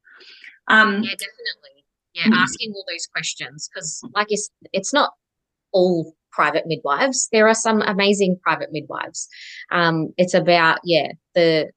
Um, 0.68 0.96
yeah 1.04 1.12
definitely. 1.12 1.86
Yeah 2.14 2.24
mm-hmm. 2.24 2.34
asking 2.34 2.74
all 2.74 2.86
those 2.90 3.08
questions 3.08 3.70
because 3.74 4.02
like 4.14 4.28
it's 4.30 4.50
it's 4.72 4.94
not 4.94 5.12
all 5.72 6.14
private 6.32 6.66
midwives. 6.66 7.28
There 7.32 7.48
are 7.48 7.54
some 7.54 7.82
amazing 7.82 8.40
private 8.44 8.70
midwives. 8.72 9.28
Um, 9.72 10.14
it's 10.18 10.34
about 10.34 10.80
yeah 10.84 11.12
the 11.36 11.72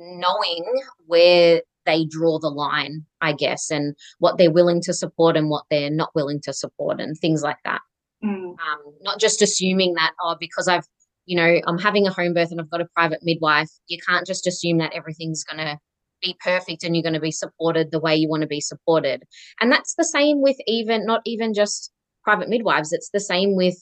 knowing 0.00 0.64
where 1.06 1.62
they 1.86 2.04
draw 2.04 2.38
the 2.38 2.50
line, 2.50 3.04
I 3.20 3.32
guess, 3.32 3.70
and 3.70 3.94
what 4.18 4.36
they're 4.36 4.52
willing 4.52 4.82
to 4.82 4.92
support 4.92 5.36
and 5.36 5.48
what 5.48 5.64
they're 5.70 5.90
not 5.90 6.14
willing 6.14 6.40
to 6.42 6.52
support, 6.52 7.00
and 7.00 7.16
things 7.16 7.42
like 7.42 7.58
that. 7.64 7.80
Mm. 8.22 8.50
Um, 8.50 8.94
not 9.00 9.18
just 9.18 9.42
assuming 9.42 9.94
that, 9.94 10.12
oh, 10.22 10.36
because 10.38 10.68
I've, 10.68 10.84
you 11.26 11.36
know, 11.36 11.60
I'm 11.66 11.78
having 11.78 12.06
a 12.06 12.12
home 12.12 12.34
birth 12.34 12.50
and 12.50 12.60
I've 12.60 12.70
got 12.70 12.80
a 12.80 12.88
private 12.94 13.20
midwife, 13.22 13.70
you 13.86 13.98
can't 14.06 14.26
just 14.26 14.46
assume 14.46 14.78
that 14.78 14.92
everything's 14.92 15.44
going 15.44 15.64
to 15.64 15.78
be 16.20 16.36
perfect 16.40 16.82
and 16.82 16.96
you're 16.96 17.02
going 17.02 17.14
to 17.14 17.20
be 17.20 17.30
supported 17.30 17.90
the 17.90 18.00
way 18.00 18.16
you 18.16 18.28
want 18.28 18.42
to 18.42 18.48
be 18.48 18.60
supported. 18.60 19.22
And 19.60 19.70
that's 19.70 19.94
the 19.94 20.04
same 20.04 20.42
with 20.42 20.56
even, 20.66 21.06
not 21.06 21.20
even 21.24 21.54
just 21.54 21.92
private 22.24 22.48
midwives, 22.48 22.92
it's 22.92 23.10
the 23.10 23.20
same 23.20 23.56
with 23.56 23.76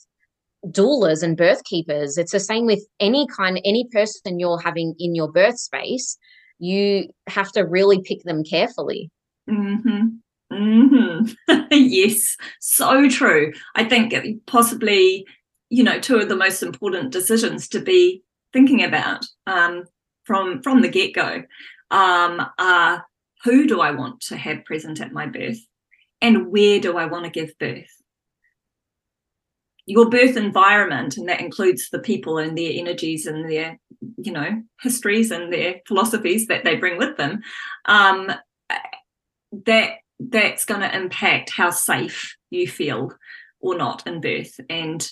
doulas 0.70 1.22
and 1.22 1.36
birth 1.36 1.64
keepers. 1.64 2.18
It's 2.18 2.32
the 2.32 2.40
same 2.40 2.66
with 2.66 2.86
any 3.00 3.26
kind, 3.26 3.60
any 3.64 3.88
person 3.92 4.38
you're 4.38 4.60
having 4.60 4.94
in 4.98 5.14
your 5.14 5.30
birth 5.30 5.58
space. 5.58 6.18
You 6.58 7.08
have 7.28 7.52
to 7.52 7.62
really 7.62 8.00
pick 8.02 8.22
them 8.24 8.42
carefully. 8.44 9.10
Mm-hmm. 9.48 10.06
Mm-hmm. 10.52 11.62
yes, 11.70 12.36
so 12.60 13.08
true. 13.08 13.52
I 13.74 13.84
think 13.84 14.14
possibly, 14.46 15.26
you 15.70 15.82
know, 15.82 15.98
two 15.98 16.16
of 16.16 16.28
the 16.28 16.36
most 16.36 16.62
important 16.62 17.12
decisions 17.12 17.68
to 17.68 17.80
be 17.80 18.22
thinking 18.52 18.84
about 18.84 19.24
um, 19.46 19.84
from 20.24 20.62
from 20.62 20.82
the 20.82 20.88
get 20.88 21.14
go 21.14 21.42
um, 21.90 22.46
are 22.58 23.04
who 23.44 23.66
do 23.66 23.80
I 23.80 23.90
want 23.90 24.20
to 24.22 24.36
have 24.36 24.64
present 24.64 25.00
at 25.00 25.12
my 25.12 25.26
birth, 25.26 25.58
and 26.20 26.50
where 26.50 26.80
do 26.80 26.96
I 26.96 27.06
want 27.06 27.24
to 27.24 27.30
give 27.30 27.58
birth 27.58 27.90
your 29.86 30.10
birth 30.10 30.36
environment 30.36 31.16
and 31.16 31.28
that 31.28 31.40
includes 31.40 31.90
the 31.90 31.98
people 31.98 32.38
and 32.38 32.58
their 32.58 32.72
energies 32.74 33.26
and 33.26 33.48
their 33.48 33.78
you 34.18 34.32
know 34.32 34.62
histories 34.80 35.30
and 35.30 35.52
their 35.52 35.80
philosophies 35.86 36.48
that 36.48 36.64
they 36.64 36.76
bring 36.76 36.98
with 36.98 37.16
them 37.16 37.40
um, 37.86 38.32
that 39.64 39.92
that's 40.20 40.64
going 40.64 40.80
to 40.80 40.96
impact 40.96 41.50
how 41.50 41.70
safe 41.70 42.36
you 42.50 42.66
feel 42.66 43.12
or 43.60 43.76
not 43.76 44.06
in 44.06 44.20
birth. 44.20 44.58
And 44.68 45.08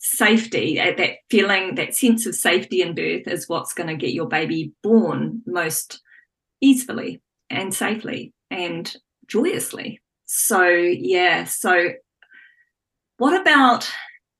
safety 0.00 0.76
that 0.76 1.16
feeling 1.28 1.74
that 1.74 1.94
sense 1.94 2.24
of 2.24 2.34
safety 2.34 2.82
in 2.82 2.94
birth 2.94 3.26
is 3.26 3.48
what's 3.48 3.74
going 3.74 3.88
to 3.88 3.96
get 3.96 4.14
your 4.14 4.28
baby 4.28 4.72
born 4.82 5.42
most 5.44 6.00
easily 6.60 7.20
and 7.50 7.74
safely 7.74 8.32
and 8.48 8.94
joyously. 9.26 10.00
So 10.24 10.64
yeah 10.66 11.44
so 11.44 11.94
what 13.16 13.40
about 13.40 13.90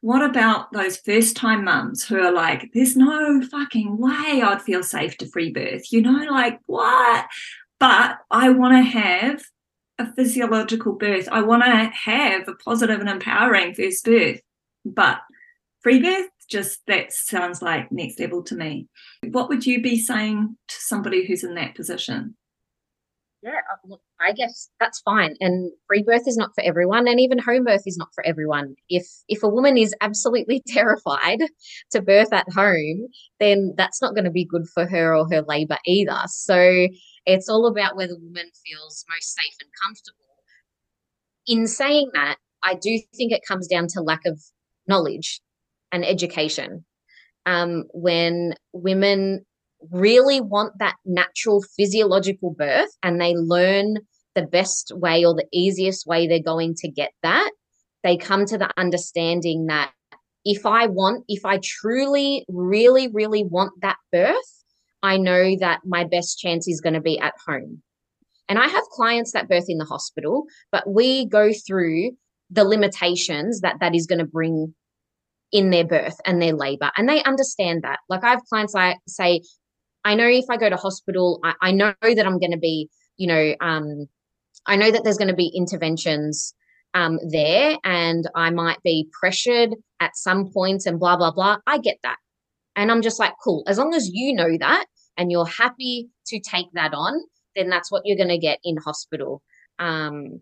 what 0.00 0.22
about 0.22 0.72
those 0.72 0.96
first 0.98 1.36
time 1.36 1.64
mums 1.64 2.04
who 2.04 2.20
are 2.20 2.32
like 2.32 2.70
there's 2.72 2.96
no 2.96 3.42
fucking 3.42 3.98
way 3.98 4.42
i'd 4.42 4.62
feel 4.62 4.82
safe 4.82 5.16
to 5.16 5.26
free 5.26 5.50
birth 5.50 5.92
you 5.92 6.00
know 6.00 6.24
like 6.30 6.58
what? 6.66 7.26
But 7.80 8.18
i 8.30 8.50
want 8.50 8.74
to 8.74 8.90
have 8.90 9.42
a 9.98 10.12
physiological 10.14 10.92
birth. 10.92 11.28
I 11.30 11.42
want 11.42 11.64
to 11.64 11.70
have 11.70 12.48
a 12.48 12.54
positive 12.54 13.00
and 13.00 13.08
empowering 13.08 13.74
first 13.74 14.04
birth. 14.04 14.40
But 14.84 15.20
free 15.82 16.00
birth 16.00 16.28
just 16.48 16.80
that 16.86 17.12
sounds 17.12 17.60
like 17.60 17.92
next 17.92 18.18
level 18.18 18.42
to 18.44 18.54
me. 18.54 18.88
What 19.30 19.48
would 19.48 19.66
you 19.66 19.82
be 19.82 19.98
saying 19.98 20.56
to 20.68 20.74
somebody 20.78 21.26
who's 21.26 21.44
in 21.44 21.54
that 21.56 21.74
position 21.74 22.36
yeah, 23.42 23.60
uh, 23.90 23.96
I 24.20 24.32
guess 24.32 24.68
that's 24.80 25.00
fine. 25.00 25.34
And 25.40 25.70
free 25.86 26.02
birth 26.02 26.26
is 26.26 26.36
not 26.36 26.50
for 26.54 26.64
everyone, 26.64 27.06
and 27.06 27.20
even 27.20 27.38
home 27.38 27.64
birth 27.64 27.82
is 27.86 27.96
not 27.96 28.08
for 28.14 28.26
everyone. 28.26 28.74
If 28.88 29.06
if 29.28 29.42
a 29.42 29.48
woman 29.48 29.76
is 29.76 29.94
absolutely 30.00 30.62
terrified 30.68 31.40
to 31.92 32.02
birth 32.02 32.32
at 32.32 32.46
home, 32.52 33.06
then 33.38 33.74
that's 33.76 34.02
not 34.02 34.14
going 34.14 34.24
to 34.24 34.30
be 34.30 34.44
good 34.44 34.66
for 34.74 34.86
her 34.86 35.16
or 35.16 35.28
her 35.30 35.42
labor 35.42 35.78
either. 35.86 36.20
So 36.26 36.88
it's 37.26 37.48
all 37.48 37.66
about 37.66 37.96
where 37.96 38.08
the 38.08 38.18
woman 38.18 38.50
feels 38.66 39.04
most 39.08 39.34
safe 39.34 39.54
and 39.60 39.70
comfortable. 39.84 40.18
In 41.46 41.66
saying 41.66 42.10
that, 42.14 42.36
I 42.62 42.74
do 42.74 43.00
think 43.16 43.32
it 43.32 43.42
comes 43.46 43.68
down 43.68 43.86
to 43.90 44.02
lack 44.02 44.22
of 44.26 44.40
knowledge 44.88 45.40
and 45.92 46.04
education. 46.04 46.84
Um, 47.46 47.84
when 47.94 48.54
women 48.72 49.46
really 49.90 50.40
want 50.40 50.78
that 50.78 50.96
natural 51.04 51.62
physiological 51.76 52.52
birth 52.52 52.90
and 53.02 53.20
they 53.20 53.34
learn 53.34 53.98
the 54.34 54.46
best 54.46 54.92
way 54.94 55.24
or 55.24 55.34
the 55.34 55.46
easiest 55.52 56.06
way 56.06 56.26
they're 56.26 56.40
going 56.40 56.74
to 56.76 56.88
get 56.88 57.12
that, 57.22 57.50
they 58.04 58.16
come 58.16 58.44
to 58.46 58.58
the 58.58 58.70
understanding 58.76 59.66
that 59.66 59.92
if 60.44 60.64
I 60.64 60.86
want, 60.86 61.24
if 61.28 61.44
I 61.44 61.58
truly, 61.62 62.44
really, 62.48 63.08
really 63.08 63.44
want 63.44 63.72
that 63.82 63.96
birth, 64.12 64.64
I 65.02 65.16
know 65.16 65.56
that 65.60 65.80
my 65.84 66.04
best 66.04 66.38
chance 66.38 66.68
is 66.68 66.80
going 66.80 66.94
to 66.94 67.00
be 67.00 67.18
at 67.18 67.34
home. 67.46 67.82
And 68.48 68.58
I 68.58 68.66
have 68.66 68.84
clients 68.84 69.32
that 69.32 69.48
birth 69.48 69.66
in 69.68 69.78
the 69.78 69.84
hospital, 69.84 70.44
but 70.72 70.88
we 70.88 71.26
go 71.26 71.50
through 71.66 72.12
the 72.50 72.64
limitations 72.64 73.60
that 73.60 73.76
that 73.80 73.94
is 73.94 74.06
going 74.06 74.20
to 74.20 74.24
bring 74.24 74.74
in 75.52 75.70
their 75.70 75.84
birth 75.84 76.20
and 76.26 76.40
their 76.42 76.52
labor 76.52 76.90
and 76.96 77.08
they 77.08 77.22
understand 77.22 77.82
that 77.82 77.98
like 78.08 78.22
i 78.22 78.30
have 78.30 78.44
clients 78.50 78.74
i 78.74 78.94
say 79.06 79.40
I 80.04 80.14
know 80.14 80.26
if 80.28 80.44
I 80.48 80.56
go 80.56 80.68
to 80.68 80.76
hospital, 80.76 81.40
I, 81.44 81.54
I 81.60 81.72
know 81.72 81.94
that 82.02 82.26
I'm 82.26 82.38
going 82.38 82.52
to 82.52 82.58
be, 82.58 82.88
you 83.16 83.26
know, 83.26 83.54
um, 83.60 84.06
I 84.66 84.76
know 84.76 84.90
that 84.90 85.04
there's 85.04 85.18
going 85.18 85.28
to 85.28 85.34
be 85.34 85.52
interventions 85.54 86.54
um, 86.94 87.18
there 87.30 87.76
and 87.84 88.28
I 88.34 88.50
might 88.50 88.82
be 88.82 89.08
pressured 89.18 89.74
at 90.00 90.16
some 90.16 90.50
points 90.52 90.86
and 90.86 90.98
blah, 90.98 91.16
blah, 91.16 91.32
blah. 91.32 91.58
I 91.66 91.78
get 91.78 91.98
that. 92.02 92.16
And 92.76 92.90
I'm 92.90 93.02
just 93.02 93.18
like, 93.18 93.34
cool. 93.42 93.64
As 93.66 93.78
long 93.78 93.94
as 93.94 94.08
you 94.08 94.32
know 94.32 94.56
that 94.58 94.86
and 95.16 95.32
you're 95.32 95.46
happy 95.46 96.08
to 96.26 96.40
take 96.40 96.66
that 96.74 96.94
on, 96.94 97.20
then 97.56 97.68
that's 97.68 97.90
what 97.90 98.02
you're 98.04 98.16
going 98.16 98.28
to 98.28 98.38
get 98.38 98.60
in 98.62 98.76
hospital. 98.76 99.42
Um, 99.78 100.40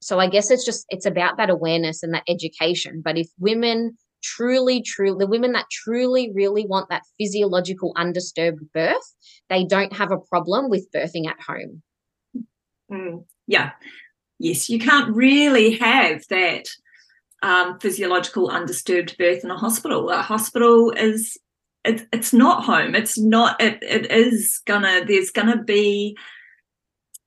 so 0.00 0.18
I 0.18 0.28
guess 0.28 0.50
it's 0.50 0.64
just, 0.64 0.84
it's 0.90 1.06
about 1.06 1.38
that 1.38 1.50
awareness 1.50 2.02
and 2.02 2.12
that 2.14 2.24
education. 2.28 3.00
But 3.02 3.16
if 3.16 3.28
women 3.38 3.96
truly, 4.22 4.82
truly, 4.82 5.18
the 5.18 5.26
women 5.26 5.52
that 5.52 5.70
truly, 5.70 6.32
really 6.34 6.66
want 6.66 6.88
that 6.88 7.02
physiological 7.18 7.92
undisturbed 7.96 8.62
birth, 8.72 9.14
they 9.48 9.64
don't 9.64 9.92
have 9.92 10.12
a 10.12 10.18
problem 10.18 10.70
with 10.70 10.90
birthing 10.94 11.26
at 11.26 11.40
home. 11.40 11.82
Mm, 12.90 13.24
yeah. 13.46 13.72
Yes, 14.38 14.68
you 14.68 14.78
can't 14.78 15.14
really 15.14 15.78
have 15.78 16.22
that 16.28 16.66
um, 17.42 17.78
physiological 17.78 18.48
undisturbed 18.48 19.16
birth 19.18 19.44
in 19.44 19.50
a 19.50 19.56
hospital. 19.56 20.10
A 20.10 20.22
hospital 20.22 20.90
is 20.90 21.38
it, 21.84 22.06
it's 22.12 22.32
not 22.32 22.64
home. 22.64 22.94
It's 22.94 23.18
not. 23.18 23.60
It 23.60 23.78
it 23.82 24.10
is 24.10 24.60
gonna. 24.66 25.04
There's 25.04 25.30
gonna 25.30 25.62
be 25.62 26.16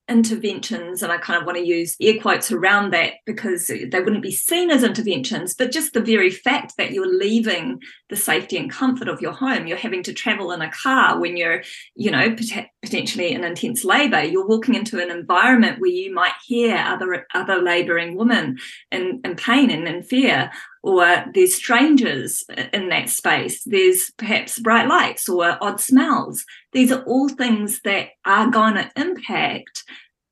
interventions, 0.08 1.01
and 1.01 1.12
I 1.12 1.18
kind 1.18 1.39
of 1.39 1.45
want 1.45 1.58
to 1.58 1.66
use 1.66 1.95
air 1.99 2.20
quotes 2.22 2.51
around 2.51 2.91
that 2.93 3.14
because 3.26 3.68
they 3.68 3.99
wouldn't 3.99 4.22
be 4.22 4.32
seen 4.32 4.70
as 4.70 4.84
interventions, 4.84 5.56
but 5.56 5.72
just 5.72 5.93
the 5.93 6.01
very 6.01 6.30
fact 6.30 6.74
that 6.78 6.91
you're 6.91 7.12
leaving 7.12 7.82
the 8.10 8.16
safety 8.16 8.58
and 8.58 8.70
comfort 8.70 9.08
of 9.08 9.22
your 9.22 9.32
home, 9.32 9.66
you're 9.66 9.78
having 9.78 10.03
to 10.03 10.14
travel 10.14 10.51
in 10.51 10.62
a 10.62 10.72
car 10.72 11.20
when 11.20 11.38
you're, 11.38 11.64
you 11.95 12.12
know, 12.12 12.36
pot- 12.36 12.68
potentially 12.84 13.32
in 13.32 13.43
intense 13.43 13.84
labor, 13.84 14.24
you're 14.24 14.47
walking 14.47 14.76
into 14.76 15.01
an 15.01 15.10
environment 15.10 15.80
where 15.80 15.89
you 15.89 16.14
might 16.14 16.34
hear 16.45 16.76
other 16.78 17.26
other 17.34 17.62
laboring 17.62 18.16
women 18.16 18.58
in, 18.91 19.22
in 19.24 19.36
pain 19.36 19.72
and 19.72 19.88
in 19.88 20.03
fear, 20.03 20.51
or 20.86 21.25
there's 21.33 21.55
strangers 21.55 22.43
in 22.71 22.89
that 22.89 23.09
space, 23.09 23.63
there's 23.63 24.11
perhaps 24.19 24.59
bright 24.59 24.88
lights 24.88 25.27
or 25.27 25.57
odd 25.59 25.81
smells. 25.81 26.45
These 26.73 26.91
are 26.91 27.01
all 27.05 27.27
things 27.27 27.81
that 27.86 28.09
are 28.23 28.51
going 28.51 28.75
to 28.75 28.91
impact 28.95 29.83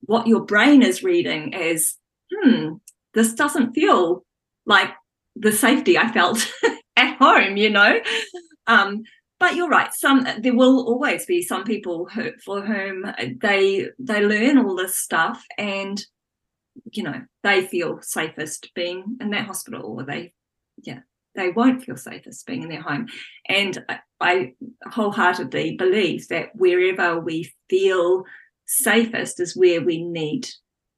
what 0.01 0.27
your 0.27 0.41
brain 0.41 0.83
is 0.83 1.01
reading 1.01 1.55
as, 1.55 1.95
hmm, 2.31 2.73
this 3.15 3.33
doesn't 3.33 3.73
feel 3.73 4.25
like 4.67 4.91
the 5.35 5.51
safety 5.51 5.97
I 5.97 6.11
felt 6.11 6.47
at 6.95 7.17
home, 7.17 7.57
you 7.57 7.71
know? 7.71 7.99
Um, 8.67 9.05
but 9.39 9.55
you're 9.55 9.67
right 9.67 9.93
some 9.93 10.25
there 10.39 10.55
will 10.55 10.87
always 10.87 11.25
be 11.25 11.41
some 11.41 11.65
people 11.65 12.05
who, 12.05 12.31
for 12.45 12.61
whom 12.61 13.05
they 13.41 13.89
they 13.99 14.25
learn 14.25 14.57
all 14.57 14.73
this 14.73 14.95
stuff 14.95 15.43
and 15.57 16.05
you 16.93 17.03
know 17.03 17.21
they 17.43 17.67
feel 17.67 17.99
safest 18.01 18.71
being 18.73 19.17
in 19.19 19.31
that 19.31 19.45
hospital 19.45 19.81
or 19.83 20.05
they 20.05 20.31
yeah, 20.84 20.99
they 21.36 21.49
won't 21.49 21.84
feel 21.84 21.97
safest 21.97 22.45
being 22.45 22.63
in 22.63 22.69
their 22.69 22.81
home. 22.81 23.07
And 23.47 23.84
I, 24.19 24.53
wholeheartedly 24.89 25.75
believe 25.77 26.27
that 26.29 26.55
wherever 26.55 27.19
we 27.19 27.51
feel 27.69 28.23
safest 28.65 29.39
is 29.39 29.55
where 29.55 29.81
we 29.81 30.03
need 30.03 30.47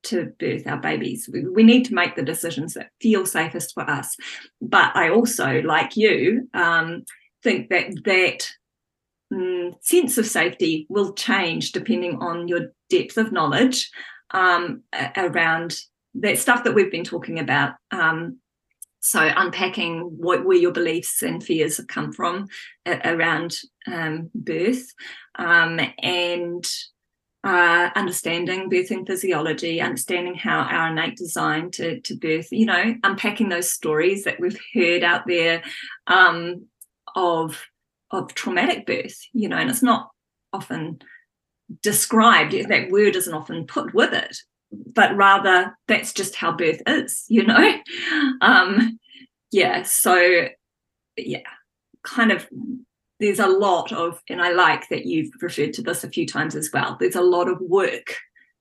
to 0.03 0.31
birth 0.39 0.67
our 0.67 0.77
babies. 0.77 1.29
We, 1.31 1.45
we, 1.47 1.63
need 1.63 1.85
to 1.85 1.95
make 1.95 2.15
the 2.15 2.23
decisions 2.23 2.75
that 2.75 2.89
feel 3.01 3.25
safest 3.25 3.73
for 3.73 3.89
us. 3.89 4.15
But 4.61 4.95
I 4.95 5.09
also, 5.09 5.61
like 5.61 5.97
you, 5.97 6.47
um, 6.53 7.05
think 7.43 7.69
that 7.69 7.91
that 8.05 8.47
mm, 9.33 9.73
sense 9.81 10.17
of 10.17 10.27
safety 10.27 10.85
will 10.89 11.13
change 11.13 11.71
depending 11.71 12.19
on 12.21 12.47
your 12.47 12.73
depth 12.89 13.17
of 13.17 13.31
knowledge 13.31 13.89
um, 14.31 14.83
around 15.17 15.79
that 16.15 16.37
stuff 16.37 16.63
that 16.63 16.75
we've 16.75 16.91
been 16.91 17.03
talking 17.03 17.39
about. 17.39 17.73
Um, 17.91 18.37
so 19.05 19.31
unpacking 19.35 19.99
what 20.17 20.43
where 20.45 20.57
your 20.57 20.71
beliefs 20.71 21.21
and 21.21 21.43
fears 21.43 21.77
have 21.77 21.87
come 21.87 22.11
from 22.11 22.47
uh, 22.87 22.97
around 23.05 23.55
um, 23.85 24.31
birth 24.33 24.91
um, 25.35 25.79
and 25.99 26.65
uh, 27.43 27.91
understanding 27.95 28.67
birthing 28.67 29.05
physiology, 29.05 29.79
understanding 29.79 30.33
how 30.33 30.61
our 30.61 30.89
innate 30.89 31.15
design 31.15 31.69
to, 31.69 32.01
to 32.01 32.15
birth, 32.17 32.47
you 32.51 32.65
know, 32.65 32.95
unpacking 33.03 33.49
those 33.49 33.69
stories 33.71 34.23
that 34.23 34.39
we've 34.39 34.59
heard 34.73 35.03
out 35.03 35.27
there 35.27 35.61
um, 36.07 36.65
of 37.15 37.63
of 38.09 38.33
traumatic 38.33 38.87
birth, 38.87 39.19
you 39.33 39.47
know, 39.47 39.57
and 39.57 39.69
it's 39.69 39.83
not 39.83 40.09
often 40.51 40.97
described, 41.83 42.53
that 42.53 42.89
word 42.89 43.15
isn't 43.15 43.33
often 43.35 43.67
put 43.67 43.93
with 43.93 44.13
it 44.13 44.35
but 44.71 45.15
rather 45.15 45.77
that's 45.87 46.13
just 46.13 46.35
how 46.35 46.51
birth 46.51 46.81
is, 46.87 47.25
you 47.29 47.43
know? 47.43 47.73
Um, 48.41 48.99
yeah, 49.51 49.83
so 49.83 50.47
yeah, 51.17 51.39
kind 52.03 52.31
of 52.31 52.47
there's 53.19 53.39
a 53.39 53.47
lot 53.47 53.91
of, 53.91 54.21
and 54.29 54.41
I 54.41 54.51
like 54.51 54.89
that 54.89 55.05
you've 55.05 55.31
referred 55.41 55.73
to 55.73 55.81
this 55.81 56.03
a 56.03 56.09
few 56.09 56.27
times 56.27 56.55
as 56.55 56.69
well, 56.73 56.97
there's 56.99 57.15
a 57.15 57.21
lot 57.21 57.47
of 57.47 57.59
work 57.61 58.15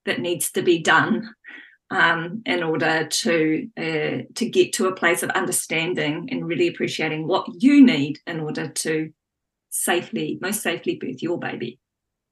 that 0.07 0.21
needs 0.21 0.53
to 0.53 0.63
be 0.63 0.79
done 0.79 1.35
um, 1.91 2.43
in 2.47 2.63
order 2.63 3.07
to 3.07 3.69
uh, 3.77 4.23
to 4.35 4.49
get 4.49 4.73
to 4.75 4.87
a 4.87 4.95
place 4.95 5.23
of 5.23 5.31
understanding 5.31 6.29
and 6.31 6.47
really 6.47 6.69
appreciating 6.69 7.27
what 7.27 7.47
you 7.63 7.85
need 7.85 8.19
in 8.27 8.41
order 8.41 8.69
to 8.69 9.13
safely, 9.71 10.39
most 10.41 10.63
safely 10.63 10.97
birth 10.97 11.23
your 11.23 11.39
baby. 11.39 11.79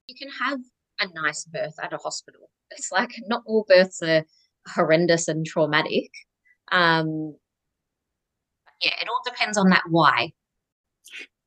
You 0.07 0.15
can 0.15 0.31
have 0.47 0.61
a 1.01 1.13
nice 1.13 1.45
birth 1.45 1.75
at 1.83 1.93
a 1.93 1.99
hospital. 1.99 2.51
It's 2.77 2.93
like 2.93 3.11
not 3.27 3.43
all 3.47 3.65
births 3.69 4.03
are 4.03 4.25
horrendous 4.69 5.29
and 5.29 5.47
traumatic. 5.47 6.11
Um, 6.71 7.37
yeah, 8.83 8.95
it 9.01 9.09
all 9.09 9.21
depends 9.25 9.57
on 9.57 9.71
that 9.71 9.85
why. 9.89 10.33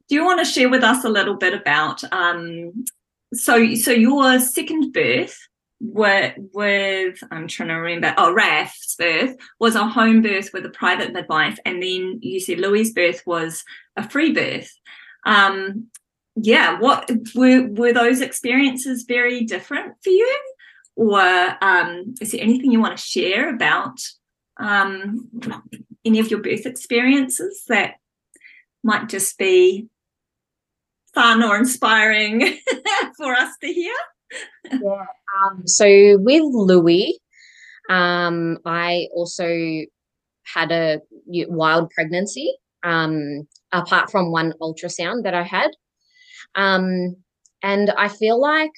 Do 0.07 0.15
you 0.15 0.23
want 0.23 0.39
to 0.39 0.45
share 0.45 0.69
with 0.69 0.83
us 0.83 1.03
a 1.03 1.09
little 1.09 1.35
bit 1.35 1.53
about 1.53 2.03
um, 2.13 2.85
so 3.33 3.75
so 3.75 3.91
your 3.91 4.39
second 4.39 4.93
birth 4.93 5.37
with 5.81 6.33
with 6.53 7.19
I'm 7.31 7.47
trying 7.47 7.69
to 7.69 7.75
remember 7.75 8.13
oh 8.17 8.33
Raf's 8.33 8.95
birth 8.97 9.35
was 9.59 9.75
a 9.75 9.87
home 9.87 10.21
birth 10.21 10.51
with 10.53 10.65
a 10.65 10.69
private 10.69 11.11
midwife 11.11 11.59
and 11.65 11.83
then 11.83 12.19
you 12.21 12.39
said 12.39 12.59
Louis' 12.59 12.93
birth 12.93 13.21
was 13.25 13.63
a 13.97 14.07
free 14.07 14.31
birth 14.31 14.71
um 15.25 15.87
yeah 16.35 16.79
what 16.79 17.09
were 17.35 17.67
were 17.67 17.93
those 17.93 18.21
experiences 18.21 19.03
very 19.07 19.43
different 19.43 19.95
for 20.01 20.09
you 20.11 20.39
or 20.95 21.19
um 21.63 22.13
is 22.21 22.31
there 22.31 22.41
anything 22.41 22.71
you 22.71 22.79
want 22.79 22.97
to 22.97 23.03
share 23.03 23.53
about 23.53 23.99
um 24.57 25.29
any 26.05 26.19
of 26.19 26.29
your 26.29 26.41
birth 26.41 26.65
experiences 26.65 27.63
that 27.67 27.95
might 28.83 29.09
just 29.09 29.37
be 29.37 29.87
fun 31.13 31.43
or 31.43 31.57
inspiring 31.57 32.57
for 33.17 33.33
us 33.33 33.55
to 33.61 33.67
hear 33.71 33.95
yeah. 34.71 35.05
Um, 35.43 35.67
so 35.67 35.85
with 36.19 36.43
Louis, 36.43 37.19
um, 37.89 38.57
I 38.65 39.07
also 39.13 39.45
had 40.43 40.71
a 40.71 41.01
wild 41.27 41.89
pregnancy, 41.91 42.55
um, 42.83 43.47
apart 43.71 44.11
from 44.11 44.31
one 44.31 44.53
ultrasound 44.61 45.23
that 45.23 45.33
I 45.33 45.43
had. 45.43 45.71
Um, 46.55 47.15
and 47.63 47.89
I 47.97 48.07
feel 48.07 48.39
like 48.39 48.71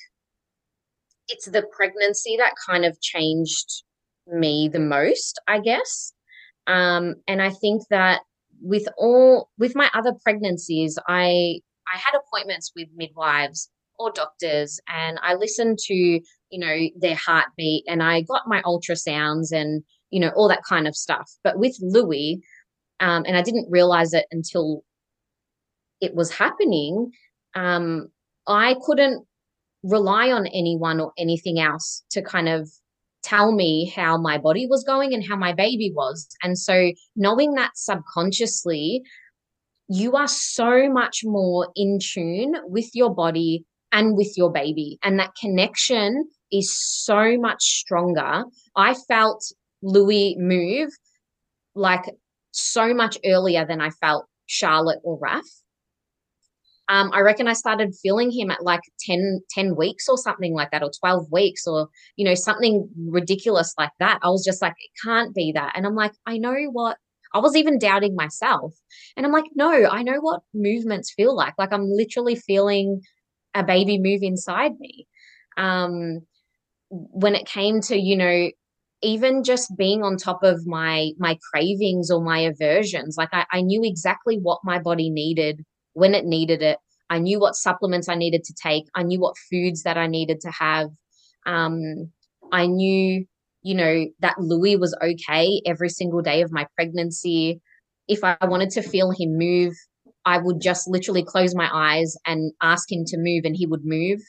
it's 1.28 1.46
the 1.46 1.64
pregnancy 1.76 2.38
that 2.38 2.54
kind 2.66 2.86
of 2.86 3.00
changed 3.02 3.84
me 4.28 4.70
the 4.72 4.80
most, 4.80 5.40
I 5.48 5.60
guess. 5.60 6.14
Um, 6.68 7.16
and 7.28 7.42
I 7.42 7.50
think 7.50 7.84
that 7.90 8.22
with 8.62 8.88
all 8.98 9.50
with 9.58 9.76
my 9.76 9.90
other 9.94 10.14
pregnancies, 10.24 10.98
I 11.08 11.60
I 11.94 11.98
had 11.98 12.18
appointments 12.18 12.72
with 12.76 12.88
midwives 12.96 13.70
or 14.00 14.12
doctors 14.12 14.80
and 14.88 15.20
I 15.24 15.36
listened 15.36 15.80
to, 15.86 15.94
you 15.96 16.22
know, 16.52 16.90
their 17.00 17.16
heartbeat 17.16 17.86
and 17.88 18.04
I 18.04 18.22
got 18.22 18.48
my 18.48 18.62
ultrasounds 18.62 19.52
and, 19.52 19.84
you 20.12 20.20
know, 20.20 20.30
all 20.36 20.48
that 20.50 20.64
kind 20.68 20.88
of 20.88 20.96
stuff. 20.96 21.32
But 21.44 21.58
with 21.58 21.76
Louis, 21.82 22.42
um, 23.00 23.24
and 23.26 23.38
I 23.38 23.42
didn't 23.42 23.72
realize 23.72 24.14
it 24.14 24.26
until 24.32 24.84
it 26.02 26.14
was 26.14 26.32
happening, 26.32 27.12
um, 27.56 28.10
I 28.48 28.76
couldn't 28.86 29.26
rely 29.84 30.32
on 30.32 30.48
anyone 30.48 31.00
or 31.00 31.14
anything 31.18 31.60
else 31.60 32.04
to 32.12 32.22
kind 32.22 32.50
of 32.50 32.70
tell 33.24 33.52
me 33.52 33.92
how 33.96 34.18
my 34.18 34.38
body 34.38 34.68
was 34.68 34.84
going 34.84 35.14
and 35.14 35.26
how 35.28 35.36
my 35.36 35.54
baby 35.54 35.92
was. 35.94 36.28
And 36.44 36.58
so 36.58 36.92
knowing 37.16 37.54
that 37.54 37.72
subconsciously, 37.76 39.02
you 39.90 40.14
are 40.14 40.28
so 40.28 40.90
much 40.90 41.22
more 41.24 41.70
in 41.76 42.00
tune 42.02 42.56
with 42.66 42.90
your 42.94 43.14
body 43.14 43.66
and 43.92 44.16
with 44.16 44.34
your 44.36 44.52
baby. 44.52 44.98
And 45.04 45.20
that 45.20 45.32
connection 45.40 46.26
is 46.52 46.74
so 46.78 47.38
much 47.38 47.62
stronger. 47.62 48.44
I 48.76 48.96
felt 49.08 49.44
Louis 49.82 50.36
move 50.38 50.90
like 51.76 52.06
so 52.52 52.94
much 52.94 53.18
earlier 53.26 53.66
than 53.66 53.82
I 53.82 53.90
felt 53.90 54.26
Charlotte 54.46 55.00
or 55.04 55.18
Raf. 55.22 55.46
Um, 56.90 57.12
I 57.14 57.20
reckon 57.20 57.48
I 57.48 57.54
started 57.54 57.96
feeling 58.02 58.32
him 58.32 58.50
at 58.50 58.64
like 58.64 58.82
10, 59.02 59.42
10 59.50 59.76
weeks 59.76 60.08
or 60.08 60.18
something 60.18 60.54
like 60.54 60.72
that, 60.72 60.84
or 60.84 60.92
12 61.00 61.28
weeks, 61.32 61.68
or, 61.68 61.90
you 62.16 62.26
know, 62.26 62.36
something 62.36 62.90
ridiculous 63.10 63.74
like 63.78 63.92
that. 64.00 64.20
I 64.24 64.30
was 64.30 64.46
just 64.46 64.62
like, 64.62 64.74
it 64.80 64.92
can't 65.04 65.36
be 65.36 65.52
that. 65.54 65.74
And 65.76 65.86
I'm 65.86 65.96
like, 65.96 66.14
I 66.26 66.38
know 66.38 66.56
what 66.72 66.98
I 67.34 67.40
was 67.40 67.56
even 67.56 67.78
doubting 67.78 68.16
myself. 68.16 68.74
And 69.16 69.26
I'm 69.26 69.32
like, 69.34 69.46
no, 69.56 69.86
I 69.86 70.02
know 70.02 70.20
what 70.22 70.42
movements 70.54 71.14
feel 71.14 71.36
like. 71.36 71.54
Like 71.58 71.74
I'm 71.74 71.90
literally 71.90 72.36
feeling 72.36 73.02
a 73.54 73.64
baby 73.64 74.00
move 74.00 74.22
inside 74.24 74.80
me. 74.80 75.08
Um, 75.58 76.22
when 76.90 77.36
it 77.36 77.46
came 77.48 77.82
to, 77.82 77.98
you 77.98 78.16
know, 78.16 78.50
even 79.02 79.44
just 79.44 79.76
being 79.78 80.04
on 80.04 80.18
top 80.18 80.44
of 80.44 80.66
my 80.66 81.12
my 81.20 81.38
cravings 81.52 82.10
or 82.10 82.24
my 82.24 82.40
aversions, 82.40 83.16
like 83.18 83.30
I, 83.32 83.46
I 83.52 83.62
knew 83.62 83.82
exactly 83.84 84.40
what 84.42 84.60
my 84.64 84.80
body 84.80 85.10
needed 85.10 85.64
when 85.98 86.14
it 86.14 86.26
needed 86.26 86.62
it. 86.62 86.78
I 87.10 87.18
knew 87.18 87.40
what 87.40 87.56
supplements 87.56 88.08
I 88.08 88.16
needed 88.16 88.44
to 88.44 88.54
take. 88.54 88.86
I 88.94 89.02
knew 89.02 89.20
what 89.20 89.36
foods 89.50 89.84
that 89.84 89.98
I 89.98 90.06
needed 90.08 90.42
to 90.42 90.52
have. 90.52 90.90
Um, 91.46 92.12
I 92.52 92.68
knew, 92.68 93.26
you 93.64 93.76
know, 93.76 94.06
that 94.20 94.40
Louis 94.40 94.76
was 94.76 94.96
okay 95.02 95.62
every 95.66 95.90
single 95.90 96.22
day 96.22 96.42
of 96.42 96.52
my 96.52 96.68
pregnancy. 96.76 97.62
If 98.08 98.24
I 98.24 98.38
wanted 98.44 98.70
to 98.72 98.84
feel 98.84 99.12
him 99.12 99.38
move, 99.38 99.74
I 100.24 100.38
would 100.38 100.62
just 100.62 100.88
literally 100.88 101.24
close 101.24 101.56
my 101.56 101.70
eyes 101.74 102.16
and 102.28 102.52
ask 102.62 102.92
him 102.92 103.04
to 103.08 103.18
move, 103.18 103.44
and 103.46 103.56
he 103.56 103.66
would 103.66 103.86
move. 103.86 104.20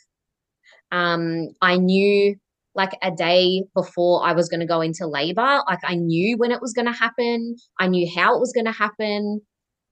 Um, 0.90 1.48
I 1.60 1.76
knew 1.76 2.36
like 2.74 2.96
a 3.02 3.10
day 3.10 3.64
before 3.74 4.24
I 4.24 4.32
was 4.32 4.48
going 4.48 4.60
to 4.60 4.66
go 4.66 4.80
into 4.80 5.06
labor, 5.06 5.62
like 5.68 5.80
I 5.82 5.96
knew 5.96 6.38
when 6.38 6.52
it 6.52 6.62
was 6.62 6.72
going 6.72 6.86
to 6.86 6.92
happen, 6.92 7.56
I 7.78 7.88
knew 7.88 8.08
how 8.16 8.36
it 8.36 8.40
was 8.40 8.52
going 8.52 8.66
to 8.66 8.72
happen. 8.72 9.40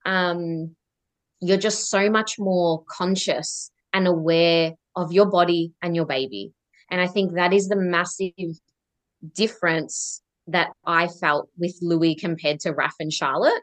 Um, 0.06 0.75
you're 1.40 1.56
just 1.56 1.90
so 1.90 2.10
much 2.10 2.38
more 2.38 2.82
conscious 2.88 3.70
and 3.92 4.06
aware 4.06 4.72
of 4.94 5.12
your 5.12 5.26
body 5.26 5.72
and 5.82 5.94
your 5.94 6.06
baby. 6.06 6.52
And 6.90 7.00
I 7.00 7.06
think 7.06 7.34
that 7.34 7.52
is 7.52 7.68
the 7.68 7.76
massive 7.76 8.32
difference 9.34 10.22
that 10.46 10.70
I 10.84 11.08
felt 11.08 11.48
with 11.58 11.76
Louis 11.82 12.14
compared 12.14 12.60
to 12.60 12.72
Raf 12.72 12.94
and 13.00 13.12
Charlotte. 13.12 13.62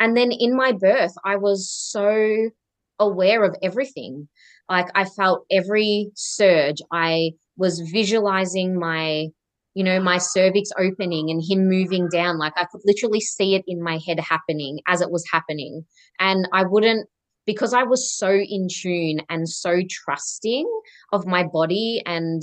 And 0.00 0.16
then 0.16 0.32
in 0.32 0.56
my 0.56 0.72
birth, 0.72 1.14
I 1.24 1.36
was 1.36 1.70
so 1.70 2.50
aware 2.98 3.44
of 3.44 3.54
everything. 3.62 4.28
Like 4.68 4.88
I 4.94 5.04
felt 5.04 5.46
every 5.50 6.10
surge. 6.14 6.78
I 6.90 7.32
was 7.56 7.80
visualizing 7.80 8.78
my, 8.78 9.28
you 9.74 9.82
know, 9.82 10.00
my 10.00 10.18
cervix 10.18 10.70
opening 10.78 11.30
and 11.30 11.42
him 11.42 11.68
moving 11.68 12.08
down. 12.08 12.38
Like 12.38 12.54
I 12.56 12.64
could 12.64 12.82
literally 12.84 13.20
see 13.20 13.54
it 13.56 13.64
in 13.66 13.82
my 13.82 13.98
head 14.06 14.20
happening 14.20 14.80
as 14.86 15.00
it 15.00 15.10
was 15.10 15.24
happening. 15.30 15.84
And 16.20 16.48
I 16.52 16.62
wouldn't, 16.64 17.08
because 17.44 17.74
I 17.74 17.82
was 17.82 18.12
so 18.16 18.30
in 18.30 18.68
tune 18.70 19.20
and 19.28 19.48
so 19.48 19.80
trusting 19.88 20.68
of 21.12 21.26
my 21.26 21.44
body 21.44 22.02
and 22.06 22.42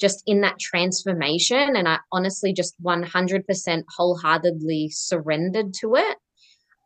just 0.00 0.22
in 0.26 0.40
that 0.42 0.60
transformation. 0.60 1.74
And 1.76 1.88
I 1.88 1.98
honestly 2.12 2.52
just 2.52 2.80
100% 2.82 3.82
wholeheartedly 3.96 4.90
surrendered 4.90 5.74
to 5.80 5.96
it. 5.96 6.16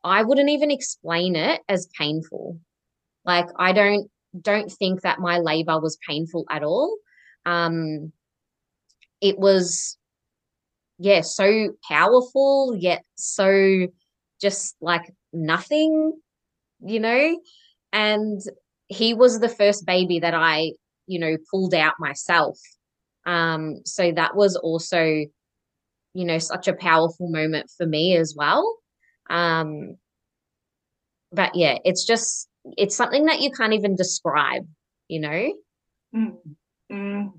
I 0.02 0.22
wouldn't 0.22 0.50
even 0.50 0.70
explain 0.70 1.36
it 1.36 1.60
as 1.68 1.88
painful. 1.98 2.58
Like 3.24 3.46
I 3.56 3.72
don't 3.72 4.10
don't 4.40 4.72
think 4.72 5.02
that 5.02 5.20
my 5.20 5.38
labor 5.38 5.78
was 5.78 5.98
painful 6.08 6.46
at 6.50 6.64
all. 6.64 6.96
Um 7.44 8.12
it 9.22 9.38
was 9.38 9.96
yeah, 10.98 11.22
so 11.22 11.70
powerful 11.88 12.76
yet 12.78 13.02
so 13.16 13.86
just 14.40 14.76
like 14.80 15.02
nothing, 15.32 16.12
you 16.84 17.00
know? 17.00 17.40
And 17.92 18.40
he 18.88 19.14
was 19.14 19.40
the 19.40 19.48
first 19.48 19.86
baby 19.86 20.20
that 20.20 20.34
I, 20.34 20.72
you 21.06 21.18
know, 21.20 21.36
pulled 21.50 21.74
out 21.74 21.94
myself. 21.98 22.58
Um 23.26 23.76
so 23.86 24.12
that 24.12 24.36
was 24.36 24.56
also 24.56 25.24
you 26.14 26.24
know 26.26 26.38
such 26.38 26.68
a 26.68 26.74
powerful 26.74 27.30
moment 27.30 27.70
for 27.78 27.86
me 27.86 28.16
as 28.16 28.34
well 28.36 28.76
um, 29.30 29.96
but 31.32 31.54
yeah, 31.54 31.78
it's 31.84 32.04
just 32.04 32.48
it's 32.76 32.96
something 32.96 33.26
that 33.26 33.40
you 33.40 33.50
can't 33.50 33.72
even 33.72 33.96
describe, 33.96 34.66
you 35.08 35.20
know. 35.20 35.52
Mm. 36.14 36.36
Mm. 36.90 37.32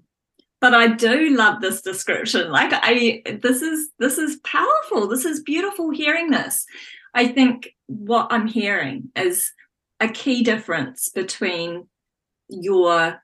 But 0.63 0.73
I 0.73 0.87
do 0.87 1.31
love 1.31 1.59
this 1.59 1.81
description. 1.81 2.49
Like 2.49 2.69
I, 2.71 3.21
this 3.41 3.61
is 3.61 3.89
this 3.99 4.17
is 4.17 4.37
powerful. 4.45 5.09
This 5.09 5.25
is 5.25 5.43
beautiful 5.43 5.89
hearing 5.89 6.31
this. 6.31 6.65
I 7.13 7.27
think 7.27 7.75
what 7.87 8.27
I'm 8.31 8.47
hearing 8.47 9.11
is 9.13 9.51
a 9.99 10.07
key 10.07 10.41
difference 10.41 11.09
between 11.09 11.89
your 12.47 13.21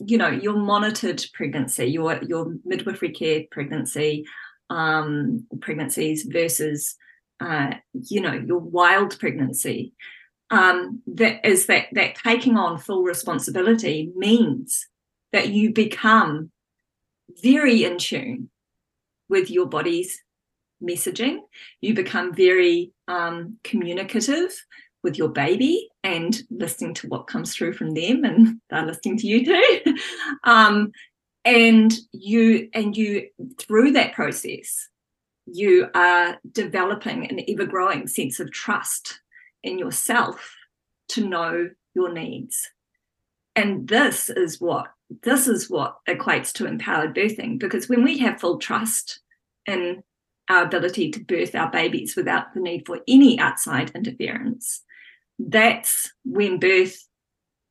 you 0.00 0.18
know 0.18 0.30
your 0.30 0.56
monitored 0.56 1.24
pregnancy 1.32 1.86
your 1.86 2.20
your 2.24 2.56
midwifery 2.64 3.10
care 3.10 3.44
pregnancy 3.52 4.24
um 4.70 5.46
pregnancies 5.60 6.24
versus 6.24 6.96
uh, 7.38 7.70
you 7.92 8.20
know 8.20 8.32
your 8.32 8.58
wild 8.58 9.16
pregnancy 9.20 9.92
um, 10.50 11.02
that 11.06 11.46
is 11.46 11.66
that 11.66 11.86
that 11.92 12.16
taking 12.16 12.56
on 12.56 12.78
full 12.78 13.04
responsibility 13.04 14.10
means 14.16 14.88
that 15.32 15.50
you 15.50 15.72
become 15.72 16.50
very 17.42 17.84
in 17.84 17.98
tune 17.98 18.50
with 19.28 19.50
your 19.50 19.66
body's 19.66 20.22
messaging 20.82 21.40
you 21.80 21.94
become 21.94 22.34
very 22.34 22.92
um, 23.08 23.58
communicative 23.64 24.50
with 25.02 25.16
your 25.16 25.28
baby 25.28 25.88
and 26.04 26.42
listening 26.50 26.94
to 26.94 27.06
what 27.08 27.26
comes 27.26 27.54
through 27.54 27.72
from 27.72 27.94
them 27.94 28.24
and 28.24 28.60
they're 28.70 28.86
listening 28.86 29.18
to 29.18 29.26
you 29.26 29.44
too 29.44 29.94
um, 30.44 30.90
and 31.44 31.94
you 32.12 32.68
and 32.74 32.96
you 32.96 33.28
through 33.58 33.92
that 33.92 34.14
process 34.14 34.88
you 35.52 35.88
are 35.94 36.38
developing 36.52 37.28
an 37.28 37.40
ever 37.48 37.66
growing 37.66 38.06
sense 38.06 38.40
of 38.40 38.50
trust 38.50 39.20
in 39.62 39.78
yourself 39.78 40.56
to 41.08 41.26
know 41.26 41.70
your 41.94 42.12
needs. 42.12 42.70
And 43.56 43.88
this 43.88 44.30
is 44.30 44.60
what 44.60 44.92
this 45.22 45.48
is 45.48 45.68
what 45.68 45.98
equates 46.08 46.52
to 46.52 46.66
empowered 46.66 47.14
birthing 47.14 47.58
because 47.58 47.88
when 47.88 48.04
we 48.04 48.18
have 48.18 48.40
full 48.40 48.58
trust 48.58 49.20
in 49.66 50.02
our 50.48 50.64
ability 50.64 51.10
to 51.10 51.20
birth 51.20 51.54
our 51.54 51.70
babies 51.70 52.16
without 52.16 52.54
the 52.54 52.60
need 52.60 52.86
for 52.86 53.00
any 53.08 53.38
outside 53.38 53.90
interference, 53.94 54.82
that's 55.38 56.12
when 56.24 56.58
birth 56.58 57.06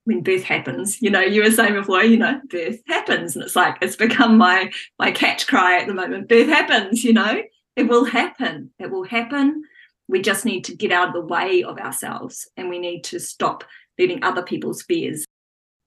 when 0.05 0.23
birth 0.23 0.43
happens. 0.43 1.01
You 1.01 1.11
know 1.11 1.21
you 1.21 1.43
were 1.43 1.51
saying 1.51 1.73
before 1.73 2.03
you 2.03 2.17
know 2.17 2.41
birth 2.49 2.79
happens 2.87 3.35
and 3.35 3.43
it's 3.43 3.55
like 3.55 3.77
it's 3.81 3.95
become 3.95 4.37
my 4.37 4.71
my 4.97 5.11
catch 5.11 5.47
cry 5.47 5.79
at 5.79 5.87
the 5.87 5.93
moment. 5.93 6.27
Birth 6.27 6.47
happens 6.47 7.03
you 7.03 7.13
know? 7.13 7.41
It 7.75 7.87
will 7.87 8.03
happen. 8.03 8.71
It 8.77 8.91
will 8.91 9.05
happen. 9.05 9.63
We 10.09 10.21
just 10.21 10.43
need 10.43 10.65
to 10.65 10.75
get 10.75 10.91
out 10.91 11.09
of 11.09 11.13
the 11.13 11.21
way 11.21 11.63
of 11.63 11.77
ourselves 11.77 12.49
and 12.57 12.67
we 12.67 12.79
need 12.79 13.05
to 13.05 13.19
stop 13.19 13.63
letting 13.97 14.23
other 14.23 14.41
people's 14.41 14.81
fears 14.81 15.25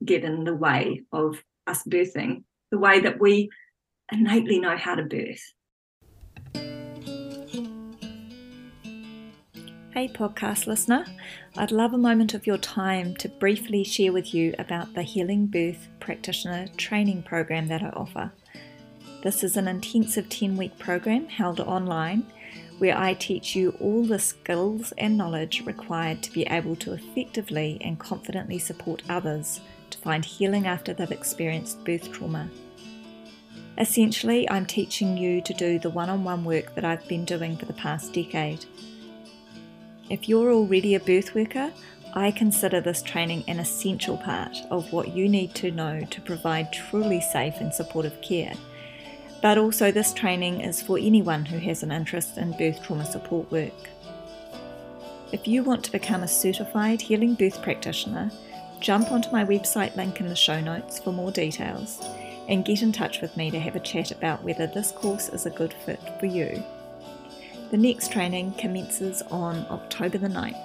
get 0.04 0.24
in 0.24 0.44
the 0.44 0.54
way 0.54 1.02
of 1.12 1.42
us 1.66 1.82
birthing 1.84 2.42
the 2.70 2.78
way 2.78 3.00
that 3.00 3.20
we 3.20 3.50
innately 4.12 4.58
know 4.58 4.76
how 4.76 4.94
to 4.94 5.02
birth 5.02 5.52
Hey, 9.94 10.08
podcast 10.08 10.66
listener. 10.66 11.04
I'd 11.58 11.70
love 11.70 11.92
a 11.92 11.98
moment 11.98 12.32
of 12.32 12.46
your 12.46 12.56
time 12.56 13.14
to 13.16 13.28
briefly 13.28 13.84
share 13.84 14.10
with 14.10 14.32
you 14.32 14.54
about 14.58 14.94
the 14.94 15.02
Healing 15.02 15.46
Birth 15.46 15.86
Practitioner 16.00 16.66
training 16.78 17.24
program 17.24 17.68
that 17.68 17.82
I 17.82 17.90
offer. 17.90 18.32
This 19.22 19.44
is 19.44 19.58
an 19.58 19.68
intensive 19.68 20.30
10 20.30 20.56
week 20.56 20.78
program 20.78 21.28
held 21.28 21.60
online 21.60 22.26
where 22.78 22.96
I 22.96 23.12
teach 23.12 23.54
you 23.54 23.76
all 23.80 24.02
the 24.02 24.18
skills 24.18 24.94
and 24.96 25.18
knowledge 25.18 25.62
required 25.66 26.22
to 26.22 26.32
be 26.32 26.44
able 26.44 26.74
to 26.76 26.94
effectively 26.94 27.76
and 27.82 27.98
confidently 27.98 28.58
support 28.58 29.02
others 29.10 29.60
to 29.92 29.98
find 29.98 30.24
healing 30.24 30.66
after 30.66 30.92
they've 30.92 31.10
experienced 31.10 31.84
birth 31.84 32.10
trauma. 32.12 32.48
Essentially, 33.78 34.48
I'm 34.50 34.66
teaching 34.66 35.16
you 35.16 35.40
to 35.42 35.54
do 35.54 35.78
the 35.78 35.90
one 35.90 36.10
on 36.10 36.24
one 36.24 36.44
work 36.44 36.74
that 36.74 36.84
I've 36.84 37.06
been 37.08 37.24
doing 37.24 37.56
for 37.56 37.64
the 37.66 37.72
past 37.72 38.12
decade 38.12 38.66
if 40.12 40.28
you're 40.28 40.52
already 40.52 40.94
a 40.94 41.00
birth 41.00 41.34
worker, 41.34 41.72
I 42.12 42.32
consider 42.32 42.82
this 42.82 43.00
training 43.00 43.44
an 43.48 43.58
essential 43.58 44.18
part 44.18 44.54
of 44.70 44.92
what 44.92 45.16
you 45.16 45.26
need 45.26 45.54
to 45.54 45.70
know 45.70 46.02
to 46.10 46.20
provide 46.20 46.70
truly 46.70 47.22
safe 47.22 47.54
and 47.60 47.72
supportive 47.72 48.20
care. 48.20 48.52
But 49.40 49.56
also, 49.56 49.90
this 49.90 50.12
training 50.12 50.60
is 50.60 50.82
for 50.82 50.98
anyone 50.98 51.46
who 51.46 51.56
has 51.60 51.82
an 51.82 51.90
interest 51.92 52.36
in 52.36 52.52
birth 52.58 52.82
trauma 52.82 53.06
support 53.06 53.50
work. 53.50 53.88
If 55.32 55.48
you 55.48 55.62
want 55.62 55.82
to 55.84 55.92
become 55.92 56.22
a 56.22 56.28
certified 56.28 57.00
healing 57.00 57.32
birth 57.32 57.62
practitioner, 57.62 58.30
jump 58.82 59.12
onto 59.12 59.30
my 59.30 59.44
website 59.44 59.94
link 59.94 60.18
in 60.18 60.26
the 60.26 60.34
show 60.34 60.60
notes 60.60 60.98
for 60.98 61.12
more 61.12 61.30
details 61.30 62.00
and 62.48 62.64
get 62.64 62.82
in 62.82 62.90
touch 62.90 63.20
with 63.20 63.36
me 63.36 63.48
to 63.48 63.60
have 63.60 63.76
a 63.76 63.80
chat 63.80 64.10
about 64.10 64.42
whether 64.42 64.66
this 64.66 64.90
course 64.90 65.28
is 65.28 65.46
a 65.46 65.50
good 65.50 65.72
fit 65.86 66.00
for 66.18 66.26
you. 66.26 66.62
The 67.70 67.76
next 67.76 68.10
training 68.10 68.54
commences 68.54 69.22
on 69.30 69.64
October 69.70 70.18
the 70.18 70.26
9th. 70.26 70.60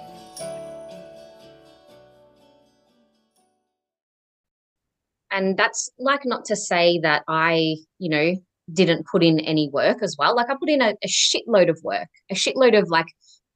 And 5.30 5.56
that's 5.56 5.88
like 6.00 6.22
not 6.24 6.44
to 6.46 6.56
say 6.56 6.98
that 7.04 7.22
I, 7.28 7.76
you 8.00 8.10
know, 8.10 8.34
didn't 8.72 9.06
put 9.06 9.22
in 9.22 9.38
any 9.40 9.70
work 9.72 10.02
as 10.02 10.16
well. 10.18 10.34
Like 10.34 10.50
I 10.50 10.56
put 10.58 10.68
in 10.68 10.82
a, 10.82 10.94
a 11.04 11.06
shitload 11.06 11.70
of 11.70 11.78
work, 11.84 12.08
a 12.30 12.34
shitload 12.34 12.76
of 12.76 12.88
like 12.88 13.06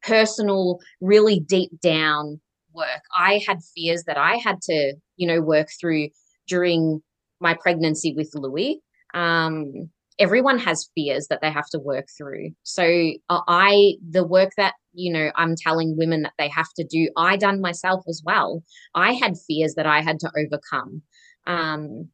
personal, 0.04 0.78
really 1.00 1.40
deep 1.40 1.72
down 1.80 2.40
work. 2.74 3.02
I 3.16 3.42
had 3.46 3.58
fears 3.74 4.04
that 4.06 4.18
I 4.18 4.36
had 4.36 4.60
to, 4.62 4.94
you 5.16 5.26
know, 5.26 5.40
work 5.40 5.68
through 5.80 6.08
during 6.46 7.02
my 7.40 7.54
pregnancy 7.60 8.14
with 8.16 8.30
Louis. 8.34 8.80
Um, 9.14 9.90
everyone 10.18 10.58
has 10.58 10.88
fears 10.94 11.26
that 11.28 11.40
they 11.42 11.50
have 11.50 11.68
to 11.70 11.78
work 11.78 12.06
through. 12.16 12.50
So 12.62 12.84
uh, 13.28 13.40
I, 13.48 13.94
the 14.08 14.26
work 14.26 14.50
that 14.56 14.74
you 14.94 15.12
know 15.12 15.30
I'm 15.36 15.54
telling 15.56 15.96
women 15.96 16.22
that 16.22 16.34
they 16.38 16.48
have 16.48 16.68
to 16.76 16.84
do, 16.84 17.08
I 17.16 17.36
done 17.36 17.60
myself 17.60 18.02
as 18.08 18.22
well. 18.24 18.62
I 18.94 19.12
had 19.12 19.34
fears 19.46 19.74
that 19.74 19.86
I 19.86 20.02
had 20.02 20.18
to 20.20 20.30
overcome. 20.36 21.02
Um, 21.46 22.08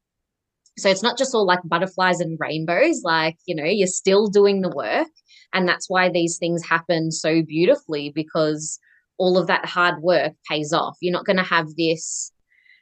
so 0.79 0.89
it's 0.89 1.03
not 1.03 1.19
just 1.19 1.35
all 1.35 1.47
like 1.47 1.59
butterflies 1.65 2.21
and 2.21 2.39
rainbows. 2.41 3.03
Like 3.05 3.37
you 3.47 3.55
know, 3.55 3.65
you're 3.65 3.87
still 3.87 4.29
doing 4.29 4.61
the 4.61 4.71
work, 4.75 5.09
and 5.53 5.69
that's 5.69 5.91
why 5.91 6.09
these 6.09 6.39
things 6.39 6.65
happen 6.65 7.11
so 7.11 7.43
beautifully 7.43 8.13
because 8.15 8.79
all 9.19 9.37
of 9.37 9.47
that 9.49 9.67
hard 9.67 10.03
work 10.03 10.33
pays 10.49 10.73
off. 10.73 10.97
You're 11.01 11.13
not 11.13 11.27
going 11.27 11.37
to 11.37 11.43
have 11.43 11.67
this, 11.77 12.33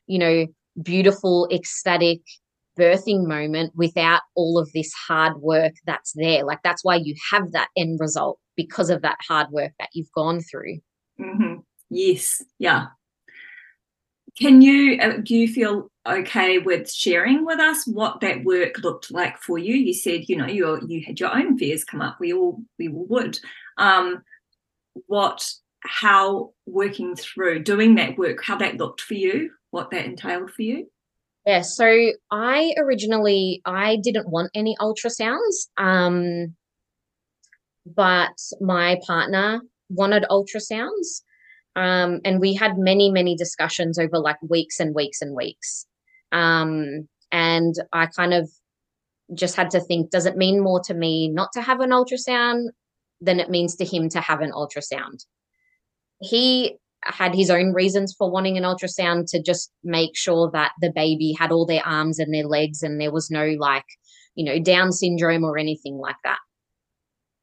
you 0.06 0.18
know, 0.18 0.46
beautiful, 0.82 1.48
ecstatic 1.50 2.20
birthing 2.78 3.26
moment 3.26 3.72
without 3.74 4.20
all 4.34 4.58
of 4.58 4.70
this 4.72 4.92
hard 4.92 5.40
work 5.40 5.72
that's 5.86 6.12
there. 6.14 6.44
Like 6.44 6.58
that's 6.62 6.84
why 6.84 6.96
you 6.96 7.14
have 7.32 7.52
that 7.52 7.68
end 7.76 7.98
result 8.00 8.38
because 8.54 8.90
of 8.90 9.02
that 9.02 9.18
hard 9.26 9.50
work 9.50 9.72
that 9.78 9.88
you've 9.94 10.12
gone 10.12 10.40
through. 10.40 10.80
Mm-hmm. 11.18 11.60
Yes. 11.90 12.42
Yeah. 12.58 12.86
Can 14.38 14.60
you, 14.60 15.00
uh, 15.00 15.16
do 15.22 15.34
you 15.34 15.48
feel 15.48 15.90
okay 16.06 16.58
with 16.58 16.92
sharing 16.92 17.46
with 17.46 17.58
us 17.58 17.86
what 17.86 18.20
that 18.20 18.44
work 18.44 18.78
looked 18.80 19.10
like 19.10 19.38
for 19.38 19.56
you? 19.56 19.74
You 19.74 19.94
said, 19.94 20.28
you 20.28 20.36
know, 20.36 20.46
you 20.46 20.78
you 20.86 21.02
had 21.06 21.18
your 21.18 21.34
own 21.34 21.56
fears 21.56 21.84
come 21.84 22.02
up. 22.02 22.18
We 22.20 22.34
all, 22.34 22.60
we 22.78 22.88
all 22.88 23.06
would. 23.08 23.38
Um, 23.78 24.22
what, 25.06 25.50
how 25.86 26.52
working 26.66 27.16
through 27.16 27.62
doing 27.62 27.94
that 27.96 28.18
work, 28.18 28.42
how 28.44 28.56
that 28.56 28.76
looked 28.76 29.00
for 29.00 29.14
you, 29.14 29.50
what 29.70 29.90
that 29.90 30.04
entailed 30.04 30.50
for 30.50 30.62
you? 30.62 30.88
Yeah, 31.46 31.62
so 31.62 32.12
I 32.30 32.74
originally 32.76 33.62
I 33.64 33.98
didn't 34.02 34.28
want 34.28 34.50
any 34.52 34.76
ultrasounds, 34.80 35.68
um, 35.78 36.56
but 37.86 38.36
my 38.60 38.98
partner 39.06 39.60
wanted 39.88 40.24
ultrasounds, 40.28 41.22
um, 41.76 42.20
and 42.24 42.40
we 42.40 42.54
had 42.54 42.78
many 42.78 43.12
many 43.12 43.36
discussions 43.36 43.96
over 43.96 44.18
like 44.18 44.42
weeks 44.42 44.80
and 44.80 44.92
weeks 44.92 45.22
and 45.22 45.36
weeks, 45.36 45.86
um, 46.32 47.08
and 47.30 47.76
I 47.92 48.06
kind 48.06 48.34
of 48.34 48.50
just 49.32 49.54
had 49.54 49.70
to 49.70 49.80
think: 49.80 50.10
does 50.10 50.26
it 50.26 50.36
mean 50.36 50.60
more 50.60 50.80
to 50.80 50.94
me 50.94 51.28
not 51.28 51.52
to 51.52 51.62
have 51.62 51.78
an 51.78 51.90
ultrasound 51.90 52.70
than 53.20 53.38
it 53.38 53.50
means 53.50 53.76
to 53.76 53.84
him 53.84 54.08
to 54.08 54.20
have 54.20 54.40
an 54.40 54.50
ultrasound? 54.50 55.24
He 56.20 56.76
had 57.02 57.34
his 57.34 57.50
own 57.50 57.72
reasons 57.72 58.14
for 58.16 58.30
wanting 58.30 58.56
an 58.56 58.64
ultrasound 58.64 59.26
to 59.30 59.42
just 59.42 59.70
make 59.84 60.16
sure 60.16 60.50
that 60.52 60.72
the 60.80 60.90
baby 60.94 61.34
had 61.38 61.52
all 61.52 61.66
their 61.66 61.86
arms 61.86 62.18
and 62.18 62.34
their 62.34 62.46
legs 62.46 62.82
and 62.82 63.00
there 63.00 63.12
was 63.12 63.30
no 63.30 63.54
like 63.58 63.84
you 64.34 64.44
know 64.44 64.58
down 64.58 64.92
syndrome 64.92 65.44
or 65.44 65.58
anything 65.58 65.96
like 65.98 66.16
that. 66.24 66.38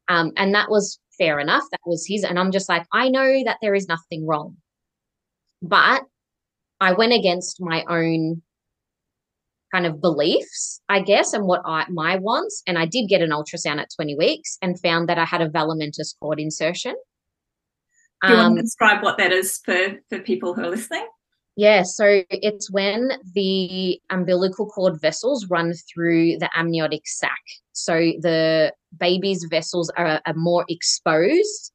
Um, 0.08 0.32
and 0.36 0.54
that 0.54 0.70
was 0.70 0.98
fair 1.18 1.38
enough. 1.38 1.64
That 1.70 1.80
was 1.86 2.06
his 2.06 2.24
and 2.24 2.38
i'm 2.38 2.52
just 2.52 2.68
like 2.68 2.84
i 2.92 3.08
know 3.08 3.42
that 3.44 3.58
there 3.62 3.74
is 3.74 3.88
nothing 3.88 4.26
wrong. 4.26 4.56
But 5.62 6.02
i 6.80 6.92
went 6.92 7.12
against 7.12 7.60
my 7.60 7.84
own 7.88 8.42
kind 9.72 9.86
of 9.86 10.00
beliefs 10.00 10.80
i 10.88 11.00
guess 11.00 11.32
and 11.32 11.46
what 11.46 11.60
i 11.64 11.84
my 11.88 12.16
wants 12.16 12.62
and 12.66 12.78
i 12.78 12.86
did 12.86 13.08
get 13.08 13.22
an 13.22 13.30
ultrasound 13.30 13.80
at 13.80 13.88
20 13.96 14.14
weeks 14.16 14.56
and 14.62 14.78
found 14.80 15.08
that 15.08 15.18
i 15.18 15.24
had 15.24 15.40
a 15.40 15.48
velamentous 15.48 16.14
cord 16.20 16.38
insertion 16.38 16.94
do 18.26 18.32
you 18.32 18.38
um, 18.38 18.44
want 18.44 18.56
to 18.56 18.60
um, 18.60 18.64
describe 18.64 19.02
what 19.02 19.18
that 19.18 19.32
is 19.32 19.58
for, 19.64 20.00
for 20.08 20.18
people 20.20 20.54
who 20.54 20.62
are 20.62 20.70
listening? 20.70 21.06
Yeah, 21.56 21.82
so 21.84 22.24
it's 22.30 22.70
when 22.70 23.12
the 23.32 24.00
umbilical 24.10 24.66
cord 24.66 25.00
vessels 25.00 25.46
run 25.48 25.72
through 25.72 26.38
the 26.38 26.50
amniotic 26.56 27.06
sac. 27.06 27.38
So 27.72 27.94
the 27.94 28.72
baby's 28.98 29.46
vessels 29.48 29.90
are, 29.96 30.20
are 30.26 30.34
more 30.34 30.64
exposed 30.68 31.72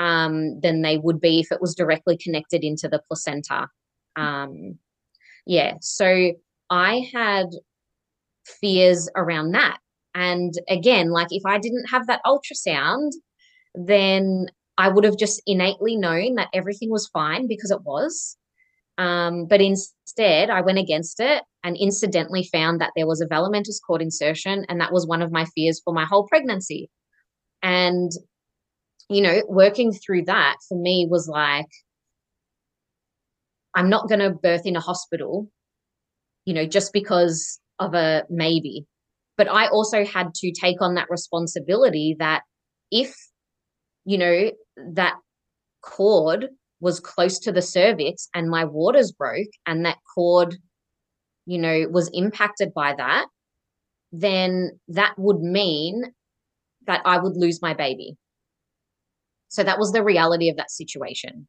um, 0.00 0.58
than 0.60 0.82
they 0.82 0.98
would 0.98 1.20
be 1.20 1.40
if 1.40 1.52
it 1.52 1.60
was 1.60 1.74
directly 1.74 2.16
connected 2.16 2.64
into 2.64 2.88
the 2.88 3.00
placenta. 3.06 3.68
Um, 4.16 4.78
yeah, 5.46 5.74
so 5.80 6.32
I 6.70 7.08
had 7.12 7.46
fears 8.44 9.08
around 9.14 9.52
that. 9.52 9.78
And 10.14 10.54
again, 10.68 11.10
like 11.10 11.28
if 11.30 11.42
I 11.46 11.58
didn't 11.58 11.86
have 11.86 12.08
that 12.08 12.22
ultrasound, 12.26 13.12
then 13.74 14.46
I 14.80 14.88
would 14.88 15.04
have 15.04 15.18
just 15.18 15.42
innately 15.46 15.94
known 15.94 16.36
that 16.36 16.48
everything 16.54 16.88
was 16.88 17.10
fine 17.12 17.46
because 17.46 17.70
it 17.70 17.82
was. 17.84 18.38
Um, 18.96 19.44
but 19.44 19.60
instead, 19.60 20.48
I 20.48 20.62
went 20.62 20.78
against 20.78 21.20
it 21.20 21.42
and 21.62 21.76
incidentally 21.76 22.48
found 22.50 22.80
that 22.80 22.92
there 22.96 23.06
was 23.06 23.20
a 23.20 23.26
velamentous 23.26 23.78
cord 23.86 24.00
insertion, 24.00 24.64
and 24.70 24.80
that 24.80 24.90
was 24.90 25.06
one 25.06 25.20
of 25.20 25.30
my 25.30 25.44
fears 25.54 25.82
for 25.84 25.92
my 25.92 26.06
whole 26.06 26.26
pregnancy. 26.26 26.88
And, 27.62 28.10
you 29.10 29.20
know, 29.20 29.42
working 29.48 29.92
through 29.92 30.24
that 30.24 30.56
for 30.66 30.80
me 30.80 31.06
was 31.10 31.28
like, 31.28 31.68
I'm 33.74 33.90
not 33.90 34.08
going 34.08 34.20
to 34.20 34.30
birth 34.30 34.64
in 34.64 34.76
a 34.76 34.80
hospital, 34.80 35.50
you 36.46 36.54
know, 36.54 36.64
just 36.64 36.94
because 36.94 37.60
of 37.78 37.92
a 37.92 38.24
maybe. 38.30 38.86
But 39.36 39.48
I 39.50 39.68
also 39.68 40.06
had 40.06 40.32
to 40.36 40.52
take 40.58 40.80
on 40.80 40.94
that 40.94 41.10
responsibility 41.10 42.16
that 42.18 42.44
if 42.90 43.14
you 44.04 44.18
know 44.18 44.50
that 44.94 45.16
cord 45.82 46.48
was 46.80 47.00
close 47.00 47.38
to 47.38 47.52
the 47.52 47.62
cervix 47.62 48.28
and 48.34 48.50
my 48.50 48.64
waters 48.64 49.12
broke 49.12 49.48
and 49.66 49.84
that 49.84 49.98
cord 50.14 50.56
you 51.46 51.58
know 51.58 51.86
was 51.90 52.10
impacted 52.12 52.72
by 52.74 52.94
that 52.96 53.26
then 54.12 54.78
that 54.88 55.14
would 55.16 55.40
mean 55.40 56.04
that 56.86 57.02
I 57.04 57.18
would 57.18 57.36
lose 57.36 57.62
my 57.62 57.74
baby. 57.74 58.16
So 59.48 59.62
that 59.62 59.78
was 59.78 59.92
the 59.92 60.04
reality 60.04 60.48
of 60.48 60.56
that 60.56 60.70
situation. 60.70 61.46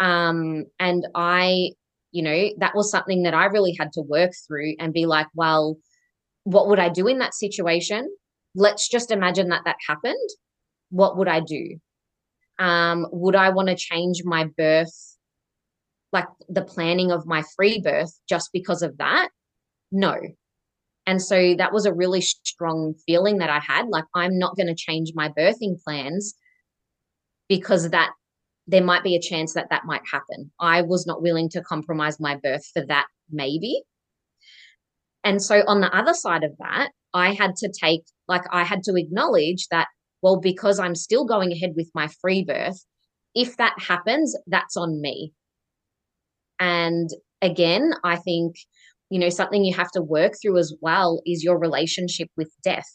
Um, 0.00 0.64
and 0.78 1.06
I, 1.14 1.70
you 2.12 2.22
know, 2.22 2.50
that 2.58 2.74
was 2.74 2.90
something 2.90 3.24
that 3.24 3.34
I 3.34 3.46
really 3.46 3.76
had 3.78 3.92
to 3.94 4.02
work 4.02 4.32
through 4.46 4.74
and 4.78 4.92
be 4.92 5.06
like, 5.06 5.26
well, 5.34 5.76
what 6.44 6.68
would 6.68 6.78
I 6.78 6.88
do 6.88 7.06
in 7.08 7.18
that 7.18 7.34
situation? 7.34 8.08
Let's 8.54 8.88
just 8.88 9.10
imagine 9.10 9.48
that 9.48 9.62
that 9.64 9.76
happened. 9.86 10.28
What 10.90 11.16
would 11.16 11.28
I 11.28 11.40
do? 11.40 11.78
Um, 12.58 13.06
would 13.12 13.36
I 13.36 13.50
want 13.50 13.68
to 13.68 13.76
change 13.76 14.22
my 14.24 14.48
birth, 14.56 15.16
like 16.12 16.26
the 16.48 16.64
planning 16.64 17.12
of 17.12 17.26
my 17.26 17.42
free 17.56 17.80
birth, 17.80 18.12
just 18.28 18.50
because 18.52 18.82
of 18.82 18.98
that? 18.98 19.28
No, 19.92 20.16
and 21.08 21.22
so 21.22 21.54
that 21.54 21.72
was 21.72 21.86
a 21.86 21.94
really 21.94 22.20
strong 22.20 22.92
feeling 23.06 23.38
that 23.38 23.48
I 23.48 23.60
had. 23.60 23.88
Like, 23.88 24.04
I'm 24.14 24.38
not 24.38 24.56
going 24.56 24.66
to 24.66 24.74
change 24.74 25.12
my 25.14 25.30
birthing 25.30 25.82
plans 25.82 26.34
because 27.48 27.88
that 27.88 28.10
there 28.66 28.84
might 28.84 29.02
be 29.02 29.16
a 29.16 29.20
chance 29.20 29.54
that 29.54 29.70
that 29.70 29.86
might 29.86 30.02
happen. 30.12 30.52
I 30.60 30.82
was 30.82 31.06
not 31.06 31.22
willing 31.22 31.48
to 31.50 31.62
compromise 31.62 32.20
my 32.20 32.36
birth 32.36 32.66
for 32.74 32.84
that, 32.88 33.06
maybe. 33.30 33.84
And 35.24 35.42
so, 35.42 35.62
on 35.66 35.80
the 35.80 35.96
other 35.96 36.12
side 36.12 36.44
of 36.44 36.52
that, 36.58 36.90
I 37.14 37.32
had 37.32 37.56
to 37.56 37.72
take, 37.72 38.02
like, 38.28 38.44
I 38.52 38.64
had 38.64 38.82
to 38.82 38.94
acknowledge 38.94 39.66
that, 39.70 39.88
well, 40.22 40.40
because 40.40 40.78
I'm 40.78 40.94
still 40.94 41.24
going 41.24 41.52
ahead 41.52 41.72
with 41.76 41.90
my 41.94 42.08
free 42.20 42.44
birth, 42.44 42.84
if 43.34 43.56
that 43.56 43.74
happens, 43.78 44.36
that's 44.46 44.76
on 44.76 45.00
me. 45.00 45.32
And 46.58 47.08
again, 47.40 47.92
I 48.04 48.16
think 48.16 48.56
you 49.10 49.18
know 49.18 49.28
something 49.28 49.64
you 49.64 49.74
have 49.74 49.90
to 49.92 50.02
work 50.02 50.34
through 50.40 50.58
as 50.58 50.74
well 50.80 51.22
is 51.24 51.44
your 51.44 51.58
relationship 51.58 52.28
with 52.36 52.50
death. 52.62 52.88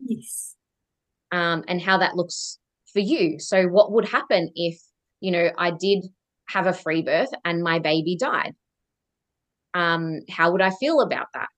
Yes. 0.00 0.56
Um, 1.32 1.64
and 1.68 1.80
how 1.80 1.98
that 1.98 2.16
looks 2.16 2.58
for 2.92 3.00
you. 3.00 3.38
So 3.38 3.66
what 3.66 3.92
would 3.92 4.08
happen 4.08 4.50
if 4.54 4.80
you 5.20 5.30
know 5.30 5.50
i 5.58 5.70
did 5.70 6.06
have 6.48 6.66
a 6.66 6.72
free 6.72 7.02
birth 7.02 7.30
and 7.44 7.62
my 7.62 7.78
baby 7.78 8.16
died? 8.18 8.54
Um, 9.72 10.20
how 10.28 10.50
would 10.50 10.62
i 10.62 10.70
feel 10.80 11.00
about 11.00 11.28
that 11.34 11.48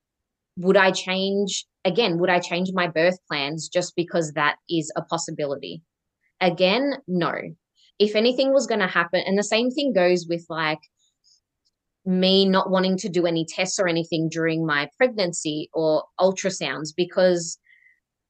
would 0.57 0.77
i 0.77 0.91
change 0.91 1.65
again 1.85 2.19
would 2.19 2.31
i 2.31 2.39
change 2.39 2.71
my 2.73 2.87
birth 2.87 3.19
plans 3.29 3.69
just 3.69 3.95
because 3.97 4.33
that 4.33 4.57
is 4.69 4.93
a 4.97 5.03
possibility? 5.03 5.83
Again 6.41 6.95
no. 7.07 7.33
If 7.99 8.17
anything 8.17 8.53
was 8.53 8.67
going 8.67 8.81
to 8.81 8.87
happen 8.87 9.23
and 9.25 9.39
the 9.39 9.45
same 9.45 9.71
thing 9.71 9.93
goes 9.93 10.27
with 10.29 10.45
like 10.49 10.81
me 12.05 12.45
not 12.45 12.71
wanting 12.71 12.97
to 12.99 13.09
do 13.09 13.27
any 13.27 13.45
tests 13.45 13.79
or 13.79 13.87
anything 13.87 14.29
during 14.29 14.67
my 14.67 14.89
pregnancy 14.97 15.71
or 15.73 16.05
ultrasounds 16.19 16.89
because 16.97 17.59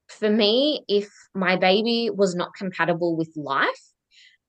for 0.08 0.28
me 0.28 0.84
if 0.88 1.08
my 1.34 1.56
baby 1.56 2.10
was 2.12 2.34
not 2.34 2.54
compatible 2.54 3.16
with 3.16 3.32
life 3.34 3.91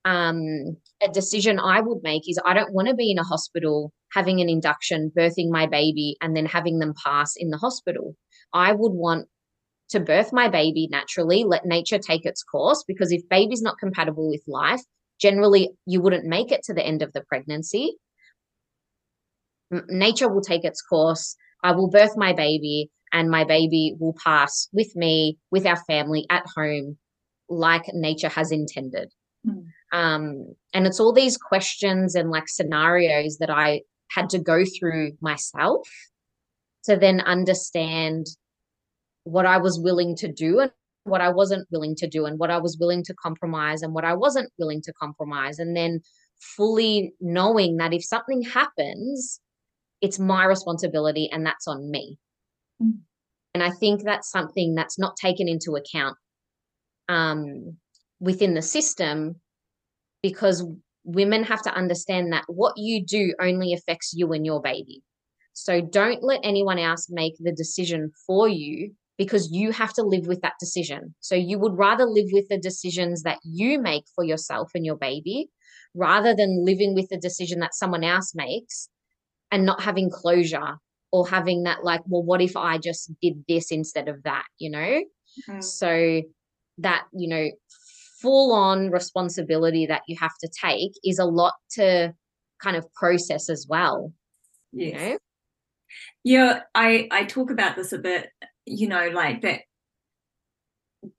um, 0.06 0.78
a 1.02 1.10
decision 1.12 1.60
i 1.60 1.80
would 1.80 2.00
make 2.04 2.30
is 2.30 2.40
i 2.46 2.54
don't 2.54 2.74
want 2.74 2.88
to 2.88 2.94
be 2.94 3.12
in 3.12 3.20
a 3.20 3.24
hospital 3.24 3.92
having 4.12 4.42
an 4.42 4.50
induction 4.50 5.12
birthing 5.18 5.50
my 5.50 5.66
baby 5.66 6.16
and 6.22 6.36
then 6.36 6.46
having 6.46 6.80
them 6.80 6.94
pass 7.04 7.34
in 7.36 7.50
the 7.50 7.58
hospital 7.58 8.16
i 8.54 8.72
would 8.72 8.94
want 8.94 9.28
to 9.90 10.00
birth 10.00 10.32
my 10.34 10.48
baby 10.48 10.88
naturally 10.92 11.44
let 11.44 11.66
nature 11.66 12.00
take 12.00 12.26
its 12.26 12.44
course 12.44 12.84
because 12.88 13.12
if 13.12 13.28
baby's 13.30 13.62
not 13.62 13.78
compatible 13.80 14.30
with 14.30 14.44
life 14.48 14.82
generally 15.20 15.70
you 15.86 16.02
wouldn't 16.02 16.26
make 16.26 16.52
it 16.52 16.64
to 16.64 16.74
the 16.74 16.86
end 16.86 17.02
of 17.02 17.14
the 17.14 17.22
pregnancy 17.22 17.96
nature 19.90 20.30
will 20.30 20.42
take 20.42 20.64
its 20.64 20.82
course. 20.82 21.36
I 21.64 21.72
will 21.72 21.90
birth 21.90 22.18
my 22.18 22.34
baby, 22.34 22.92
and 23.12 23.30
my 23.30 23.44
baby 23.44 23.96
will 24.00 24.16
pass 24.24 24.68
with 24.74 24.96
me, 24.96 25.38
with 25.52 25.66
our 25.66 25.82
family 25.86 26.26
at 26.30 26.44
home, 26.56 26.98
like 27.50 27.84
nature 27.94 28.30
has 28.30 28.52
intended. 28.52 29.12
Mm. 29.48 29.68
Um, 29.94 30.56
and 30.74 30.88
it's 30.88 31.00
all 31.00 31.14
these 31.14 31.38
questions 31.38 32.16
and 32.16 32.32
like 32.32 32.50
scenarios 32.50 33.38
that 33.38 33.52
I 33.52 33.84
had 34.10 34.30
to 34.32 34.40
go 34.40 34.64
through 34.66 35.14
myself 35.22 35.88
to 36.86 36.98
then 36.98 37.22
understand 37.22 38.26
what 39.24 39.46
I 39.46 39.58
was 39.58 39.80
willing 39.80 40.16
to 40.18 40.32
do 40.32 40.60
and 40.60 40.72
what 41.06 41.22
I 41.22 41.30
wasn't 41.30 41.68
willing 41.72 41.96
to 41.98 42.08
do, 42.08 42.26
and 42.26 42.40
what 42.40 42.50
I 42.50 42.58
was 42.58 42.78
willing 42.80 43.04
to 43.04 43.14
compromise 43.14 43.82
and 43.82 43.94
what 43.94 44.06
I 44.06 44.14
wasn't 44.14 44.52
willing 44.58 44.82
to 44.84 44.94
compromise. 44.94 45.60
And 45.60 45.76
then 45.76 46.02
fully 46.40 47.14
knowing 47.22 47.78
that 47.78 47.94
if 47.94 48.04
something 48.04 48.42
happens, 48.42 49.40
it's 50.02 50.20
my 50.20 50.46
responsibility 50.46 51.30
and 51.32 51.46
that's 51.46 51.68
on 51.68 51.90
me. 51.92 52.18
Mm. 52.82 53.00
And 53.54 53.64
I 53.64 53.70
think 53.70 54.04
that's 54.04 54.32
something 54.32 54.76
that's 54.76 54.98
not 54.98 55.16
taken 55.18 55.48
into 55.48 55.76
account 55.76 56.18
um, 57.10 57.78
within 58.20 58.54
the 58.54 58.62
system 58.62 59.36
because 60.24 60.66
women 61.04 61.44
have 61.44 61.62
to 61.62 61.74
understand 61.74 62.34
that 62.34 62.46
what 62.48 62.74
you 62.78 63.06
do 63.06 63.36
only 63.40 63.74
affects 63.74 64.14
you 64.16 64.32
and 64.32 64.46
your 64.46 64.62
baby. 64.62 65.04
So 65.54 65.82
don't 65.82 66.24
let 66.24 66.40
anyone 66.44 66.80
else 66.80 67.08
make 67.10 67.36
the 67.40 67.52
decision 67.52 68.12
for 68.26 68.48
you 68.48 68.94
because 69.18 69.52
you 69.52 69.72
have 69.72 69.94
to 69.94 70.02
live 70.02 70.26
with 70.26 70.42
that 70.42 70.54
decision. 70.60 71.14
So 71.20 71.36
you 71.36 71.60
would 71.60 71.78
rather 71.78 72.06
live 72.06 72.30
with 72.32 72.48
the 72.50 72.58
decisions 72.58 73.22
that 73.24 73.38
you 73.44 73.80
make 73.80 74.06
for 74.16 74.24
yourself 74.24 74.72
and 74.74 74.86
your 74.86 74.98
baby 74.98 75.50
rather 75.94 76.34
than 76.34 76.66
living 76.66 76.96
with 76.96 77.10
the 77.10 77.18
decision 77.18 77.60
that 77.60 77.76
someone 77.76 78.04
else 78.04 78.34
makes 78.34 78.90
and 79.52 79.66
not 79.66 79.84
having 79.84 80.10
closure 80.10 80.78
or 81.12 81.28
having 81.28 81.64
that 81.64 81.84
like 81.84 82.02
well 82.08 82.24
what 82.24 82.42
if 82.42 82.58
i 82.58 82.78
just 82.78 83.12
did 83.22 83.36
this 83.48 83.72
instead 83.72 84.10
of 84.10 84.22
that 84.24 84.44
you 84.58 84.70
know 84.70 84.80
mm-hmm. 85.48 85.62
so 85.62 86.22
that 86.80 87.04
you 87.14 87.30
know 87.30 87.50
full 88.24 88.54
on 88.54 88.90
responsibility 88.90 89.86
that 89.86 90.02
you 90.08 90.16
have 90.18 90.36
to 90.40 90.48
take 90.48 90.94
is 91.04 91.20
a 91.20 91.26
lot 91.26 91.54
to 91.70 92.12
kind 92.60 92.78
of 92.78 92.92
process 92.94 93.50
as 93.50 93.68
well 93.70 94.12
yes. 94.72 94.94
you 94.94 95.10
know 95.10 95.18
yeah 96.24 96.60
i 96.74 97.08
i 97.12 97.26
talk 97.26 97.52
about 97.52 97.76
this 97.76 97.92
a 97.92 98.00
bit 98.00 98.30
you 98.66 98.88
know 98.88 99.10
like 99.10 99.42
that 99.42 99.60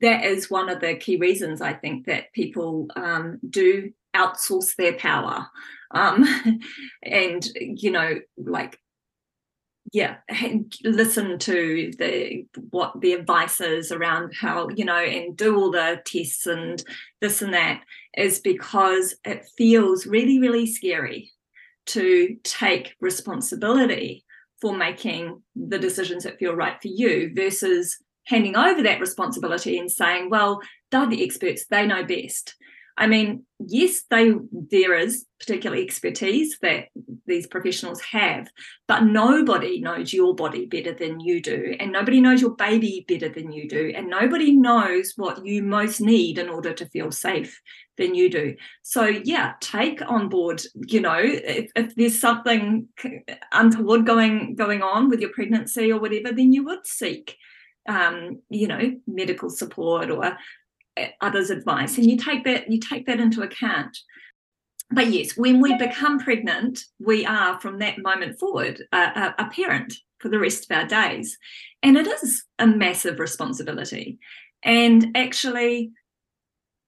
that 0.01 0.25
is 0.25 0.51
one 0.51 0.71
of 0.71 0.81
the 0.81 0.95
key 0.95 1.19
reasons 1.19 1.61
i 1.61 1.75
think 1.75 2.07
that 2.07 2.33
people 2.33 2.89
um, 2.97 3.39
do 3.49 3.93
outsource 4.17 4.75
their 4.77 4.95
power 4.95 5.47
um, 5.91 6.25
and 7.03 7.47
you 7.55 7.91
know 7.91 8.19
like 8.39 8.79
yeah 9.95 10.17
listen 10.83 11.39
to 11.39 11.93
the 11.99 12.45
what 12.71 13.01
the 13.01 13.13
advice 13.13 13.61
is 13.61 13.93
around 13.93 14.33
how 14.39 14.69
you 14.71 14.85
know 14.85 14.99
and 14.99 15.37
do 15.37 15.57
all 15.57 15.71
the 15.71 16.03
tests 16.05 16.47
and 16.47 16.83
this 17.21 17.41
and 17.41 17.55
that 17.55 17.81
is 18.17 18.41
because 18.41 19.15
it 19.25 19.47
feels 19.57 20.05
really 20.05 20.41
really 20.41 20.67
scary 20.67 21.31
to 21.87 22.37
take 22.43 22.97
responsibility 23.01 24.25
for 24.61 24.77
making 24.77 25.41
the 25.55 25.79
decisions 25.79 26.25
that 26.25 26.39
feel 26.39 26.55
right 26.55 26.81
for 26.83 26.89
you 26.89 27.31
versus 27.35 27.99
handing 28.25 28.57
over 28.57 28.83
that 28.83 29.01
responsibility 29.01 29.79
and 29.79 29.91
saying 29.91 30.29
well 30.29 30.61
they're 30.95 31.07
the 31.07 31.25
experts. 31.25 31.67
They 31.67 31.87
know 31.87 32.05
best 32.05 32.55
I 32.97 33.09
mean, 33.09 33.45
yes, 33.59 34.03
they 34.09 34.35
there 34.71 34.95
is 34.95 35.27
particular 35.41 35.77
expertise 35.77 36.59
that 36.63 36.87
these 37.27 37.47
professionals 37.47 38.01
have, 38.03 38.49
but 38.87 39.05
nobody 39.05 39.81
knows 39.81 40.13
your 40.13 40.35
body 40.35 40.67
better 40.67 40.93
than 40.93 41.19
you 41.19 41.43
do, 41.43 41.77
and 41.81 41.91
nobody 41.91 42.21
knows 42.21 42.41
your 42.41 42.55
baby 42.55 43.05
better 43.09 43.29
than 43.29 43.51
you 43.51 43.69
do, 43.69 43.93
and 43.97 44.09
nobody 44.09 44.53
knows 44.53 45.15
what 45.17 45.45
you 45.45 45.63
most 45.63 46.01
need 46.01 46.39
in 46.39 46.49
order 46.49 46.73
to 46.73 46.89
feel 46.91 47.11
safe 47.11 47.61
than 47.97 48.15
you 48.15 48.31
do. 48.31 48.55
So 48.83 49.07
yeah, 49.07 49.55
take 49.61 50.01
on 50.09 50.29
board. 50.29 50.63
You 50.87 51.01
know, 51.01 51.19
if, 51.21 51.73
if 51.75 51.95
there's 51.97 52.21
something 52.21 52.89
untoward 53.51 54.07
going 54.07 54.55
going 54.55 54.83
on 54.83 55.09
with 55.09 55.21
your 55.21 55.31
pregnancy 55.31 55.91
or 55.91 56.01
whatever, 56.01 56.33
then 56.33 56.53
you 56.53 56.65
would 56.65 56.87
seek 56.87 57.37
um, 57.89 58.41
you 58.49 58.67
know, 58.67 58.93
medical 59.07 59.51
support 59.51 60.11
or 60.11 60.37
others' 61.21 61.51
advice, 61.51 61.97
and 61.99 62.09
you 62.09 62.17
take 62.17 62.45
that 62.45 62.71
you 62.71 62.79
take 62.79 63.07
that 63.07 63.21
into 63.21 63.43
account. 63.43 63.97
But 64.91 65.09
yes, 65.09 65.37
when 65.37 65.61
we 65.61 65.77
become 65.77 66.19
pregnant, 66.19 66.81
we 66.99 67.25
are 67.27 67.61
from 67.61 67.79
that 67.79 67.99
moment 67.99 68.39
forward 68.39 68.83
a, 68.93 69.35
a 69.39 69.51
parent 69.51 69.95
for 70.19 70.29
the 70.29 70.39
rest 70.39 70.71
of 70.71 70.77
our 70.77 70.87
days, 70.87 71.37
and 71.83 71.97
it 71.97 72.07
is 72.07 72.45
a 72.59 72.67
massive 72.67 73.19
responsibility. 73.19 74.19
And 74.63 75.17
actually, 75.17 75.91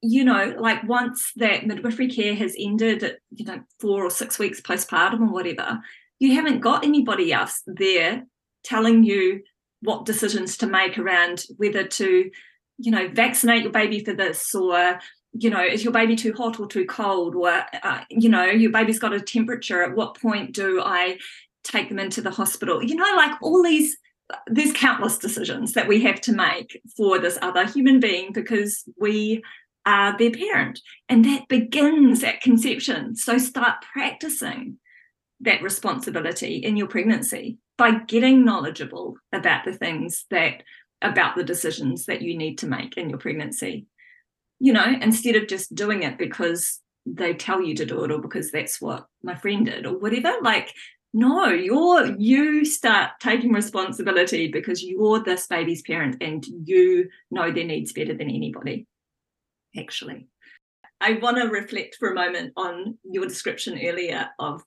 you 0.03 0.25
know, 0.25 0.55
like 0.59 0.83
once 0.85 1.33
that 1.37 1.67
midwifery 1.67 2.09
care 2.09 2.35
has 2.35 2.55
ended 2.59 3.03
at, 3.03 3.19
you 3.35 3.45
know, 3.45 3.61
four 3.81 4.05
or 4.05 4.11
six 4.11 4.39
weeks 4.39 4.61
postpartum 4.61 5.21
or 5.21 5.33
whatever, 5.33 5.81
you 6.19 6.35
haven't 6.35 6.61
got 6.61 6.85
anybody 6.85 7.33
else 7.33 7.63
there 7.67 8.25
telling 8.65 9.05
you 9.05 9.43
what 9.83 10.07
decisions 10.07 10.57
to 10.59 10.67
make 10.67 10.99
around 10.99 11.45
whether 11.57 11.85
to 11.85 12.31
you 12.79 12.91
know 12.91 13.09
vaccinate 13.09 13.63
your 13.63 13.73
baby 13.73 14.05
for 14.05 14.13
this 14.13 14.55
or 14.55 14.99
you 15.33 15.51
know 15.51 15.65
is 15.65 15.85
your 15.85 15.93
baby 15.93 16.17
too 16.17 16.33
hot 16.33 16.61
or 16.61 16.67
too 16.67 16.87
cold? 16.87 17.35
Or 17.35 17.65
uh, 17.83 18.05
you 18.11 18.29
know 18.29 18.45
your 18.45 18.73
baby's 18.73 18.99
got 18.99 19.13
a 19.13 19.21
temperature 19.21 19.83
at 19.83 19.95
what 19.95 20.21
point 20.21 20.55
do 20.55 20.81
i 20.83 21.19
take 21.65 21.89
them 21.89 21.99
into 21.99 22.21
the 22.23 22.31
hospital? 22.31 22.83
You 22.83 22.95
know 22.95 23.15
like 23.17 23.41
all 23.43 23.63
these 23.63 23.97
there's 24.49 24.73
countless 24.73 25.19
decisions 25.19 25.73
that 25.75 25.87
we 25.87 26.03
have 26.03 26.21
to 26.23 26.33
make 26.33 26.81
for 26.97 27.19
this 27.19 27.39
other 27.43 27.65
human 27.65 28.01
being 28.01 28.33
because 28.33 28.83
we 28.99 29.43
are 29.85 30.19
their 30.19 30.33
parent. 30.33 30.81
And 31.09 31.25
that 31.25 31.49
begins 31.49 32.25
at 32.25 32.41
conception. 32.41 33.15
So 33.15 33.39
start 33.39 33.85
practicing 33.93 34.79
that 35.41 35.63
responsibility 35.63 36.57
in 36.57 36.77
your 36.77 36.89
pregnancy 36.89 37.59
by 37.79 37.93
getting 38.07 38.45
knowledgeable 38.45 39.17
about 39.33 39.65
the 39.65 39.75
things 39.75 40.25
that 40.31 40.63
about 41.03 41.37
the 41.37 41.45
decisions 41.45 42.07
that 42.07 42.23
you 42.23 42.37
need 42.37 42.59
to 42.59 42.67
make 42.67 42.97
in 42.97 43.11
your 43.11 43.19
pregnancy 43.19 43.87
you 44.59 44.73
know 44.73 44.87
instead 45.01 45.37
of 45.37 45.47
just 45.47 45.75
doing 45.75 46.03
it 46.03 46.19
because 46.19 46.81
they 47.07 47.33
tell 47.35 47.63
you 47.63 47.75
to 47.77 47.87
do 47.87 48.05
it 48.05 48.11
or 48.11 48.19
because 48.19 48.51
that's 48.51 48.81
what 48.81 49.07
my 49.23 49.37
friend 49.37 49.67
did 49.67 49.87
or 49.87 49.97
whatever. 49.97 50.35
Like 50.43 50.75
no 51.15 51.47
you're 51.47 52.15
you 52.19 52.65
start 52.65 53.13
taking 53.21 53.53
responsibility 53.53 54.49
because 54.49 54.83
you're 54.83 55.23
this 55.23 55.47
baby's 55.47 55.83
parent 55.83 56.17
and 56.21 56.45
you 56.65 57.09
know 57.31 57.51
their 57.51 57.65
needs 57.65 57.93
better 57.93 58.15
than 58.15 58.29
anybody 58.29 58.87
actually. 59.79 60.27
I 61.01 61.13
want 61.15 61.37
to 61.37 61.49
reflect 61.49 61.97
for 61.97 62.11
a 62.11 62.15
moment 62.15 62.55
on 62.57 62.99
your 63.05 63.27
description 63.27 63.79
earlier 63.83 64.29
of 64.39 64.63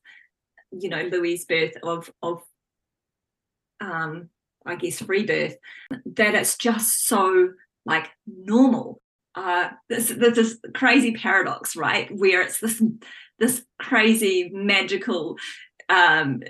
you 0.71 0.89
know 0.89 1.03
louis 1.11 1.45
birth 1.45 1.73
of 1.84 2.09
of 2.23 2.41
um 3.82 4.30
i 4.70 4.76
guess 4.76 5.01
free 5.01 5.26
birth 5.26 5.55
that 6.05 6.36
it's 6.36 6.57
just 6.57 7.05
so 7.05 7.49
like 7.86 8.09
normal. 8.28 9.01
Uh 9.36 9.70
this 9.89 10.09
there's 10.09 10.36
this 10.36 10.57
crazy 10.74 11.13
paradox 11.13 11.76
right? 11.76 12.09
Where 12.15 12.41
it's 12.41 12.59
this 12.59 12.82
this 13.39 13.63
crazy 13.80 14.49
magical 14.53 15.38
um 15.89 16.43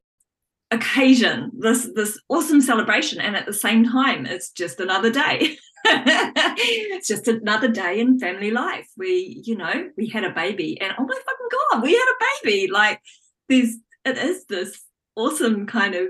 occasion 0.71 1.51
this 1.57 1.89
this 1.95 2.19
awesome 2.29 2.61
celebration 2.61 3.19
and 3.19 3.35
at 3.35 3.45
the 3.45 3.53
same 3.53 3.83
time 3.83 4.25
it's 4.25 4.51
just 4.51 4.79
another 4.79 5.09
day. 5.09 5.57
It's 5.85 7.07
just 7.07 7.29
another 7.29 7.69
day 7.69 8.01
in 8.01 8.19
family 8.19 8.51
life 8.51 8.89
we 8.97 9.41
you 9.45 9.55
know 9.55 9.89
we 9.95 10.07
had 10.09 10.25
a 10.25 10.33
baby 10.33 10.79
and 10.81 10.91
oh 10.99 11.05
my 11.05 11.15
fucking 11.15 11.47
god 11.51 11.81
we 11.81 11.93
had 11.93 12.13
a 12.15 12.25
baby! 12.43 12.67
Like 12.69 12.99
there's 13.47 13.77
it 14.03 14.17
is 14.17 14.45
this 14.45 14.81
awesome 15.15 15.65
kind 15.67 15.95
of 15.95 16.07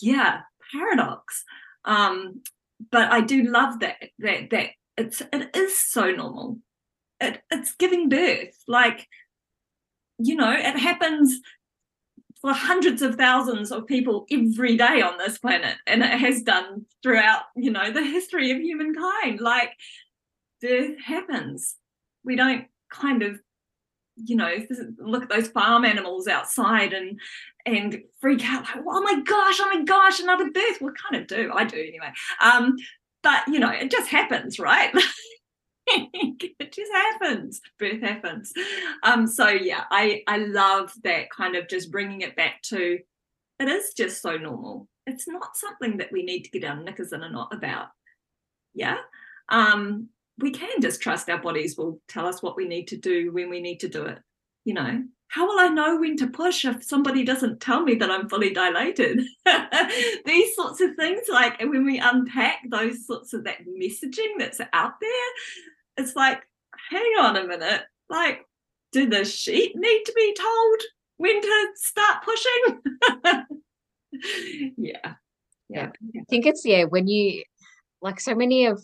yeah 0.00 0.42
paradox. 0.72 1.44
Um 1.84 2.42
but 2.90 3.12
i 3.12 3.20
do 3.20 3.44
love 3.44 3.78
that 3.78 3.96
that 4.18 4.50
that 4.50 4.70
it's 4.96 5.22
it 5.32 5.56
is 5.56 5.76
so 5.76 6.10
normal. 6.10 6.58
It, 7.20 7.42
it's 7.50 7.74
giving 7.74 8.08
birth. 8.08 8.56
Like 8.66 9.08
you 10.18 10.36
know 10.36 10.52
it 10.52 10.78
happens 10.78 11.40
for 12.40 12.52
hundreds 12.52 13.02
of 13.02 13.14
thousands 13.14 13.70
of 13.70 13.86
people 13.86 14.26
every 14.30 14.76
day 14.76 15.00
on 15.00 15.16
this 15.16 15.38
planet 15.38 15.76
and 15.86 16.02
it 16.02 16.10
has 16.10 16.42
done 16.42 16.84
throughout 17.02 17.42
you 17.54 17.70
know 17.70 17.90
the 17.90 18.02
history 18.02 18.50
of 18.50 18.58
humankind. 18.58 19.40
Like 19.40 19.70
birth 20.60 21.00
happens. 21.04 21.76
We 22.24 22.36
don't 22.36 22.66
kind 22.90 23.22
of 23.22 23.40
you 24.16 24.36
know 24.36 24.54
look 24.98 25.22
at 25.22 25.30
those 25.30 25.48
farm 25.48 25.84
animals 25.84 26.28
outside 26.28 26.92
and 26.92 27.18
and 27.66 28.00
freak 28.20 28.44
out 28.44 28.64
like 28.64 28.84
oh 28.86 29.02
my 29.02 29.20
gosh 29.22 29.58
oh 29.60 29.70
my 29.72 29.84
gosh 29.84 30.20
another 30.20 30.50
birth. 30.50 30.80
We 30.80 30.90
kind 31.10 31.22
of 31.22 31.26
do 31.26 31.50
i 31.54 31.64
do 31.64 31.76
anyway. 31.76 32.12
Um 32.40 32.76
but 33.22 33.46
you 33.48 33.58
know 33.58 33.70
it 33.70 33.90
just 33.90 34.10
happens 34.10 34.58
right? 34.58 34.92
It 35.88 36.72
just 36.72 36.92
happens. 36.92 37.60
Birth 37.78 38.02
happens. 38.02 38.52
Um 39.02 39.26
so 39.26 39.48
yeah 39.48 39.84
i 39.90 40.22
i 40.26 40.38
love 40.38 40.92
that 41.04 41.30
kind 41.30 41.56
of 41.56 41.68
just 41.68 41.90
bringing 41.90 42.20
it 42.20 42.36
back 42.36 42.62
to 42.66 42.98
it 43.58 43.68
is 43.68 43.92
just 43.96 44.22
so 44.22 44.36
normal. 44.36 44.88
It's 45.06 45.28
not 45.28 45.56
something 45.56 45.98
that 45.98 46.12
we 46.12 46.22
need 46.22 46.42
to 46.44 46.50
get 46.50 46.64
our 46.64 46.76
knickers 46.76 47.12
in 47.12 47.22
a 47.22 47.30
knot 47.30 47.52
about. 47.52 47.88
Yeah? 48.74 48.98
Um 49.48 50.08
we 50.38 50.50
can 50.50 50.80
just 50.80 51.02
trust 51.02 51.28
our 51.28 51.38
bodies 51.38 51.76
will 51.76 52.00
tell 52.08 52.26
us 52.26 52.42
what 52.42 52.56
we 52.56 52.66
need 52.66 52.88
to 52.88 52.96
do 52.96 53.32
when 53.32 53.50
we 53.50 53.60
need 53.60 53.80
to 53.80 53.88
do 53.88 54.04
it 54.04 54.18
you 54.64 54.74
know 54.74 55.02
how 55.32 55.46
will 55.46 55.58
I 55.58 55.68
know 55.68 55.96
when 55.96 56.14
to 56.18 56.26
push 56.26 56.66
if 56.66 56.84
somebody 56.84 57.24
doesn't 57.24 57.60
tell 57.60 57.82
me 57.82 57.94
that 57.94 58.10
I'm 58.10 58.28
fully 58.28 58.52
dilated? 58.52 59.22
These 60.26 60.54
sorts 60.54 60.82
of 60.82 60.94
things, 60.94 61.22
like 61.30 61.58
when 61.58 61.86
we 61.86 61.98
unpack 61.98 62.58
those 62.68 63.06
sorts 63.06 63.32
of 63.32 63.44
that 63.44 63.64
messaging 63.66 64.38
that's 64.38 64.60
out 64.74 64.92
there, 65.00 65.30
it's 65.96 66.14
like, 66.14 66.42
hang 66.90 67.14
on 67.18 67.38
a 67.38 67.46
minute, 67.46 67.80
like, 68.10 68.44
do 68.92 69.08
the 69.08 69.24
sheep 69.24 69.72
need 69.74 70.02
to 70.04 70.12
be 70.14 70.36
told 70.38 70.80
when 71.16 71.40
to 71.40 71.68
start 71.76 72.24
pushing? 72.24 73.52
yeah. 74.76 75.14
Yeah. 75.70 75.92
I 76.14 76.24
think 76.28 76.44
it's 76.44 76.66
yeah, 76.66 76.84
when 76.84 77.08
you 77.08 77.42
like 78.02 78.20
so 78.20 78.34
many 78.34 78.66
of 78.66 78.82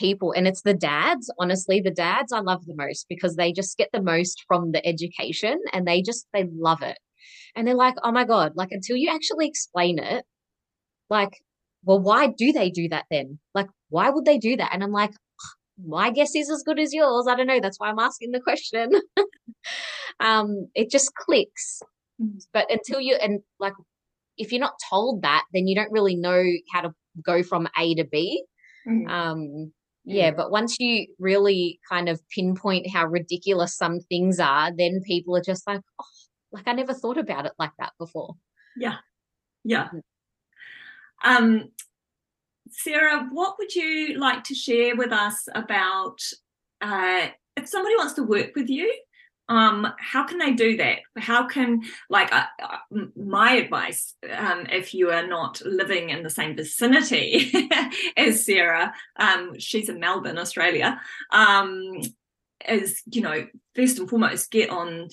people 0.00 0.32
and 0.32 0.48
it's 0.48 0.62
the 0.62 0.74
dads 0.74 1.30
honestly 1.38 1.80
the 1.80 1.90
dads 1.90 2.32
i 2.32 2.40
love 2.40 2.64
the 2.64 2.74
most 2.74 3.04
because 3.08 3.36
they 3.36 3.52
just 3.52 3.76
get 3.76 3.90
the 3.92 4.02
most 4.02 4.44
from 4.48 4.72
the 4.72 4.84
education 4.86 5.60
and 5.74 5.86
they 5.86 6.00
just 6.00 6.26
they 6.32 6.44
love 6.68 6.82
it. 6.82 6.98
And 7.54 7.66
they're 7.66 7.74
like 7.74 7.96
oh 8.02 8.12
my 8.12 8.24
god 8.24 8.52
like 8.54 8.72
until 8.72 8.96
you 8.96 9.10
actually 9.12 9.46
explain 9.46 9.98
it 9.98 10.24
like 11.10 11.34
well 11.84 12.00
why 12.00 12.28
do 12.28 12.52
they 12.52 12.70
do 12.70 12.88
that 12.88 13.04
then? 13.10 13.38
Like 13.54 13.68
why 13.90 14.08
would 14.08 14.24
they 14.24 14.38
do 14.38 14.56
that? 14.56 14.70
And 14.72 14.82
i'm 14.82 14.92
like 14.92 15.12
my 15.86 16.10
guess 16.10 16.34
is 16.34 16.50
as 16.50 16.62
good 16.62 16.78
as 16.78 16.92
yours. 16.92 17.26
I 17.26 17.34
don't 17.34 17.46
know. 17.46 17.60
That's 17.60 17.78
why 17.78 17.88
i'm 17.90 17.98
asking 17.98 18.32
the 18.32 18.40
question. 18.40 18.92
Um 20.20 20.68
it 20.74 20.90
just 20.90 21.14
clicks. 21.14 21.82
Mm. 22.20 22.42
but 22.52 22.70
until 22.70 23.00
you 23.00 23.14
and 23.14 23.40
like 23.58 23.72
if 24.36 24.52
you're 24.52 24.66
not 24.68 24.74
told 24.90 25.22
that 25.22 25.44
then 25.52 25.66
you 25.66 25.74
don't 25.74 25.92
really 25.92 26.16
know 26.16 26.42
how 26.72 26.82
to 26.82 26.90
go 27.24 27.42
from 27.42 27.68
a 27.78 27.94
to 27.94 28.04
b. 28.04 28.44
Mm-hmm. 28.86 29.08
um 29.08 29.72
yeah, 30.04 30.30
but 30.30 30.50
once 30.50 30.76
you 30.80 31.06
really 31.18 31.78
kind 31.88 32.08
of 32.08 32.20
pinpoint 32.30 32.90
how 32.90 33.06
ridiculous 33.06 33.76
some 33.76 34.00
things 34.00 34.40
are, 34.40 34.70
then 34.76 35.02
people 35.06 35.36
are 35.36 35.42
just 35.42 35.66
like, 35.66 35.80
oh, 36.00 36.04
like 36.52 36.66
I 36.66 36.72
never 36.72 36.94
thought 36.94 37.18
about 37.18 37.46
it 37.46 37.52
like 37.58 37.72
that 37.78 37.92
before. 37.98 38.34
Yeah. 38.76 38.96
Yeah. 39.64 39.88
Mm. 39.88 40.00
Um, 41.22 41.68
Sarah, 42.70 43.28
what 43.30 43.56
would 43.58 43.74
you 43.74 44.18
like 44.18 44.44
to 44.44 44.54
share 44.54 44.96
with 44.96 45.12
us 45.12 45.46
about 45.54 46.18
uh, 46.80 47.28
if 47.56 47.68
somebody 47.68 47.96
wants 47.96 48.14
to 48.14 48.22
work 48.22 48.52
with 48.56 48.68
you? 48.68 48.92
Um, 49.50 49.92
how 49.98 50.22
can 50.24 50.38
they 50.38 50.52
do 50.52 50.76
that? 50.76 51.00
How 51.18 51.48
can, 51.48 51.82
like, 52.08 52.32
uh, 52.32 52.44
my 53.16 53.54
advice, 53.54 54.14
um, 54.32 54.66
if 54.70 54.94
you 54.94 55.10
are 55.10 55.26
not 55.26 55.60
living 55.64 56.10
in 56.10 56.22
the 56.22 56.30
same 56.30 56.54
vicinity 56.54 57.52
as 58.16 58.46
Sarah, 58.46 58.94
um, 59.16 59.58
she's 59.58 59.88
in 59.88 59.98
Melbourne, 59.98 60.38
Australia, 60.38 61.00
um, 61.32 62.00
is, 62.68 63.02
you 63.10 63.22
know, 63.22 63.48
first 63.74 63.98
and 63.98 64.08
foremost, 64.08 64.52
get 64.52 64.70
on 64.70 65.08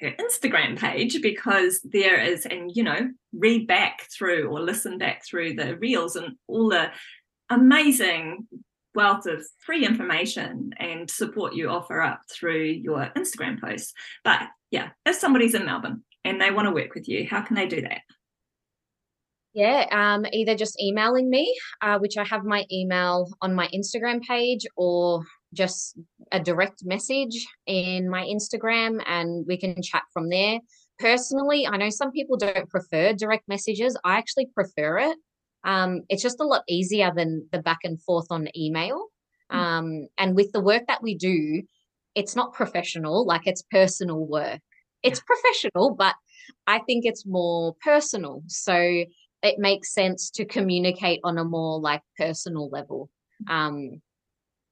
her 0.00 0.12
Instagram 0.12 0.78
page 0.78 1.22
because 1.22 1.80
there 1.82 2.20
is, 2.20 2.44
and, 2.44 2.70
you 2.76 2.82
know, 2.82 3.10
read 3.32 3.66
back 3.66 4.06
through 4.14 4.48
or 4.48 4.60
listen 4.60 4.98
back 4.98 5.24
through 5.24 5.54
the 5.54 5.78
reels 5.78 6.16
and 6.16 6.36
all 6.46 6.68
the 6.68 6.90
amazing 7.48 8.46
wealth 9.00 9.24
of 9.24 9.42
free 9.64 9.86
information 9.86 10.74
and 10.76 11.10
support 11.10 11.54
you 11.54 11.70
offer 11.70 12.02
up 12.02 12.20
through 12.30 12.64
your 12.64 13.10
Instagram 13.16 13.58
posts. 13.58 13.94
But 14.24 14.42
yeah, 14.70 14.90
if 15.06 15.16
somebody's 15.16 15.54
in 15.54 15.64
Melbourne 15.64 16.04
and 16.22 16.38
they 16.38 16.50
want 16.50 16.66
to 16.68 16.74
work 16.74 16.94
with 16.94 17.08
you, 17.08 17.26
how 17.26 17.40
can 17.40 17.56
they 17.56 17.66
do 17.66 17.80
that? 17.80 18.02
Yeah, 19.54 19.86
um, 19.90 20.26
either 20.32 20.54
just 20.54 20.80
emailing 20.80 21.30
me, 21.30 21.58
uh, 21.80 21.98
which 21.98 22.18
I 22.18 22.24
have 22.24 22.44
my 22.44 22.66
email 22.70 23.26
on 23.40 23.54
my 23.54 23.68
Instagram 23.74 24.20
page, 24.20 24.66
or 24.76 25.24
just 25.54 25.98
a 26.30 26.38
direct 26.38 26.84
message 26.84 27.46
in 27.66 28.08
my 28.08 28.24
Instagram 28.24 29.02
and 29.06 29.46
we 29.48 29.56
can 29.56 29.80
chat 29.82 30.02
from 30.12 30.28
there. 30.28 30.60
Personally, 30.98 31.66
I 31.66 31.78
know 31.78 31.88
some 31.88 32.12
people 32.12 32.36
don't 32.36 32.68
prefer 32.68 33.14
direct 33.14 33.48
messages. 33.48 33.96
I 34.04 34.18
actually 34.18 34.50
prefer 34.54 34.98
it 34.98 35.16
um, 35.64 36.02
it's 36.08 36.22
just 36.22 36.40
a 36.40 36.46
lot 36.46 36.62
easier 36.68 37.12
than 37.14 37.46
the 37.52 37.60
back 37.60 37.80
and 37.84 38.00
forth 38.02 38.26
on 38.30 38.48
email. 38.56 39.08
Mm. 39.52 39.56
Um, 39.56 40.08
and 40.18 40.34
with 40.34 40.52
the 40.52 40.60
work 40.60 40.86
that 40.88 41.02
we 41.02 41.14
do, 41.14 41.62
it's 42.14 42.36
not 42.36 42.52
professional, 42.52 43.24
like 43.26 43.46
it's 43.46 43.62
personal 43.70 44.24
work. 44.24 44.60
It's 45.02 45.20
professional, 45.20 45.94
but 45.94 46.14
I 46.66 46.80
think 46.80 47.04
it's 47.06 47.24
more 47.24 47.74
personal. 47.82 48.42
So 48.46 49.04
it 49.42 49.58
makes 49.58 49.94
sense 49.94 50.30
to 50.30 50.44
communicate 50.44 51.20
on 51.24 51.38
a 51.38 51.44
more 51.44 51.80
like 51.80 52.02
personal 52.18 52.68
level. 52.68 53.10
Um, 53.48 54.02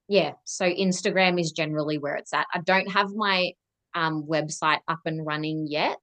yeah, 0.08 0.32
so 0.44 0.64
Instagram 0.64 1.40
is 1.40 1.52
generally 1.52 1.98
where 1.98 2.16
it's 2.16 2.32
at. 2.32 2.46
I 2.52 2.60
don't 2.60 2.90
have 2.90 3.10
my 3.14 3.52
um, 3.94 4.26
website 4.28 4.80
up 4.88 5.00
and 5.04 5.24
running 5.24 5.66
yet. 5.68 6.00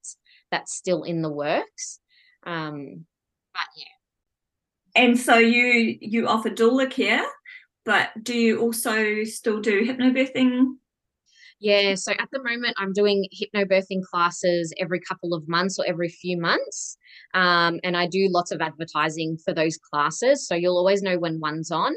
That's 0.50 0.74
still 0.74 1.02
in 1.02 1.22
the 1.22 1.30
works. 1.30 2.00
Um, 2.44 3.06
but 3.52 3.66
yeah, 3.76 3.95
and 4.96 5.18
so 5.18 5.36
you 5.36 5.96
you 6.00 6.26
offer 6.26 6.50
doula 6.50 6.90
care 6.90 7.24
but 7.86 8.10
do 8.22 8.36
you 8.36 8.60
also 8.60 9.22
still 9.22 9.60
do 9.60 9.86
hypnobirthing? 9.86 10.74
Yeah, 11.60 11.94
so 11.94 12.12
at 12.12 12.28
the 12.32 12.42
moment, 12.42 12.74
I'm 12.76 12.92
doing 12.92 13.26
hypnobirthing 13.32 14.02
classes 14.02 14.74
every 14.78 15.00
couple 15.00 15.32
of 15.32 15.48
months 15.48 15.78
or 15.78 15.86
every 15.86 16.10
few 16.10 16.38
months. 16.38 16.98
Um, 17.32 17.80
and 17.82 17.96
I 17.96 18.08
do 18.08 18.28
lots 18.30 18.50
of 18.50 18.60
advertising 18.60 19.38
for 19.42 19.54
those 19.54 19.78
classes. 19.78 20.46
So 20.46 20.54
you'll 20.54 20.76
always 20.76 21.00
know 21.00 21.18
when 21.18 21.40
one's 21.40 21.70
on. 21.70 21.94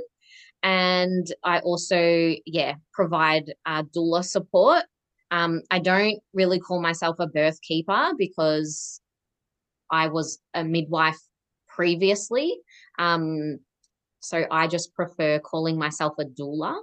And 0.64 1.28
I 1.44 1.60
also, 1.60 2.36
yeah, 2.46 2.76
provide 2.94 3.52
uh, 3.66 3.84
doula 3.84 4.24
support. 4.24 4.84
Um, 5.32 5.62
I 5.72 5.80
don't 5.80 6.20
really 6.34 6.60
call 6.60 6.82
myself 6.82 7.18
a 7.20 7.28
birth 7.28 7.60
keeper 7.62 8.12
because 8.18 9.02
I 9.92 10.08
was 10.08 10.40
a 10.54 10.64
midwife 10.64 11.20
previously. 11.80 12.58
Um, 12.98 13.60
so 14.20 14.46
I 14.52 14.68
just 14.68 14.94
prefer 14.94 15.40
calling 15.40 15.78
myself 15.78 16.14
a 16.20 16.26
doula. 16.26 16.78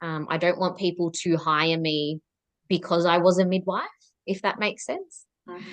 Um, 0.00 0.28
I 0.30 0.38
don't 0.38 0.60
want 0.60 0.78
people 0.78 1.10
to 1.22 1.36
hire 1.36 1.76
me 1.76 2.20
because 2.68 3.04
I 3.04 3.18
was 3.18 3.40
a 3.40 3.44
midwife, 3.44 3.82
if 4.24 4.42
that 4.42 4.60
makes 4.60 4.86
sense. 4.86 5.26
Mm-hmm. 5.48 5.72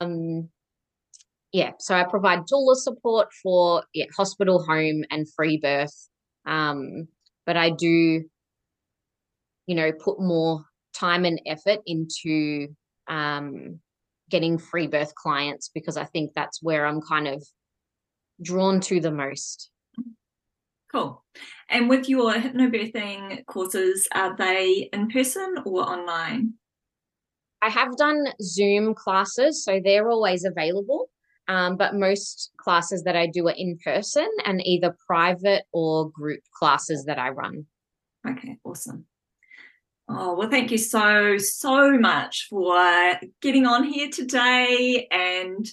Um, 0.00 0.48
yeah, 1.52 1.72
so 1.78 1.94
I 1.94 2.04
provide 2.04 2.46
doula 2.50 2.74
support 2.74 3.28
for 3.42 3.84
yeah, 3.92 4.06
hospital, 4.16 4.64
home, 4.64 5.04
and 5.10 5.26
free 5.36 5.58
birth. 5.58 6.08
Um, 6.46 7.06
but 7.44 7.58
I 7.58 7.68
do, 7.68 8.24
you 9.66 9.74
know, 9.74 9.92
put 9.92 10.18
more 10.18 10.64
time 10.94 11.26
and 11.26 11.38
effort 11.46 11.80
into 11.86 12.68
um, 13.08 13.78
getting 14.30 14.56
free 14.56 14.86
birth 14.86 15.14
clients 15.16 15.68
because 15.74 15.98
I 15.98 16.04
think 16.04 16.30
that's 16.34 16.62
where 16.62 16.86
I'm 16.86 17.02
kind 17.02 17.28
of 17.28 17.46
drawn 18.42 18.80
to 18.80 19.00
the 19.00 19.10
most. 19.10 19.70
Cool. 20.92 21.22
And 21.68 21.88
with 21.88 22.08
your 22.08 22.32
hypnobirthing 22.32 23.46
courses, 23.46 24.08
are 24.12 24.36
they 24.36 24.88
in 24.92 25.08
person 25.08 25.56
or 25.64 25.88
online? 25.88 26.54
I 27.62 27.68
have 27.68 27.96
done 27.96 28.26
Zoom 28.42 28.94
classes, 28.94 29.64
so 29.64 29.80
they're 29.82 30.08
always 30.08 30.44
available. 30.44 31.08
Um, 31.48 31.76
but 31.76 31.94
most 31.94 32.50
classes 32.58 33.02
that 33.04 33.16
I 33.16 33.26
do 33.26 33.48
are 33.48 33.54
in 33.56 33.76
person 33.84 34.28
and 34.44 34.64
either 34.64 34.96
private 35.06 35.64
or 35.72 36.10
group 36.10 36.40
classes 36.54 37.04
that 37.06 37.18
I 37.18 37.30
run. 37.30 37.66
Okay, 38.28 38.58
awesome. 38.64 39.06
Oh, 40.08 40.34
well, 40.36 40.50
thank 40.50 40.70
you 40.70 40.78
so, 40.78 41.38
so 41.38 41.98
much 41.98 42.46
for 42.50 43.14
getting 43.40 43.66
on 43.66 43.84
here 43.84 44.08
today 44.10 45.06
and 45.10 45.68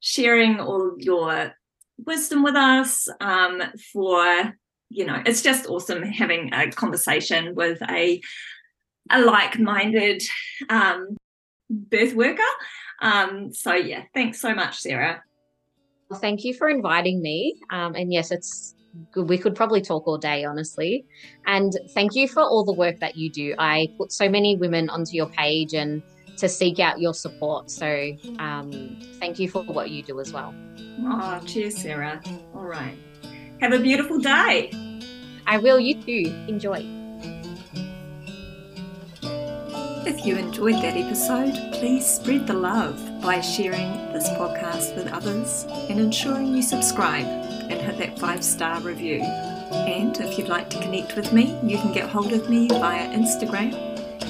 sharing 0.00 0.60
all 0.60 0.94
your 0.98 1.52
wisdom 1.98 2.42
with 2.42 2.56
us 2.56 3.08
um, 3.20 3.62
for 3.92 4.54
you 4.88 5.06
know 5.06 5.22
it's 5.24 5.42
just 5.42 5.66
awesome 5.66 6.02
having 6.02 6.52
a 6.52 6.70
conversation 6.70 7.54
with 7.54 7.80
a 7.90 8.20
a 9.10 9.20
like-minded 9.20 10.22
um, 10.68 11.16
birth 11.70 12.14
worker. 12.14 12.42
Um, 13.00 13.52
so 13.52 13.74
yeah 13.74 14.02
thanks 14.14 14.40
so 14.40 14.54
much 14.54 14.78
sarah. 14.78 15.22
Well, 16.08 16.20
thank 16.20 16.44
you 16.44 16.54
for 16.54 16.68
inviting 16.68 17.22
me. 17.22 17.58
Um, 17.70 17.94
and 17.94 18.12
yes 18.12 18.30
it's 18.30 18.74
we 19.16 19.38
could 19.38 19.54
probably 19.54 19.80
talk 19.80 20.06
all 20.06 20.18
day 20.18 20.44
honestly. 20.44 21.06
And 21.46 21.72
thank 21.94 22.14
you 22.14 22.28
for 22.28 22.42
all 22.42 22.64
the 22.64 22.74
work 22.74 23.00
that 23.00 23.16
you 23.16 23.30
do. 23.30 23.54
I 23.58 23.88
put 23.96 24.12
so 24.12 24.28
many 24.28 24.56
women 24.56 24.90
onto 24.90 25.12
your 25.12 25.28
page 25.28 25.72
and 25.72 26.02
to 26.42 26.48
seek 26.48 26.78
out 26.80 27.00
your 27.00 27.14
support 27.14 27.70
so 27.70 27.88
um, 28.38 28.98
thank 29.20 29.38
you 29.38 29.48
for 29.48 29.62
what 29.64 29.90
you 29.90 30.02
do 30.02 30.20
as 30.20 30.32
well 30.32 30.52
Oh, 31.04 31.40
cheers, 31.46 31.76
Sarah. 31.76 32.20
All 32.54 32.64
right. 32.64 32.96
Have 33.60 33.72
a 33.72 33.78
beautiful 33.78 34.18
day. 34.18 34.70
I 35.46 35.58
will. 35.58 35.80
You 35.80 35.94
too. 35.94 36.44
Enjoy. 36.48 36.84
If 40.04 40.26
you 40.26 40.36
enjoyed 40.36 40.74
that 40.76 40.96
episode, 40.96 41.54
please 41.74 42.04
spread 42.06 42.46
the 42.46 42.54
love 42.54 43.00
by 43.22 43.40
sharing 43.40 44.12
this 44.12 44.28
podcast 44.30 44.94
with 44.96 45.06
others 45.12 45.64
and 45.88 45.98
ensuring 46.00 46.54
you 46.54 46.62
subscribe 46.62 47.24
and 47.24 47.80
hit 47.80 47.98
that 47.98 48.18
five 48.18 48.44
star 48.44 48.80
review. 48.80 49.22
And 49.22 50.16
if 50.18 50.38
you'd 50.38 50.48
like 50.48 50.68
to 50.70 50.80
connect 50.80 51.16
with 51.16 51.32
me, 51.32 51.58
you 51.62 51.78
can 51.78 51.92
get 51.92 52.08
hold 52.10 52.32
of 52.32 52.50
me 52.50 52.68
via 52.68 53.08
Instagram 53.08 53.72